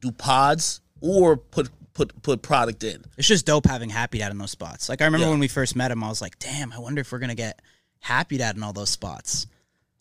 [0.00, 4.38] do pods or put put put product in It's just dope having Happy Dad in
[4.38, 4.88] those spots.
[4.88, 5.30] Like I remember Yeah.
[5.30, 7.62] when we first met him, I was like, damn, I wonder if we're gonna get
[8.00, 9.46] Happy Dad in all those spots.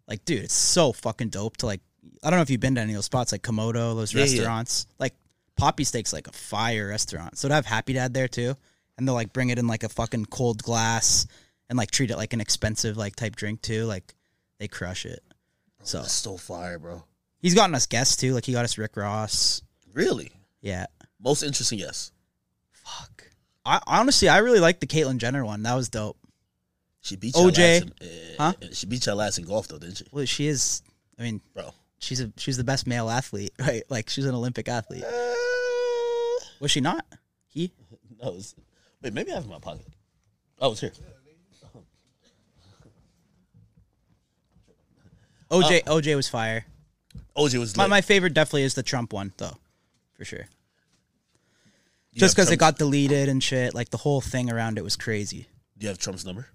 [0.08, 1.82] Like, dude, it's so fucking dope to like.
[2.24, 4.20] I don't know if you've been to any of those spots, like Komodo, those Yeah,
[4.26, 4.38] yeah.
[4.38, 4.88] restaurants.
[5.00, 5.14] Like
[5.58, 7.38] Poppy Steak's like a fire restaurant.
[7.38, 8.56] So to have Happy Dad there too,
[8.98, 11.26] and they'll like bring it in like a fucking cold glass
[11.70, 13.86] and like treat it like an expensive like type drink too.
[13.86, 14.14] Like
[14.60, 15.24] they crush it.
[15.84, 17.04] So that's so fire bro
[17.40, 18.34] He's gotten us guests too.
[18.34, 19.62] Like he got us Rick Ross.
[19.94, 20.32] Really?
[20.62, 20.88] Yeah.
[21.20, 22.12] Most interesting, yes.
[22.72, 23.24] Fuck.
[23.66, 25.64] I honestly, I really like the Caitlyn Jenner one.
[25.64, 26.18] That was dope.
[27.06, 27.84] She beat OJ.
[27.84, 28.06] in, uh,
[28.40, 28.54] Huh?
[28.74, 30.06] She beat your ass in golf, though, didn't she?
[30.12, 30.82] Well, she is.
[31.20, 31.70] I mean, Bro.
[32.00, 33.84] she's a she's the best male athlete, right?
[33.90, 35.04] Like she's an Olympic athlete.
[35.04, 35.34] Uh,
[36.60, 37.06] Was she not?
[37.48, 37.72] He?
[38.24, 38.56] no, it's,
[39.04, 39.86] wait, maybe I have it in my pocket.
[40.60, 40.94] Oh, it's here.
[45.52, 46.66] OJ OJ was fire.
[47.38, 49.58] OJ was My my favorite definitely is the Trump one though,
[50.16, 50.48] for sure.
[52.14, 54.96] You Just because it got deleted and shit, like the whole thing around it was
[54.96, 55.46] crazy.
[55.78, 56.48] Do you have Trump's number?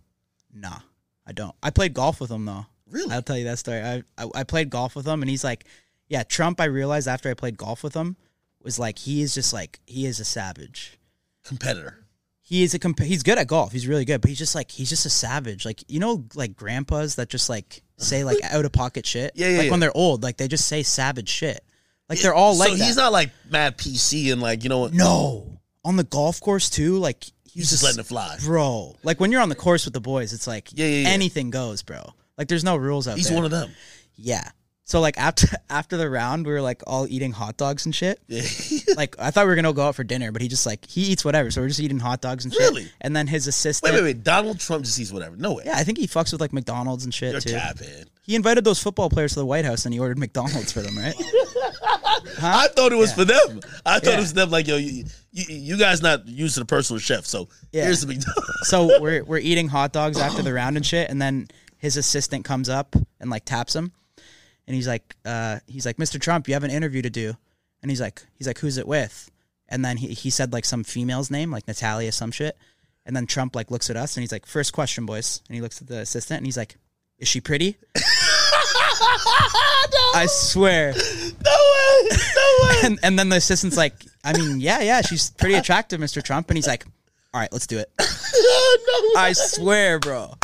[0.55, 0.79] Nah,
[1.27, 1.55] I don't.
[1.63, 2.67] I played golf with him though.
[2.91, 3.13] Really?
[3.13, 3.81] I'll tell you that story.
[3.81, 5.65] I, I I played golf with him, and he's like,
[6.09, 6.61] yeah, Trump.
[6.61, 8.17] I realized after I played golf with him
[8.63, 10.99] was like he is just like he is a savage.
[11.45, 12.05] Competitor.
[12.43, 13.71] He is a comp- he's good at golf.
[13.73, 15.65] He's really good, but he's just like he's just a savage.
[15.65, 19.33] Like you know, like grandpas that just like say like out of pocket shit.
[19.37, 19.71] Yeah, yeah, Like yeah.
[19.71, 21.65] when they're old, like they just say savage shit.
[22.09, 22.85] Like they're all like so that.
[22.85, 24.93] he's not like mad PC and like, you know what?
[24.93, 26.99] no on the golf course too.
[26.99, 28.37] Like he's, just letting it fly.
[28.45, 28.97] bro.
[29.03, 31.09] Like when you're on the course with the boys, it's like Yeah, yeah, yeah.
[31.09, 32.03] anything goes, bro.
[32.39, 33.33] Like there's no rules out He's there.
[33.33, 33.71] He's one of them.
[34.17, 34.49] Yeah.
[34.85, 38.21] So like after after the round, we were like all eating hot dogs and shit.
[38.29, 38.43] Yeah.
[38.97, 41.03] Like I thought we were gonna go out for dinner, but he just like he
[41.03, 41.51] eats whatever.
[41.53, 42.61] So we're just eating hot dogs and shit.
[42.63, 42.89] Really?
[43.01, 43.93] And then his assistant.
[43.95, 44.25] wait, wait, wait.
[44.25, 45.37] Donald Trump just sees whatever.
[45.37, 45.63] No way.
[45.67, 47.51] Yeah, I think he fucks with like McDonald's and shit You're too.
[47.53, 48.05] capping.
[48.23, 50.99] He invited those football players to the White House and he ordered McDonald's for them,
[50.99, 51.15] right?
[52.43, 53.17] I thought it was Yeah.
[53.17, 53.61] for them.
[53.87, 54.17] I thought Yeah.
[54.19, 54.51] it was them.
[54.51, 57.85] Like, yo, you, you, you guys not used to the personal chef, so Yeah.
[57.85, 58.23] here's the big.
[58.63, 62.45] so we're we're eating hot dogs after the round and shit, and then his assistant
[62.45, 63.93] comes up and like taps him,
[64.67, 66.21] and he's like, uh, he's like, Mr.
[66.21, 67.35] Trump, you have an interview to do,
[67.83, 69.31] and he's like, he's like, who's it with?
[69.69, 72.57] And then he he said like some female's name, like Natalia, some shit,
[73.07, 75.61] and then Trump like looks at us and he's like, first question, boys, and he
[75.61, 76.77] looks at the assistant and he's like,
[77.19, 77.77] is she pretty?
[80.15, 80.93] I swear.
[80.93, 82.17] no way.
[82.37, 82.77] No way.
[82.85, 83.95] And and then the assistant's like,
[84.25, 86.23] I mean, yeah, yeah, she's pretty attractive, Mr.
[86.23, 86.85] Trump, and he's like,
[87.35, 87.91] all right, let's do it.
[87.99, 89.21] no way.
[89.21, 90.35] I swear, bro.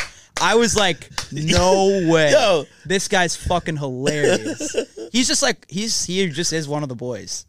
[0.41, 2.31] I was like, no way.
[2.33, 2.65] Yo.
[2.85, 4.77] This guy's fucking hilarious.
[5.13, 7.47] He's just like he's he just is one of the boys.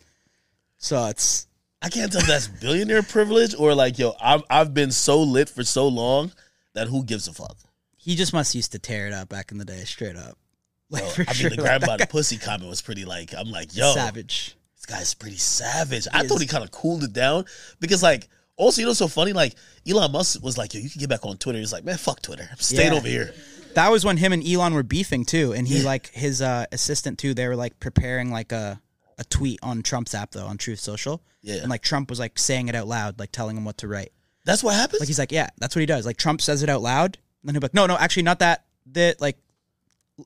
[0.78, 1.48] So it's
[1.82, 5.50] I can't tell if that's billionaire privilege or like, yo, I've I've been so lit
[5.50, 6.32] for so long
[6.74, 7.58] that who gives a fuck?
[7.98, 10.38] he just must used to tear it up back in the day, straight up.
[10.90, 11.50] Like for I sure.
[11.50, 14.56] mean, the grab by the pussy comment was pretty like, I'm like, yo, savage.
[14.76, 16.08] this guy's pretty savage.
[16.14, 16.30] I is.
[16.30, 17.44] thought he kind of cooled it down
[17.82, 19.34] because, like, also, you know, so funny.
[19.34, 19.56] Like,
[19.88, 21.60] Elon Musk was like, yo, you can get back on Twitter.
[21.60, 22.48] He's like, man, fuck Twitter.
[22.50, 22.98] I'm staying Yeah.
[23.00, 23.34] over here.
[23.74, 27.20] That was when him and Elon were beefing too, and he like his uh, assistant
[27.20, 27.34] too.
[27.36, 28.82] They were like preparing like a
[29.20, 31.22] a tweet on Trump's app though on Truth Social.
[31.44, 31.56] Yeah.
[31.58, 34.14] and like Trump was like saying it out loud, like telling him what to write.
[34.46, 35.02] That's what happens.
[35.02, 36.06] Like he's like, yeah, that's what he does.
[36.08, 38.40] Like Trump says it out loud, and then he'll be like, no, no, actually not
[38.40, 38.66] that.
[38.94, 39.38] That like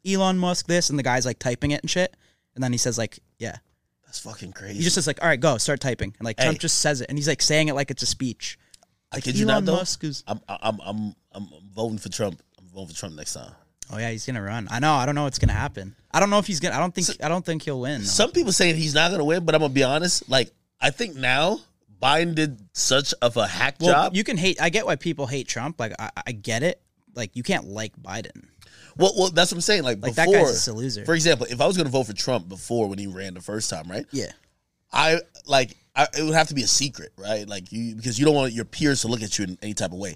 [0.06, 2.16] Elon Musk this, and the guy's like typing it and shit,
[2.56, 3.58] and then he says like, yeah,
[4.06, 4.76] That's fucking crazy.
[4.78, 6.58] he just says like, all right, go start typing, and like Trump Hey.
[6.60, 8.58] just says it, and he's like saying it like it's a speech.
[9.12, 9.78] I Like kid you Elon not, though.
[9.80, 10.24] Musk is.
[10.28, 12.42] I'm, I'm, I'm, I'm voting for Trump.
[12.58, 13.52] I'm voting for Trump next time.
[13.94, 14.70] Oh yeah, he's gonna run.
[14.72, 14.94] I know.
[14.94, 15.96] I don't know what's gonna happen.
[16.12, 16.76] I don't know if he's gonna.
[16.76, 17.08] I don't think.
[17.22, 18.04] I don't think he'll win.
[18.06, 20.30] Some people saying he's not gonna win, but I'm gonna be honest.
[20.30, 20.50] Like,
[20.80, 21.60] I think now
[22.02, 24.16] Biden did such of a hack Well, job.
[24.16, 24.62] you can hate.
[24.62, 25.78] I get why people hate Trump.
[25.78, 26.82] Like I, I get it.
[27.16, 28.46] Like you can't like Biden.
[29.02, 29.84] Well, well, that's what I'm saying.
[29.84, 31.04] Like, Like before, that guy's just a loser.
[31.06, 33.70] For example, if I was gonna vote for Trump before when he ran the first
[33.70, 34.06] time, right?
[34.12, 34.32] yeah.
[34.94, 37.48] I like I, it would have to be a secret, right?
[37.48, 39.92] Like you because you don't want your peers to look at you in any type
[39.92, 40.16] of way.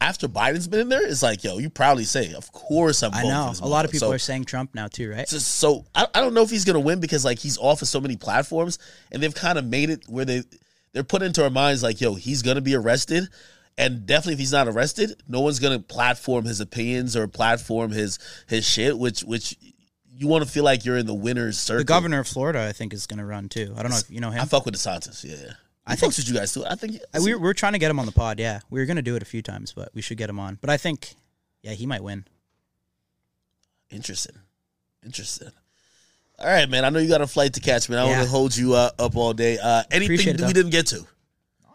[0.00, 3.22] After Biden's been in there, it's like, yo, you proudly say, of course I'm I
[3.22, 3.52] know.
[3.62, 5.26] A lot of people So- are saying Trump now too, right?
[5.28, 7.88] So, so I, I don't know if he's gonna win because like he's off of
[7.88, 8.78] so many platforms,
[9.12, 10.42] and they've kind of made it where they
[10.92, 13.28] they're put into our minds like, yo, he's gonna be arrested,
[13.76, 18.18] and definitely if he's not arrested, no one's gonna platform his opinions or platform his
[18.46, 19.56] his shit, which which
[20.16, 21.78] you want to feel like you're in the winner's circle.
[21.80, 23.74] The governor of Florida, I think, is going to run too.
[23.76, 24.40] I don't know if you know him.
[24.40, 25.46] I fuck with DeSantis, yeah.
[25.46, 25.52] yeah.
[25.86, 26.64] I think with you guys too.
[26.64, 28.38] I think I- we, we're trying to get him on the pod.
[28.38, 30.38] Yeah, we were going to do it a few times, but we should get him
[30.38, 30.56] on.
[30.60, 31.14] But I think,
[31.62, 32.26] yeah, he might win.
[33.90, 34.36] Interesting.
[35.04, 35.50] Interesting.
[36.38, 36.84] All right, man.
[36.84, 37.98] I know you got a flight to catch, man.
[37.98, 39.58] I want to hold you uh, up all day.
[39.62, 41.06] Uh, anything it, we didn't get to?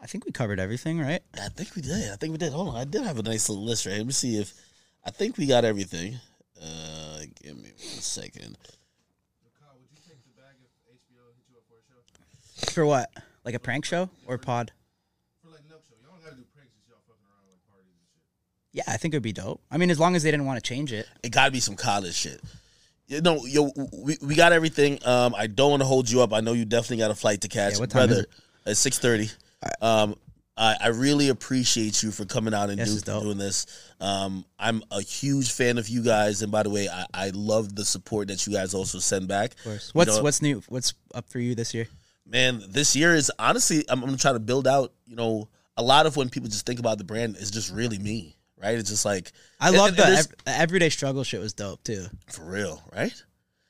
[0.02, 1.22] I think we covered everything, right?
[1.36, 2.12] I think we did.
[2.12, 2.54] I think we did.
[2.54, 2.76] Hold on.
[2.78, 4.00] I did have a nice little list right here.
[4.00, 4.54] Let me see if
[5.06, 6.16] I think we got everything.
[6.62, 8.58] Uh, give me one second.
[8.58, 12.72] Would you take the bag if HBO hit you up for a show?
[12.72, 13.10] For what?
[13.44, 14.72] Like a prank show or pod?
[15.44, 15.96] For like Nelk show.
[16.02, 18.86] Y'all gotta do pranks since y'all fucking around like parties and shit.
[18.88, 19.62] Yeah, I think it would be dope.
[19.72, 21.08] I mean, as long as they didn't want to change it.
[21.24, 22.42] It got to be some college shit.
[23.08, 25.00] You know, yo, we, we got everything.
[25.04, 26.32] Um, I don't want to hold you up.
[26.32, 28.30] I know you definitely got a flight to catch, Yeah, what time is it?
[28.66, 29.30] At six thirty.
[29.81, 30.15] Um,
[30.57, 33.65] I, I really appreciate you for coming out and do, doing this.
[34.02, 37.76] Um, I'm a huge fan of you guys, and by the way, I, I love
[37.76, 39.53] the support that you guys also send back.
[39.53, 39.91] Of course.
[39.94, 40.61] You What's know, what's new?
[40.68, 41.88] What's up for you this year?
[42.26, 44.94] man, this year is honestly, I'm, I'm trying to build out.
[45.07, 47.98] You know, a lot of when people just think about the brand is just really
[47.98, 48.77] me, right?
[48.77, 52.06] It's just like I love the, ev- the everyday struggle shit was dope too.
[52.27, 53.14] for real, right?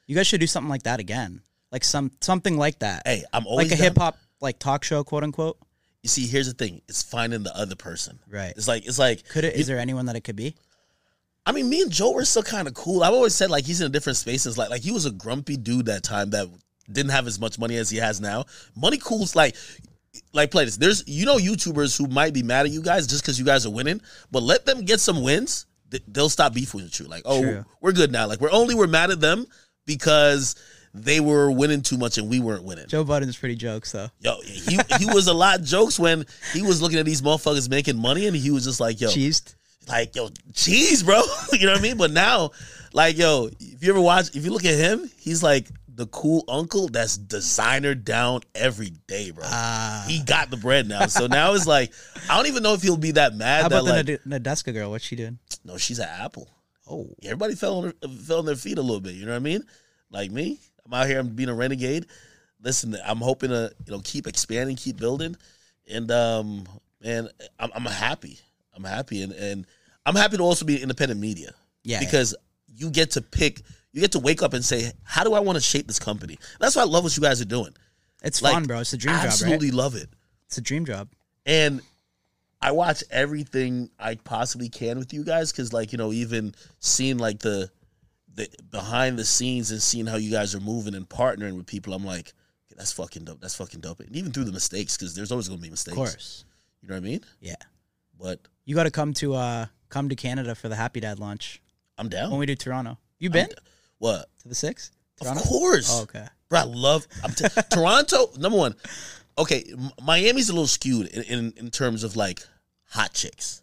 [0.07, 1.41] You guys should do something like that again,
[1.72, 5.03] like some something like that, Hey, I'm always like a hip hop like talk show,
[5.03, 5.57] quote unquote.
[6.04, 8.20] You see, here's the thing: it's finding the other person.
[8.30, 8.54] Right.
[8.56, 9.56] It's like it's like Could it?
[9.56, 10.56] Is there anyone that it could be?
[11.46, 13.04] I mean, me and Joe were still kind of cool.
[13.04, 14.46] I've always said like he's in a different space.
[14.46, 16.48] It's like like he was a grumpy dude that time that
[16.92, 18.46] didn't have as much money as he has now.
[18.76, 19.56] Money cool's like
[20.34, 20.78] like play this.
[20.78, 23.66] There's you know YouTubers who might be mad at you guys just because you guys
[23.66, 24.02] are winning,
[24.32, 25.66] but let them get some wins.
[25.92, 27.08] th- They'll stop beefing with you.
[27.08, 27.66] Like, oh, True.
[27.82, 28.28] we're good now.
[28.28, 29.46] Like we're only we're mad at them
[29.86, 30.56] because
[30.94, 32.88] they were winning too much and we weren't winning.
[32.88, 34.10] Joe Budden's pretty jokes though.
[34.20, 37.98] Yo, he he was a lot jokes when he was looking at these motherfuckers making
[37.98, 39.56] money and he was just like, yo, Cheesed.
[39.88, 41.22] like yo cheese bro
[41.53, 42.52] you know what i mean but now
[42.94, 46.44] like yo if you ever watch if you look at him he's like the cool
[46.48, 50.06] uncle that's designer down every day bro Ah.
[50.07, 51.91] he got the bread now so now it's like
[52.30, 54.74] i don't even know if he'll be that mad How that about the like Nadeska
[54.74, 54.91] girl?
[54.91, 55.40] What's she doing?
[55.66, 56.48] no she's an apple
[56.91, 57.94] Oh, everybody fell on her,
[58.26, 59.64] fell on their feet a little bit you know what i mean
[60.11, 60.60] like me
[60.90, 62.06] i'm out here i'm being a renegade
[62.61, 65.36] listen i'm hoping to you know keep expanding keep building
[65.90, 66.64] and um
[67.02, 67.30] man
[67.60, 68.40] i'm, I'm happy
[68.76, 69.66] i'm happy and and
[70.06, 71.53] i'm happy to also be independent media
[71.84, 71.99] yeah.
[71.99, 72.36] because
[72.76, 73.61] you get to pick
[73.91, 76.38] you get to wake up and say how do i want to shape this company
[76.60, 77.74] that's why i love what you guys are doing
[78.22, 78.82] it's like, fun, bro.
[78.82, 79.24] It's a dream job, right?
[79.24, 80.10] I absolutely love it
[80.48, 81.10] It's a dream job.
[81.45, 81.82] and
[82.61, 87.18] i watch everything i possibly can with you guys because like you know even seeing
[87.18, 87.72] like the
[88.36, 91.94] the behind the scenes and seeing how you guys are moving and partnering with people
[91.94, 92.28] i'm like
[92.68, 95.48] "Okay, that's fucking dope that's fucking dope and even through the mistakes because there's always
[95.48, 96.46] going to be mistakes Of course.
[96.82, 97.56] you know what i mean Yeah.
[98.20, 101.62] but You got to come to uh come to Canada for the Happy Dad launch
[101.98, 102.98] i'm down when we do Toronto.
[103.18, 103.50] You been
[103.98, 104.92] what to the six?
[105.22, 105.44] of Toronto?
[105.44, 106.26] course Oh, okay.
[106.50, 108.30] Bro, I love I'm t- Toronto.
[108.38, 108.76] Number one,
[109.38, 112.40] okay, M- Miami's a little skewed in, in in terms of like
[112.90, 113.62] hot chicks.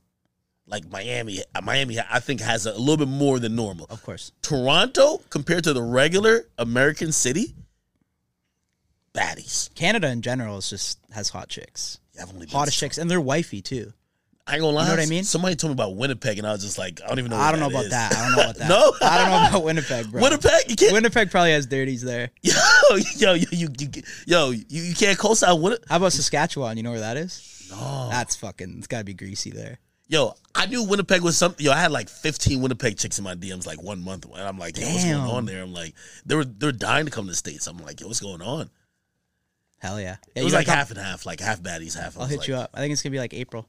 [0.69, 3.87] Like Miami, uh, Miami, I think has a, little bit more than normal.
[3.89, 4.33] Of course.
[4.43, 7.55] Toronto, compared to the regular American city,
[9.15, 9.73] baddies.
[9.75, 12.01] Canada in general is just has hot chicks.
[12.15, 13.93] Yeah, I've only Hottest chicks, and they're wifey too.
[14.49, 14.83] I ain't gonna lie.
[14.83, 15.25] You know what I mean?
[15.25, 17.37] Somebody told me about Winnipeg, and I was just like, I don't even know.
[17.37, 17.91] I don't know about is.
[17.91, 18.15] that.
[18.15, 18.69] I don't know about that.
[18.69, 20.23] no, I don't know about Winnipeg, bro.
[20.23, 20.71] Winnipeg.
[20.71, 20.93] You can't.
[20.93, 22.31] Winnipeg probably has dirties there.
[22.43, 22.53] yo,
[23.17, 23.89] yo, yo, you, you,
[24.25, 25.89] yo, you, you can't co-sign Winnipeg.
[25.89, 26.77] How about Saskatchewan?
[26.77, 27.69] You know where that is?
[27.73, 28.09] No.
[28.11, 28.77] That's fucking.
[28.79, 29.81] It's got to be greasy there.
[30.09, 31.65] Yo, I knew Winnipeg was something.
[31.65, 34.59] Yo, I had like 15 Winnipeg chicks in my DMs like one month, and I'm
[34.59, 35.31] like, yo, what's going Damn.
[35.31, 35.63] on there?
[35.63, 37.67] I'm like, they were they're dying to come to the states.
[37.67, 38.71] I'm like, yo, what's going on?
[39.79, 40.17] Hell yeah.
[40.35, 42.17] It was you like gotta half and half, like half baddies, half.
[42.17, 42.71] I I'll was hit like, you up.
[42.73, 43.69] I think it's gonna be like April.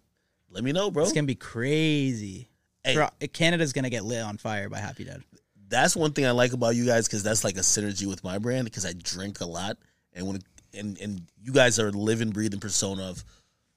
[0.50, 1.04] Let me know, bro.
[1.04, 2.50] It's gonna be crazy.
[2.84, 2.96] Hey.
[2.96, 5.24] Bro, eh, Canada's gonna get lit on fire by Happy Dad.
[5.70, 8.38] That's one thing I like about you guys because that's like a synergy with my
[8.38, 9.78] brand because I drink a lot,
[10.14, 10.40] and when
[10.74, 13.26] and and you guys are living, breathing persona of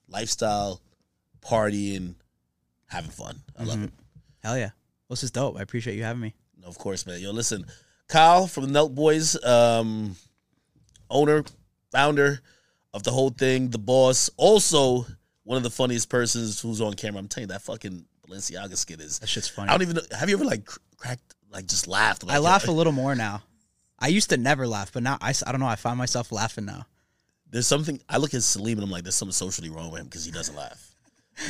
[0.07, 0.79] lifestyle,
[1.41, 2.15] partying,
[2.91, 3.39] having fun.
[3.57, 3.91] I love it.
[4.43, 4.65] Hell yeah.
[5.07, 5.57] Well, this is dope.
[5.57, 6.33] I appreciate you having me.
[6.63, 7.19] Of course, man.
[7.19, 7.65] Yo, listen,
[8.07, 10.15] Kyle from the Nelk Boys, um,
[11.09, 11.43] owner,
[11.91, 12.39] founder
[12.93, 15.05] of the whole thing, the boss, also
[15.43, 17.19] one of the funniest persons who's on camera.
[17.19, 19.19] I'm telling you, that fucking Balenciaga skit is.
[19.19, 19.69] That shit's funny.
[19.69, 20.17] I don't even know.
[20.17, 22.23] Have you ever like cr- cracked, like just laughed?
[22.23, 23.41] Like, I laugh a little more now.
[23.99, 25.67] I used to never laugh, but now I, s- I don't know.
[25.67, 26.85] I find myself laughing now.
[27.49, 27.99] There's something.
[28.09, 30.31] I look at Salim and I'm like, there's something socially wrong with him because he
[30.31, 30.90] doesn't laugh.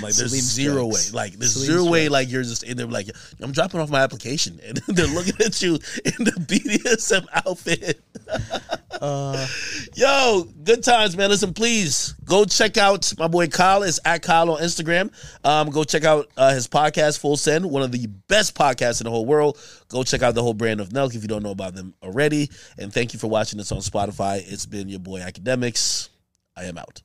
[0.01, 1.01] Like, there's Salim's zero way.
[1.13, 2.09] Like, there's Salim's zero way.
[2.09, 3.07] Like, you're just in there, like,
[3.41, 8.01] I'm dropping off my application, and they're looking at you in the BDSM outfit.
[9.01, 9.47] Uh,
[9.95, 11.31] Yo, good times, man.
[11.31, 13.81] Listen, please go check out my boy Kyle.
[13.81, 15.11] Is at Kyle on Instagram.
[15.43, 19.05] Um, go check out uh, his podcast, Full Send, one of the best podcasts in
[19.05, 19.57] the whole world.
[19.87, 22.51] Go check out the whole brand of Nelk if you don't know about them already.
[22.77, 24.43] And thank you for watching this on Spotify.
[24.45, 26.09] It's been your boy Akademiks.
[26.55, 27.01] I am out.